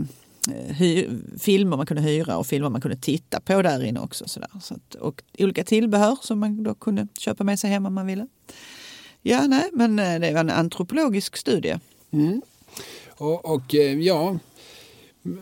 [1.39, 4.29] filmer man kunde hyra och filmer man kunde titta på där inne också.
[4.29, 4.51] Sådär.
[4.63, 8.07] Så att, och olika tillbehör som man då kunde köpa med sig hem om man
[8.07, 8.27] ville.
[9.23, 11.79] Ja, nej, men eh, det var en antropologisk studie.
[12.11, 12.43] Mm.
[13.09, 14.39] Och, och eh, ja,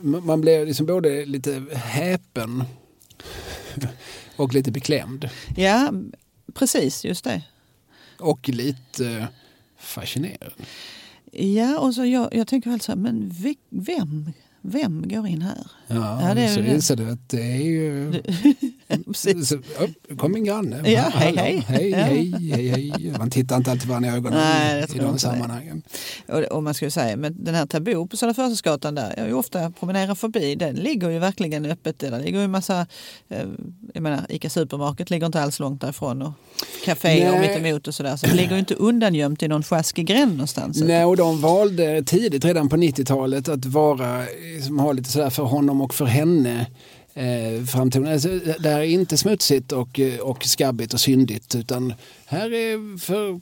[0.01, 2.65] man blev liksom både lite häpen
[4.37, 5.29] och lite beklämd.
[5.57, 5.93] Ja,
[6.55, 7.43] precis, just det.
[8.21, 9.25] Och lite eh,
[9.79, 10.53] fascinerad.
[11.33, 14.33] Ja, och så jag, jag tänker väl så här, men ve- vem,
[14.65, 15.67] vem går in här?
[15.87, 18.13] Ja, Ja, det är så inser du att det är ju...
[19.15, 20.91] Så, upp, kom min granne.
[20.91, 21.65] Ja, hej, Hallå, hej.
[21.69, 23.15] hej, hej, hej, hej.
[23.19, 25.83] Man tittar inte alltid varandra i ögonen Nej, i de sammanhangen.
[26.29, 29.29] Och, och man ju säga, men den här Taboo på Södra Förstadsgatan där, jag har
[29.29, 31.99] ju ofta promenerar förbi, den ligger ju verkligen öppet.
[31.99, 32.87] Där ligger ju en massa,
[33.29, 33.47] eh,
[33.95, 36.33] jag menar ICA Supermarket ligger inte alls långt därifrån och
[36.85, 37.41] kaféer Nej.
[37.41, 38.17] mitt emot och sådär.
[38.17, 40.81] Så det ligger ju inte undangömt i någon sjaskig gränd någonstans.
[40.81, 44.25] Nej, och de valde tidigt, redan på 90-talet, att vara,
[44.67, 46.67] som ha lite sådär för honom och för henne
[47.15, 48.13] eh, framtoning.
[48.13, 48.29] Alltså,
[48.59, 51.95] det här är inte smutsigt och, och skabbigt och syndigt utan
[52.27, 53.41] här är för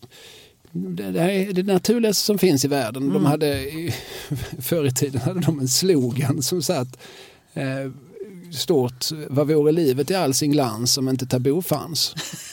[0.72, 3.12] det, här är det naturligaste som finns i världen.
[3.12, 3.66] De hade,
[4.58, 6.98] förr i tiden hade de en slogan som satt
[7.54, 7.90] eh,
[8.52, 12.14] stort, vad vore livet i all sin glans om inte tabu fanns?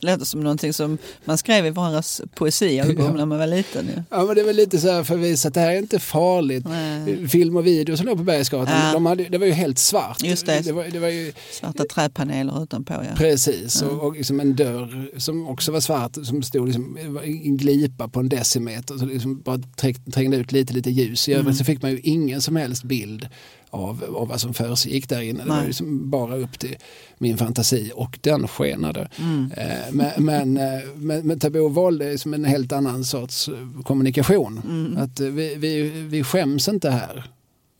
[0.00, 3.12] Det låter som någonting som man skrev i varandras poesialbum Ja.
[3.12, 3.86] när man var liten.
[3.86, 4.02] ju.
[4.10, 5.98] Ja men det var lite så här för att visa att det här är inte
[5.98, 6.64] farligt.
[6.68, 7.28] Nej.
[7.28, 8.92] Film och video som låg på Bergsgatan, Ja.
[8.92, 10.22] de hade, det var ju helt svart.
[10.22, 10.60] Just det.
[10.60, 12.92] Det, var, det var ju Svarta träpaneler utanpå.
[12.94, 13.14] Ja.
[13.16, 18.08] precis, och, och liksom en dörr som också var svart som stod liksom, en glipa
[18.08, 21.28] på en decimeter så liksom bara träng- trängde ut lite, lite ljus.
[21.28, 21.54] I övrigt Mm.
[21.56, 23.28] så fick man ju ingen som helst bild
[23.74, 25.42] av, av vad som försiggick där inne.
[25.42, 25.66] Det var Nej.
[25.66, 26.76] liksom bara upp till
[27.18, 29.08] min fantasi och den skenade.
[29.18, 29.52] Mm.
[29.56, 34.60] Eh, Men, men, eh, men, men Taboo valde som en helt annan sorts eh, kommunikation.
[34.64, 34.96] Mm.
[35.02, 37.24] Att vi, vi, vi skäms inte här.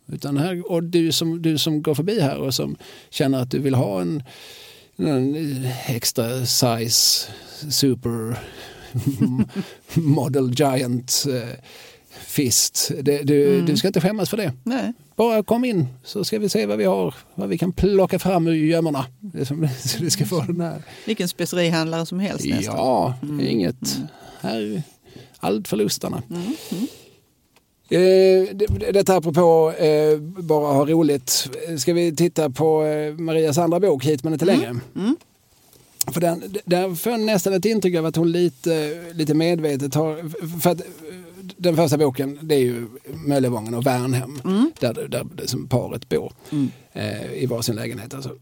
[0.07, 2.75] Utan här, och du som, du som går förbi här och som
[3.09, 4.23] känner att du vill ha en,
[4.97, 7.27] en extra size
[7.69, 8.39] super
[9.93, 11.25] model giant
[12.27, 12.91] fist.
[13.01, 13.65] Det, du, Mm.
[13.65, 14.53] du ska inte skämmas för det.
[14.63, 14.93] Nej.
[15.15, 18.47] Bara kom in så ska vi se vad vi har, vad vi kan plocka fram
[18.47, 19.05] ur gömmorna.
[19.19, 20.81] Det är som- Så du ska få den här.
[21.05, 22.75] Vilken specerihandlare som helst nästan.
[22.75, 23.47] Ja, Mm.
[23.47, 23.97] inget.
[24.41, 24.83] Här,
[25.39, 26.23] allt för lustarna.
[26.29, 26.41] Mm.
[26.71, 26.87] Mm.
[27.89, 31.49] Eh, det- detta apropå eh, bara ha roligt.
[31.77, 34.75] Ska vi titta på eh, Marias andra bok, Hit men inte längre?
[34.95, 35.15] Mm.
[36.07, 40.29] För den, där får jag nästan ett intryck av att hon lite, lite medvetet har...
[40.61, 40.81] För att
[41.57, 42.87] den första boken det är ju
[43.27, 44.71] Möllevången och Värnhem Mm.
[44.79, 46.33] där, där, där som paret bor
[46.93, 48.13] eh, i varsin lägenhet.
[48.13, 48.35] Alltså.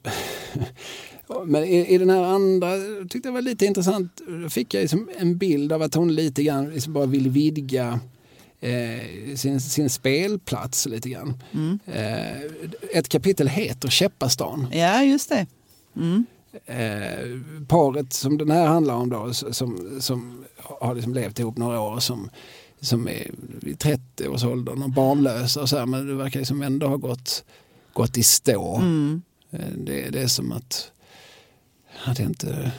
[1.46, 2.70] Men i, i den här andra
[3.10, 4.22] tyckte jag var lite intressant.
[4.44, 8.00] Då fick jag liksom en bild av att hon lite grann liksom bara vill vidga
[8.62, 11.44] eh, sin, sin spelplats lite grann.
[11.54, 11.80] Mm.
[11.86, 12.42] Eh,
[12.94, 14.68] ett kapitel heter Käppastan.
[14.72, 15.48] Ja, just det.
[15.96, 16.26] Mm.
[16.66, 21.82] Eh, paret som den här handlar om då, som, som har liksom levt ihop några
[21.82, 22.30] år som,
[22.84, 23.32] som är
[23.62, 27.44] i 30-årsåldern och barnlösa och så här, men det verkar liksom ändå ha gått,
[27.94, 28.76] gått i stå.
[28.78, 29.22] Mm.
[29.52, 30.92] Eh, Det, det är som att
[32.06, 32.72] att det inte,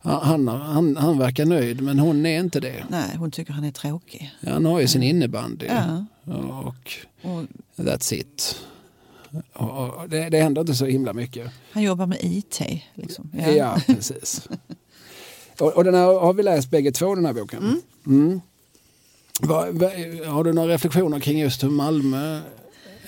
[0.00, 2.84] han, han, han verkar nöjd men hon är inte det.
[2.88, 4.30] Nej, hon tycker han är tråkig.
[4.46, 6.04] Han har ju sin innebandy Ja.
[6.64, 6.92] och
[7.22, 7.44] Och
[7.76, 8.56] that's it.
[9.52, 11.50] Och, det, det händer inte så himla mycket.
[11.72, 12.60] han jobbar med IT.
[12.94, 13.30] Liksom.
[13.56, 14.48] Ja, precis.
[15.60, 17.82] Och, och den här har vi läst bägge två den här boken.
[18.06, 18.40] Mm.
[19.40, 19.90] Va, va,
[20.26, 22.40] har du några reflektioner kring just hur Malmö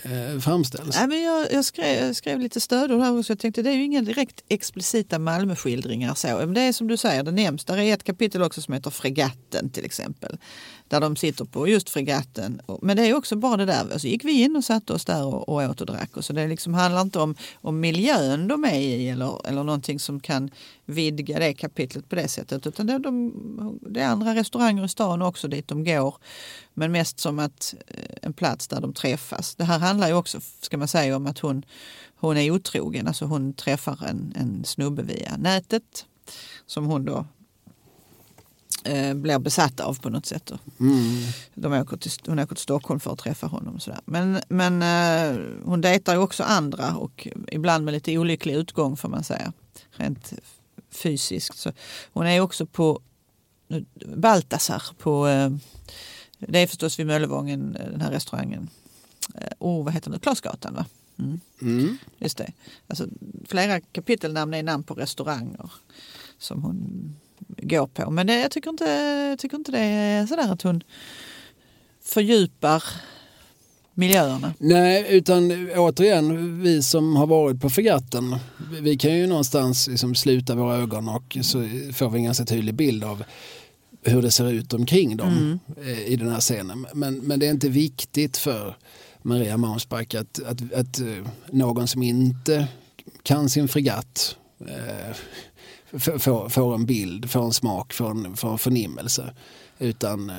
[0.02, 0.97] eh, framställs?
[0.97, 3.32] Nej, men jag, jag, skrev, jag skrev lite stödord här också.
[3.32, 6.15] Jag tänkte det är ju inga direkt explicita Malmöskildringar.
[6.15, 6.27] Så.
[6.27, 7.65] Men det är som du säger, det nämns.
[7.65, 10.39] Där är ett kapitel också som heter Fregatten till exempel.
[10.91, 12.61] Där de sitter på just fregatten.
[12.83, 13.99] Men det är också bara det där.
[13.99, 16.17] Så gick vi in och satte oss där och, och åt och drack.
[16.17, 20.01] Och så det liksom handlar inte om, om miljön de är i eller, eller någonting
[20.01, 20.51] som kan
[20.85, 22.67] vidga det kapitlet på det sättet.
[22.67, 26.15] Utan det är, de, det är andra restauranger i stan också dit de går.
[26.75, 29.55] Men mest som att eh, en plats där de träffas.
[29.55, 31.62] Det här handlar ju också, ska man säga, om att hon,
[32.17, 33.07] hon är otrogen.
[33.07, 36.07] Alltså hon träffar en, en snubbe via nätet
[36.67, 37.27] som hon då
[38.85, 40.52] eh, blir besatt av på något sätt.
[40.81, 41.23] Mm.
[41.55, 43.74] De åker till, hon åker till Stockholm för att träffa honom.
[43.74, 44.01] Och sådär.
[44.05, 49.09] Men, men eh, hon dejtar ju också andra och ibland med lite olycklig utgång får
[49.09, 49.52] man säga.
[49.90, 50.32] Rent
[50.90, 51.59] fysiskt.
[51.59, 51.73] Så
[52.12, 53.01] hon är också på
[54.16, 55.51] Baltasar på eh,
[56.39, 58.69] det är förstås vid Möllevången, eh, den här restaurangen.
[59.35, 60.20] Eh, Oh, vad heter den?
[60.20, 60.86] Klasgatan va?
[61.19, 61.98] Mm, Mm.
[62.19, 62.52] just det.
[62.86, 63.07] Alltså,
[63.48, 65.73] flera kapitelnamn är namn på restauranger
[66.39, 67.16] som hon
[67.49, 68.11] går på.
[68.11, 68.85] Men det, jag tycker inte,
[69.31, 70.83] jag tycker inte det är sådär att hon
[72.03, 72.83] fördjupar
[73.95, 74.55] miljöerna.
[74.59, 78.37] Nej, utan återigen, vi som har varit på fregatten,
[78.81, 82.75] vi kan ju någonstans liksom sluta våra ögon och så får vi en ganska tydlig
[82.75, 83.25] bild av
[84.03, 86.87] hur det ser ut omkring dem eh, i den här scenen.
[86.95, 88.77] Men, men det är inte viktigt för
[89.23, 92.69] Maria Mausback att, att, att eh, någon som inte
[93.23, 95.17] kan sin fregatt eh,
[95.99, 99.35] får, får en bild, får en smak, får en, får en förnimmelse.
[99.79, 100.37] Utan eh,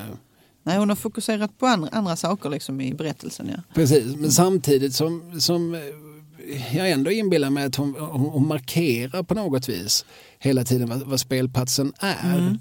[0.62, 3.48] Nej, hon har fokuserat på andra, andra saker liksom i berättelsen.
[3.56, 3.62] Ja.
[3.74, 9.22] Precis, men samtidigt som, som eh, jag ändå inbillar mig att hon, hon, hon markerar
[9.22, 10.04] på något vis
[10.38, 12.58] hela tiden vad, vad spelplatsen är.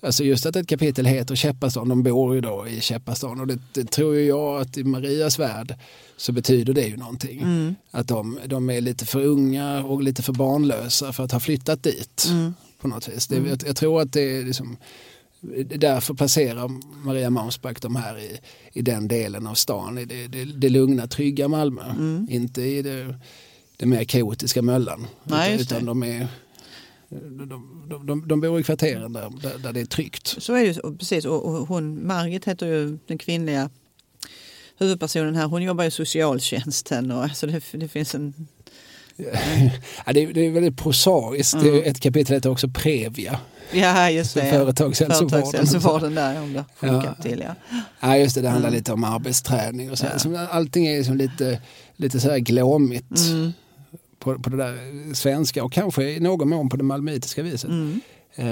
[0.00, 3.58] Alltså just att ett kapitel heter Käppastan, de bor ju då i Käppastan och det,
[3.72, 5.74] det tror jag att i Marias värld
[6.18, 7.44] så betyder det ju någonting.
[7.90, 11.82] Att de, de är lite för unga och lite för barnlösa för att ha flyttat
[11.82, 12.32] dit
[12.80, 13.26] på något vis.
[13.26, 14.76] Det, jag, jag tror att det är liksom
[15.76, 16.70] Därför placerar
[17.04, 18.40] Maria Mausback de här i,
[18.72, 21.82] i den delen av stan, i det, det, det lugna, trygga Malmö.
[22.28, 23.14] Inte i det,
[23.76, 25.06] det mer kaotiska Möllan.
[25.24, 26.28] Nej, utan utan de, är,
[27.08, 30.36] de, de, de, de bor i kvarteren där, där, där det är tryggt.
[30.38, 31.24] Så är det ju, precis.
[31.24, 33.70] Och, och hon, Margit heter ju den kvinnliga
[34.78, 35.46] huvudpersonen här.
[35.46, 38.34] Hon jobbar i socialtjänsten och alltså det, det finns en...
[40.06, 41.60] Ja, det, är, det är väldigt prosaiskt.
[41.60, 43.40] Det är Ett kapitel heter också Previa.
[43.72, 44.50] Ja, just det.
[44.50, 46.14] Företagshälsovården.
[46.14, 47.22] Där, om det har funkat Ja.
[47.22, 47.44] till.
[47.46, 47.54] Ja.
[48.00, 50.06] Ja just det, det handlar lite om arbetsträning och så.
[50.12, 50.18] Ja.
[50.18, 51.60] Så Allting är liksom lite,
[51.96, 53.52] lite så här glåmigt Mm.
[54.18, 57.70] på, på det där svenska och kanske i någon mån på det malmöitiska viset.
[57.70, 58.00] Mm.
[58.34, 58.44] Eh,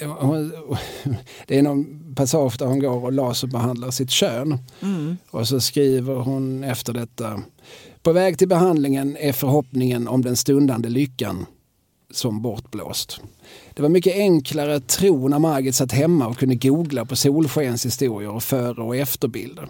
[1.46, 4.58] det är någon passage där hon går och laserbehandlar sitt kön.
[4.82, 5.16] Mm.
[5.30, 7.42] Och så skriver hon efter detta.
[8.02, 11.46] På väg till behandlingen är förhoppningen om den stundande lyckan
[12.10, 13.20] som bortblåst.
[13.74, 18.30] Det var mycket enklare att tro när Margit satt hemma och kunde googla på solskenshistorier
[18.30, 19.68] och före och efterbilder.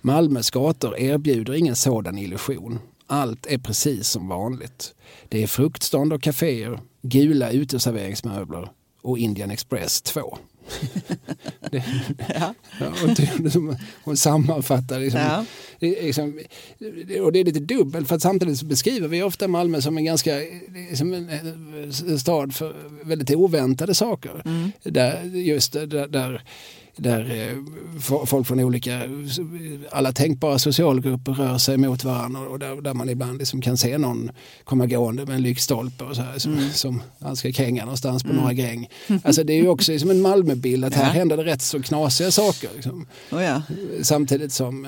[0.00, 2.78] Malmös gator erbjuder ingen sådan illusion.
[3.06, 4.94] Allt är precis som vanligt.
[5.28, 8.70] Det är fruktstånd och kaféer, gula uteserveringsmöbler
[9.02, 10.38] och Indian Express 2.
[11.70, 11.84] Det,
[12.34, 12.54] Ja.
[12.80, 15.44] ja, som hon sammanfattar liksom, Ja.
[15.78, 16.40] liksom,
[17.22, 20.04] och det är lite dubbelt för att samtidigt så beskriver vi ofta Malmö som en
[20.04, 20.32] ganska
[20.94, 22.74] som en, stad för
[23.04, 24.42] väldigt oväntade saker.
[24.82, 26.42] Där, just där, där
[26.98, 27.56] där eh,
[28.26, 29.02] folk från olika,
[29.90, 33.98] alla tänkbara socialgrupper rör sig mot varandra och där, där man ibland liksom kan se
[33.98, 34.30] någon
[34.64, 36.70] komma gående med en lyktstolpe och så här, som, mm.
[36.70, 38.40] som han ska kränga någonstans på mm.
[38.40, 38.88] några gäng.
[39.24, 41.10] Alltså det är ju också som en Malmöbild att här ja.
[41.10, 42.70] händer det rätt så knasiga saker.
[42.74, 43.06] Liksom.
[43.32, 43.62] Oh ja.
[44.02, 44.84] Samtidigt som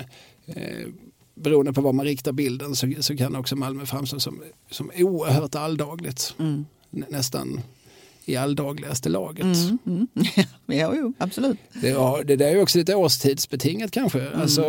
[0.47, 0.87] eh,
[1.35, 5.55] beroende på var man riktar bilden så, så kan också Malmö framstå som, som oerhört
[5.55, 6.35] alldagligt.
[6.39, 6.65] Mm.
[6.91, 7.61] Nästan
[8.31, 9.45] i alldagligaste laget.
[9.45, 10.09] Mm, mm.
[10.67, 11.59] ja, jo, absolut.
[11.73, 14.21] Det, ja, det där är också lite årstidsbetingat kanske.
[14.21, 14.41] Mm.
[14.41, 14.65] Alltså,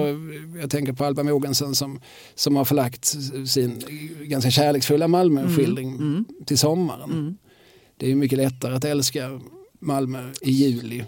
[0.62, 2.02] jag tänker på Alba Mogensen som,
[2.36, 3.06] som har förlagt
[3.48, 3.84] sin
[4.22, 6.02] ganska kärleksfulla Malmöskildring mm.
[6.02, 6.26] mm.
[6.46, 7.12] till sommaren.
[7.12, 7.38] Mm.
[7.98, 9.40] Det är mycket lättare att älska
[9.80, 11.06] Malmö i juli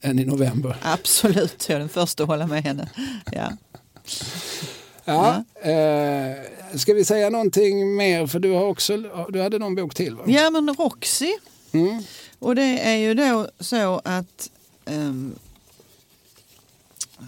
[0.00, 0.76] än i november.
[0.82, 2.90] Absolut, jag är den första att hålla med henne.
[3.32, 3.52] Ja.
[5.04, 8.26] Ja, eh, ska vi säga någonting mer?
[8.26, 8.96] För du, har också,
[9.28, 10.22] du hade någon bok till va?
[10.26, 11.32] Ja, men Roxy
[11.72, 12.02] Mm.
[12.38, 14.50] Och det är ju då så att...
[14.84, 15.38] Um,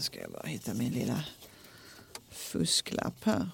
[0.00, 1.24] ska jag bara hitta min lilla
[2.30, 3.50] fusklapp här.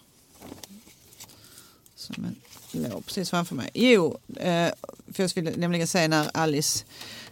[1.95, 2.37] Som en
[2.73, 3.71] låg precis framför mig.
[3.75, 4.71] Jo, eh,
[5.13, 6.85] för jag skulle nämligen säga när Alice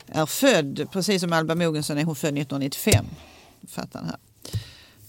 [0.06, 3.04] är född, precis som Alba Mogensen är hon född 1995.
[3.92, 4.16] Här.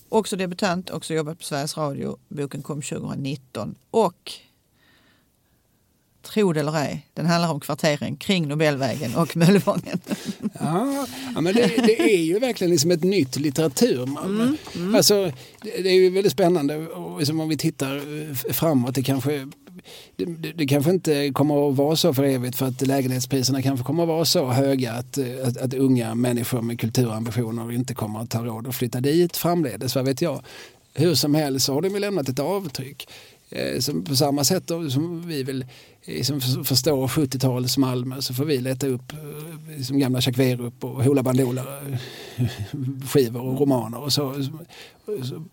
[0.09, 2.17] Också debutant, också jobbat på Sveriges Radio.
[2.27, 4.33] Boken kom 2019 och
[6.27, 9.99] tro det eller ej, den handlar om kvarteren kring Nobelvägen och Möllevången.
[10.59, 14.03] Ja, ja men det, det, är ju verkligen liksom ett nytt litteratur.
[14.03, 14.95] Mm, mm.
[14.95, 15.31] Alltså,
[15.61, 19.47] det, det är ju väldigt spännande och liksom om vi tittar eh, framåt, det kanske
[20.15, 24.03] det, det, kanske inte kommer att vara så för evigt för att lägenhetspriserna kanske kommer
[24.03, 28.45] att vara så höga att, att, att unga människor med kulturambitioner inte kommer att ta
[28.45, 30.43] råd att flytta dit framledes, vad vet jag.
[30.93, 33.07] Hur som helst så har de lämnat ett avtryck.
[33.49, 35.65] Eh, som på samma sätt då, som vi vill
[36.23, 41.03] som förstår 70-talets Malmö så får vi leta upp eh, som gamla Jacques Werup och
[41.03, 42.47] Hoola Bandoola eh,
[43.09, 44.01] skivor och romaner.
[44.01, 44.45] Och så.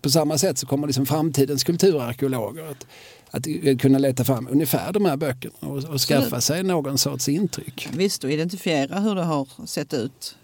[0.01, 2.87] På samma sätt så kommer liksom framtidens kulturarkeologer att,
[3.31, 7.87] att kunna leta fram ungefär de här böckerna och, och skaffa sig någon sorts intryck.
[7.93, 10.37] Visst, och identifiera hur det har sett ut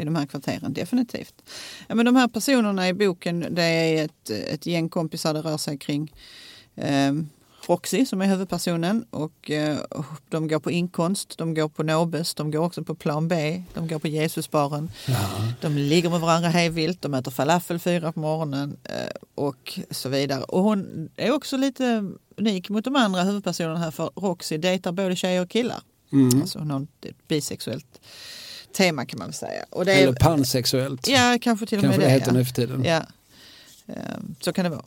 [0.00, 1.34] i de här kvarteren, definitivt.
[1.86, 5.56] Ja, men de här personerna i boken, det är ett, ett gäng kompisar det rör
[5.56, 6.12] sig kring.
[6.74, 7.12] Eh,
[7.66, 9.78] Roxy som är huvudpersonen och eh,
[10.28, 13.88] de går på inkomst, de går på Nobes, de går också på plan B, de
[13.88, 14.90] går på Jesusbaren.
[15.08, 15.52] Ja.
[15.60, 18.94] De ligger med varandra hejvilt, de äter falafel fyra på morgonen eh,
[19.34, 20.42] och så vidare.
[20.42, 25.16] Och hon är också lite unik mot de andra huvudpersonerna här för Roxy dejtar både
[25.16, 25.80] tjejer och killar.
[26.12, 26.40] Mm.
[26.40, 28.00] Alltså hon har ett bisexuellt
[28.72, 29.64] tema kan man väl säga.
[29.70, 31.08] Och det är, Eller pansexuellt.
[31.08, 32.14] Ja, kanske till och med kanske det.
[32.14, 32.84] Heter nu för tiden.
[32.84, 33.02] Ja.
[33.86, 34.84] Ehm, så kan det vara.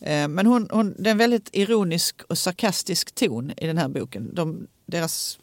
[0.00, 3.88] Ehm, men hon, hon, det är en väldigt ironisk och sarkastisk ton i den här
[3.88, 4.34] boken.
[4.34, 5.38] De, deras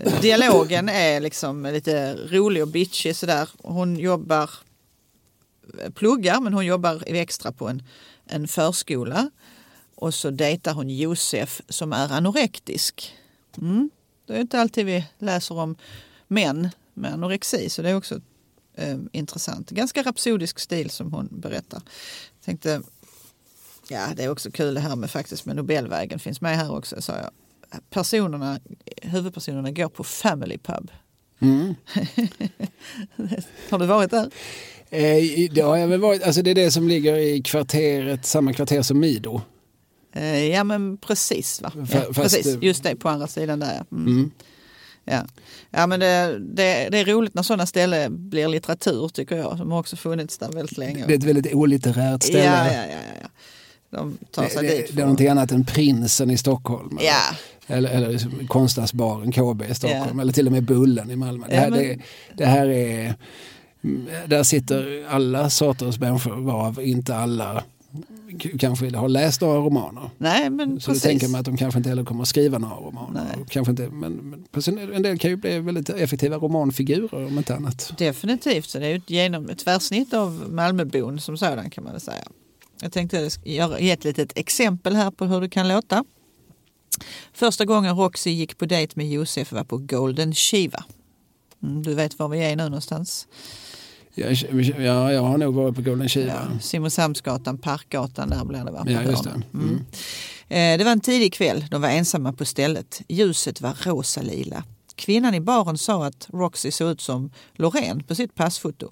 [0.00, 3.48] eh, Dialogen är liksom lite rolig och bitchig sådär.
[3.62, 4.50] Hon jobbar,
[5.82, 7.82] eh, pluggar men hon jobbar extra på en,
[8.26, 9.30] en förskola.
[9.96, 13.14] Och så dejtar hon Josef som är anorektisk.
[13.58, 13.90] Mm.
[14.26, 15.76] Det är inte alltid vi läser om
[16.28, 17.68] män med anorexi.
[17.68, 18.20] Så det är också
[18.74, 19.70] eh, intressant.
[19.70, 21.82] Ganska rapsodisk stil som hon berättar.
[22.44, 22.82] Tänkte,
[23.88, 27.02] ja det är också kul det här med faktiskt med Nobelvägen finns med här också.
[27.02, 27.30] Så jag.
[27.90, 28.60] Personerna,
[29.02, 30.90] huvudpersonerna går på Family Pub.
[31.40, 31.74] Mm.
[33.70, 34.30] har du varit där?
[34.90, 36.22] Eh, det har jag väl varit.
[36.22, 39.40] Alltså det är det som ligger i kvarteret, samma kvarter som Mido.
[40.12, 41.62] Eh, ja men precis.
[41.62, 41.72] Va?
[41.92, 42.58] Ja, precis.
[42.62, 43.84] Just det, på andra sidan där.
[43.92, 44.06] Mm.
[44.06, 44.30] Mm.
[45.04, 45.26] Ja,
[45.70, 49.58] ja men det, det, det är roligt när sådana ställen blir litteratur tycker jag.
[49.58, 51.06] Som har också funnits där väldigt länge.
[51.06, 52.44] Det är ett väldigt olitterärt ställe.
[52.44, 53.28] Ja, ja, ja, ja.
[53.90, 54.86] De tar sig det, dit.
[54.86, 56.98] Det, det är någonting annat än Prinsen i Stockholm.
[57.02, 57.36] Ja.
[57.66, 60.12] Eller, eller liksom Konstnärsbaren KB i Stockholm.
[60.14, 60.20] Ja.
[60.20, 61.46] Eller till och med Bullen i Malmö.
[61.48, 61.80] Det här, ja, men...
[61.80, 61.98] det,
[62.34, 63.14] det här är...
[64.26, 67.64] Där sitter alla sorters människor varav inte alla
[68.38, 70.10] kanske har läst några romaner.
[70.18, 71.02] Nej, men så precis.
[71.02, 73.24] då tänker man att de kanske inte heller kommer att skriva några romaner.
[73.36, 73.46] Nej.
[73.48, 74.12] Kanske inte, men,
[74.66, 77.92] men en del kan ju bli väldigt effektiva romanfigurer om inte annat.
[77.98, 81.92] Definitivt, så det är ju ett, genom, ett tvärsnitt av Malmöbon som sådan kan man
[81.92, 82.24] väl säga.
[82.80, 86.04] Jag tänkte ge ett litet exempel här på hur det kan låta.
[87.32, 90.84] Första gången Roxy gick på dejt med Josef var på Golden Shiva.
[91.62, 93.26] Mm, du vet var vi är nu någonstans.
[94.14, 94.26] Ja,
[94.78, 96.32] ja, jag har nog varit på Golden Shiva.
[96.32, 98.84] Ja, Simonshamnsgatan, Parkgatan, där blir det va?
[98.88, 99.30] Ja, just det.
[99.30, 99.44] Mm.
[99.54, 99.84] Mm.
[100.48, 103.02] Eh, det var en tidig kväll, de var ensamma på stället.
[103.08, 104.64] Ljuset var rosa-lila.
[104.94, 108.90] Kvinnan i baren sa att Roxy såg ut som Loreen på sitt passfoto.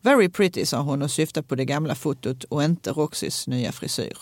[0.00, 4.18] Very pretty sa hon och syftade på det gamla fotot och inte Roxys nya frisyr.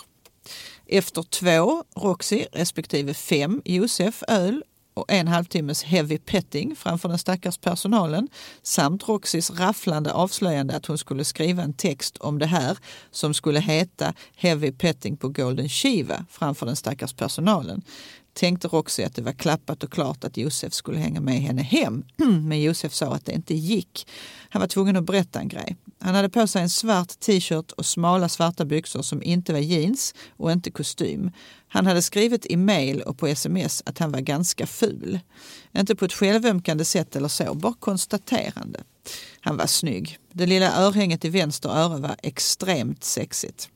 [0.87, 4.63] Efter två Roxy respektive fem Josef öl
[4.95, 8.29] och en halvtimmes heavy petting framför den stackars personalen
[8.63, 12.79] samt Roxys rafflande avslöjande att hon skulle skriva en text om det här
[13.11, 17.83] som skulle heta Heavy petting på Golden Shiva framför den stackars personalen
[18.35, 22.05] tänkte Roxy att det var klappat och klart att Josef skulle hänga med henne hem.
[22.43, 24.09] Men Josef sa att det inte gick.
[24.49, 25.77] Han var tvungen att berätta en grej.
[26.05, 30.15] Han hade på sig en svart t-shirt och smala svarta byxor som inte var jeans
[30.37, 31.31] och inte kostym.
[31.69, 35.21] Han hade skrivit i mail och på sms att han var ganska ful.
[35.73, 38.81] Inte på ett självömkande sätt eller så, bara konstaterande.
[39.41, 40.19] Han var snygg.
[40.33, 43.69] Det lilla örhänget i vänster öra var extremt sexigt.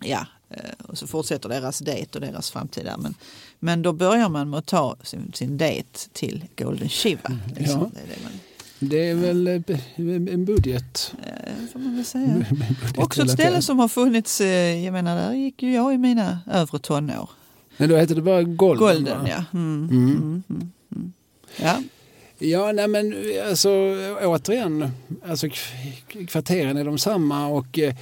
[0.00, 2.96] Ja, Eh, och så fortsätter deras dejt och deras framtid där.
[2.96, 3.14] Men,
[3.58, 7.28] men då börjar man med att ta sin, sin dejt till Golden Shiva.
[7.28, 7.80] Mm, liksom.
[7.80, 7.90] Ja.
[7.94, 8.32] Det, är det, man,
[8.88, 9.60] det är väl eh,
[9.96, 11.14] en budget.
[11.26, 12.44] Ja, får man väl säga.
[12.96, 16.38] Också ett ställe som har funnits, eh, jag menar där gick ju jag i mina
[16.46, 17.30] övre tonår.
[17.76, 18.78] Men då hette det bara Golden?
[18.78, 19.44] Golden, ja.
[19.52, 20.10] Mm, mm.
[20.10, 20.42] mm.
[20.48, 21.12] Mm, mm,
[21.56, 21.82] ja.
[22.42, 23.14] Ja, nej men
[23.48, 23.70] alltså
[24.22, 24.90] återigen,
[25.26, 25.48] alltså
[26.28, 27.94] kvarteren är de samma och eh,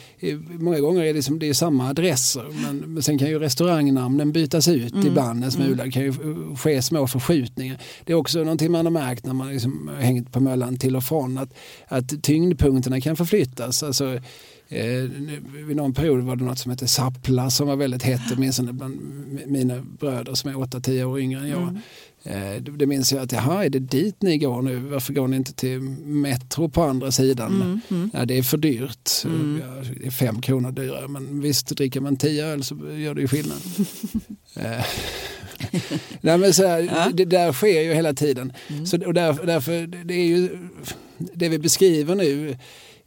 [0.58, 2.46] många gånger är det, som, det är samma adresser.
[2.62, 5.06] Men, men sen kan ju restaurangnamnen bytas ut mm.
[5.06, 5.84] ibland en smula.
[5.84, 6.14] Det kan ju
[6.56, 7.78] ske små förskjutningar.
[8.04, 11.04] Det är också någonting man har märkt när man liksom hängt på Möllan till och
[11.04, 11.54] från att,
[11.88, 13.82] att tyngdpunkterna kan förflyttas.
[13.82, 14.20] Alltså,
[14.72, 15.10] Eh,
[15.66, 19.00] vid någon period var det något som hette Sappla som var väldigt hett, åtminstone bland
[19.46, 21.62] mina bröder som är 8-10 år yngre än jag.
[21.62, 21.78] Mm.
[22.22, 24.76] Eh, det minns jag att, jaha, är det dit ni går nu?
[24.76, 27.54] Varför går ni inte till Metro på andra sidan?
[27.54, 28.10] Mm, mm.
[28.12, 29.10] Ja, det är för dyrt.
[29.24, 29.62] Mm.
[29.66, 33.20] Ja, det är fem kronor dyrare, men visst, dricker man tio öl så gör det
[33.20, 33.58] ju skillnad.
[34.56, 34.84] Eh,
[36.20, 37.10] nej, men så här, ja.
[37.14, 38.52] Det där sker ju hela tiden.
[38.68, 38.86] Mm.
[38.86, 40.68] Så, och därför, därför, det är ju
[41.18, 42.50] det vi beskriver nu,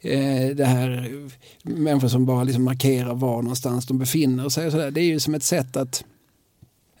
[0.00, 1.18] eh, det här
[1.62, 4.66] människor som bara liksom markerar var någonstans de befinner sig.
[4.66, 6.04] Och så där, det är ju som ett sätt att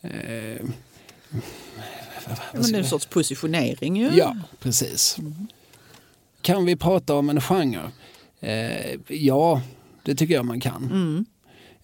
[0.00, 0.66] eh,
[2.52, 4.10] men en sorts positionering ju.
[4.16, 5.16] Ja, precis.
[6.42, 7.90] Kan vi prata om en genre?
[8.40, 9.62] Eh, ja,
[10.02, 10.84] det tycker jag man kan.
[10.84, 11.24] Mm.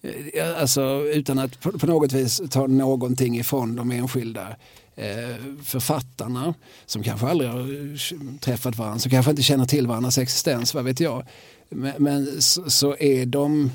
[0.01, 4.55] Eh, alltså utan att på, på, något vis ta någonting ifrån de enskilda
[4.95, 6.53] eh, författarna
[6.85, 10.99] som kanske aldrig har träffat varandra, som kanske inte känner till varandras existens, vad vet
[10.99, 11.25] jag.
[11.69, 13.71] Men, men så, så, är de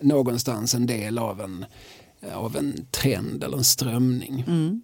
[0.00, 1.64] någonstans en del av en,
[2.32, 4.44] av en trend eller en strömning.
[4.46, 4.82] Mm.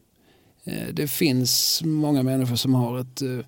[0.64, 3.38] Eh, det finns många människor som har ett, eh,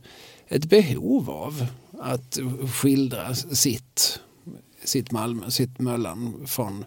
[0.48, 1.66] ett behov av
[2.00, 2.38] att
[2.74, 4.20] skildra sitt,
[4.84, 6.84] sitt Malmö, sitt Möllan från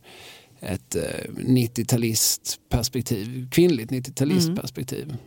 [0.60, 5.04] ett eh, 90-talistperspektiv, kvinnligt 90-talistperspektiv.
[5.04, 5.18] Mm.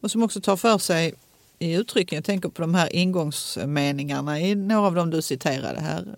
[0.00, 1.14] Och som också tar för sig
[1.58, 6.16] i uttrycken, jag tänker på de här ingångsmeningarna i några av dem du citerade här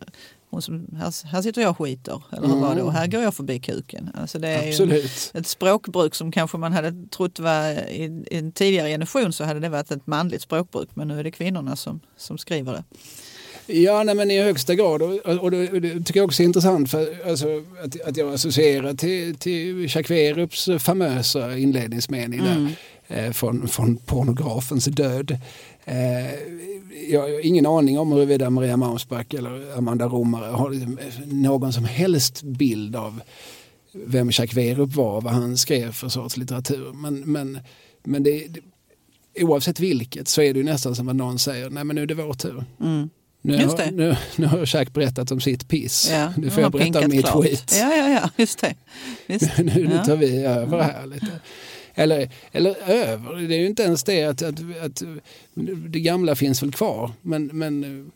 [0.50, 2.82] hon som, här, här sitter jag och skiter, eller hur var det?
[2.82, 4.10] Och här går jag förbi kuken.
[4.14, 5.30] Alltså det är Absolut.
[5.34, 9.60] ett språkbruk som kanske man hade trott var i, i en tidigare generation så hade
[9.60, 12.84] det varit ett manligt språkbruk men nu är det kvinnorna som, som skriver det.
[13.72, 15.02] Ja, nej, men i högsta grad.
[15.02, 17.46] Och, och, det, det tycker jag också är intressant för alltså,
[17.84, 22.68] att, att jag associerar till, till Jacques famösa inledningsmening mm.
[23.08, 25.38] där, eh, från, från pornografens död.
[25.90, 26.34] Eh,
[27.10, 30.70] jag har ingen aning om huruvida Maria Mausback eller Amanda Romare har
[31.34, 33.20] någon som helst bild av
[33.92, 36.92] vem Jacques Werup var, vad han skrev för sorts litteratur.
[36.92, 37.58] Men, men,
[38.04, 38.60] men det, det,
[39.42, 42.06] oavsett vilket så är det ju nästan som att någon säger, nej men nu är
[42.06, 42.64] det vår tur.
[42.80, 43.10] Mm.
[43.42, 46.08] Nu, har, nu, nu har Jacques berättat om sitt piss.
[46.12, 47.44] Ja, nu får jag berätta om mitt klart.
[47.44, 47.76] skit.
[47.80, 48.74] Ja, ja, ja, just det.
[49.26, 49.58] Just.
[49.58, 51.40] nu, nu tar vi över här lite.
[51.94, 55.02] Eller, eller över, det är ju inte ens det att, att, att
[55.88, 57.12] det gamla finns väl kvar.
[57.22, 58.12] Men, men eh,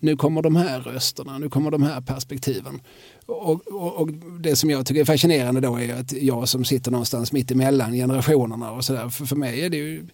[0.00, 2.80] nu kommer de här rösterna, nu kommer de här perspektiven.
[3.26, 6.90] Och, och, och, det som jag tycker är fascinerande då är att jag som sitter
[6.90, 10.06] någonstans mitt emellan generationerna och sådär, för, för mig är det ju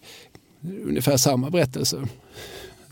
[0.83, 2.07] ungefär samma berättelse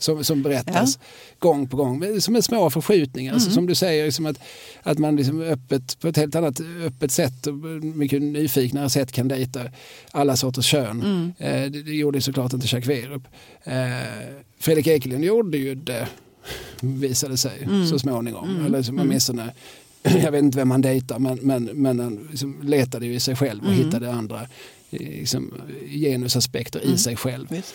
[0.03, 1.07] som, som berättas ja.
[1.39, 2.21] gång på gång.
[2.21, 3.33] Som är små förskjutningar.
[3.33, 3.51] Alltså, mm.
[3.51, 4.39] Alltså, som du säger, liksom att,
[4.83, 7.53] att man liksom öppet, på ett helt annat öppet sätt och
[7.83, 9.61] mycket nyfiknare sätt kan dejta
[10.11, 11.01] alla sorters kön.
[11.01, 11.33] Mm.
[11.37, 13.23] Eh, det, det, gjorde såklart inte Jacques Werup.
[13.63, 13.73] Eh,
[14.59, 16.07] Fredrik Ekelund gjorde ju det,
[16.81, 17.87] visade sig mm.
[17.87, 18.49] så småningom.
[18.49, 18.65] Mm.
[18.65, 19.53] Eller liksom, åtminstone
[20.03, 23.35] jag vet inte vem han dejtar men, men, men han liksom letade ju i sig
[23.35, 23.85] själv och mm.
[23.85, 24.41] hittade andra
[24.89, 25.53] liksom,
[25.89, 26.97] genusaspekter i mm.
[26.97, 27.47] sig själv.
[27.49, 27.73] Visst.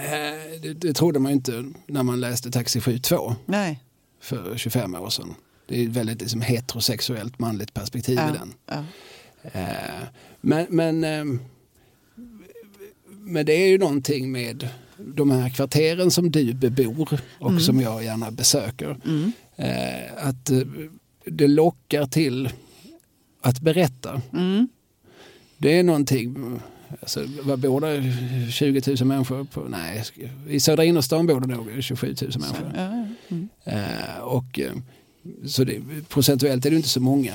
[0.00, 3.80] Eh, det, det trodde man inte när man läste Taxi 72 Nej.
[4.20, 5.34] för 25 år sedan.
[5.66, 8.30] Det är ett väldigt liksom, heterosexuellt manligt perspektiv ja.
[8.30, 8.54] i den.
[8.66, 8.84] Ja.
[9.42, 10.08] Eh,
[10.40, 11.40] men, men, ehm,
[13.06, 17.60] men det är ju någonting med de här kvarteren som du bebor och mm.
[17.60, 18.96] som jag gärna besöker.
[19.04, 19.32] Mm.
[19.56, 20.50] Eh, att
[21.24, 22.50] det lockar till
[23.40, 24.22] att berätta.
[24.32, 24.68] Mm.
[25.58, 26.60] Det är någonting
[27.00, 28.12] Alltså, vad bor det
[28.52, 29.44] 20 000 människor?
[29.44, 30.04] På, nej,
[30.48, 32.72] i södra innerstan bor det nog 27 000 människor.
[33.28, 33.48] Mm.
[33.64, 34.72] Eh, och, eh,
[35.46, 37.32] så det, procentuellt är det inte så många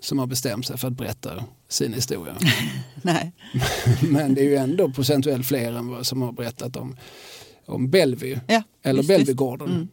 [0.00, 2.34] som har bestämt sig för att berätta sin historia.
[3.02, 3.32] Nej.
[4.02, 6.96] Men det är ju ändå procentuellt fler än vad som har berättat om,
[7.66, 9.08] om Bellevue Ja, eller visst.
[9.08, 9.88] Bellevuegården Mm.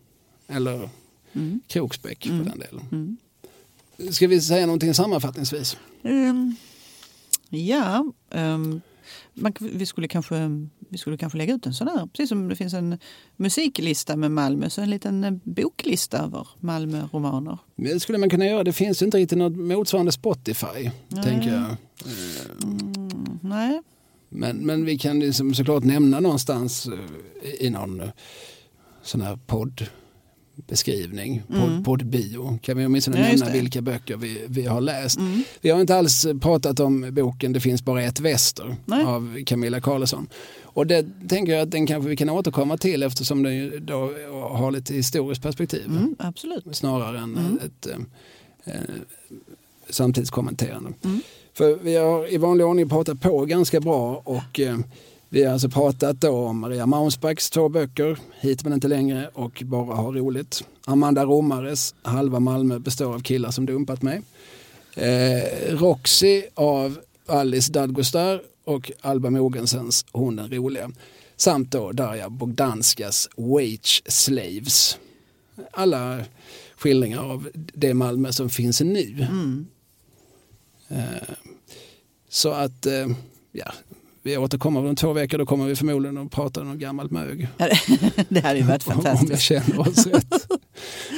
[0.48, 0.90] eller
[1.34, 1.62] Mm.
[1.68, 2.38] Kroksbäck Mm.
[2.44, 2.86] för den delen.
[2.92, 3.18] Mm.
[4.14, 5.78] Ska vi säga någonting sammanfattningsvis?
[6.04, 6.56] Ehm,
[7.50, 8.82] ja, ehm,
[9.34, 10.36] man, vi, skulle kanske,
[10.90, 12.98] vi skulle kanske lägga ut en sån här, precis som det finns en
[13.36, 17.58] musiklista med Malmö, så en liten eh, boklista över Malmö-romaner.
[17.76, 18.64] Det skulle man kunna göra.
[18.64, 21.24] Det finns ju inte riktigt något motsvarande Spotify, Nej.
[21.24, 21.76] tänker jag.
[22.64, 23.82] Mm, nej,
[24.30, 26.88] Men, men vi kan liksom såklart nämna någonstans
[27.44, 28.10] eh, i någon eh,
[29.04, 29.40] sån här
[30.56, 31.84] poddbeskrivning, podd, Mm.
[31.84, 33.52] poddbio, kan vi åtminstone Ja, nämna det.
[33.52, 35.20] vilka böcker vi, vi har läst.
[35.20, 35.44] Mm.
[35.62, 39.06] Vi har inte alls pratat om boken Det finns bara ett väster Nej.
[39.06, 40.28] av Camilla Karlsson.
[40.64, 44.12] Och det tänker jag att den kanske vi kan återkomma till eftersom den då
[44.52, 45.86] har lite historiskt perspektiv.
[45.86, 46.66] Mm, absolut.
[46.72, 47.60] Snarare än Mm.
[47.66, 48.82] ett eh, eh,
[49.90, 50.94] samtidskommenterande.
[51.04, 51.22] Mm.
[51.54, 54.78] För vi har i vanlig ordning pratat på ganska bra och eh,
[55.34, 59.96] vi har alltså pratat om Maria Mausbachs två böcker, Hit men inte längre och Bara
[59.96, 60.64] ha roligt.
[60.86, 64.22] Amanda Romares Halva Malmö består av killar som dumpat mig.
[64.96, 70.92] Eh, Roxy av Alice Dadgostar och Alba Mogensens Hon den roliga.
[71.36, 74.98] Samt då Darja Bogdanskas Wage Slaves.
[75.72, 76.20] Alla
[76.78, 79.28] skildringar av det Malmö som finns nu.
[79.32, 79.66] Mm.
[80.88, 81.36] Eh,
[82.30, 83.08] Så att, eh,
[83.52, 83.74] ja,
[84.24, 85.38] vi återkommer om två veckor.
[85.38, 87.48] Då kommer vi förmodligen att prata om gammalt mög.
[87.58, 89.42] Ja, det- Det hade ju varit Om vi fantastiskt.
[89.42, 90.48] känner oss rätt.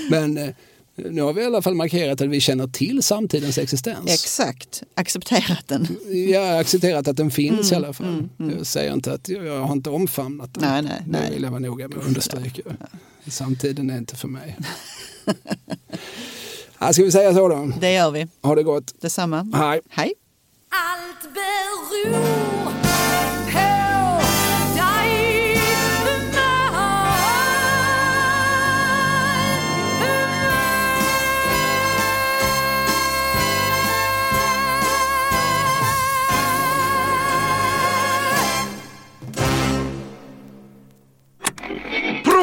[0.09, 0.49] Men eh,
[0.95, 4.09] nu har vi i alla fall markerat att vi känner till samtidens existens.
[4.13, 5.87] Exakt, accepterat den.
[6.31, 8.07] Jag har accepterat att den finns i Mm, alla fall.
[8.07, 8.57] mm, mm.
[8.57, 10.63] Jag säger inte att jag, jag har inte omfamnat den.
[10.63, 11.31] Nej, nej, Det nej.
[11.31, 12.61] vill jag vara noga med att understryka.
[13.27, 14.57] Samtiden är inte för mig.
[16.79, 17.71] ja, ska vi säga så då?
[17.81, 18.27] Det gör vi.
[18.41, 18.93] Ha det gott.
[19.01, 19.47] Detsamma.
[19.53, 19.81] Hej.
[19.89, 20.13] Hej.
[20.69, 22.92] Allt beror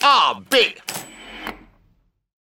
[0.00, 0.54] AB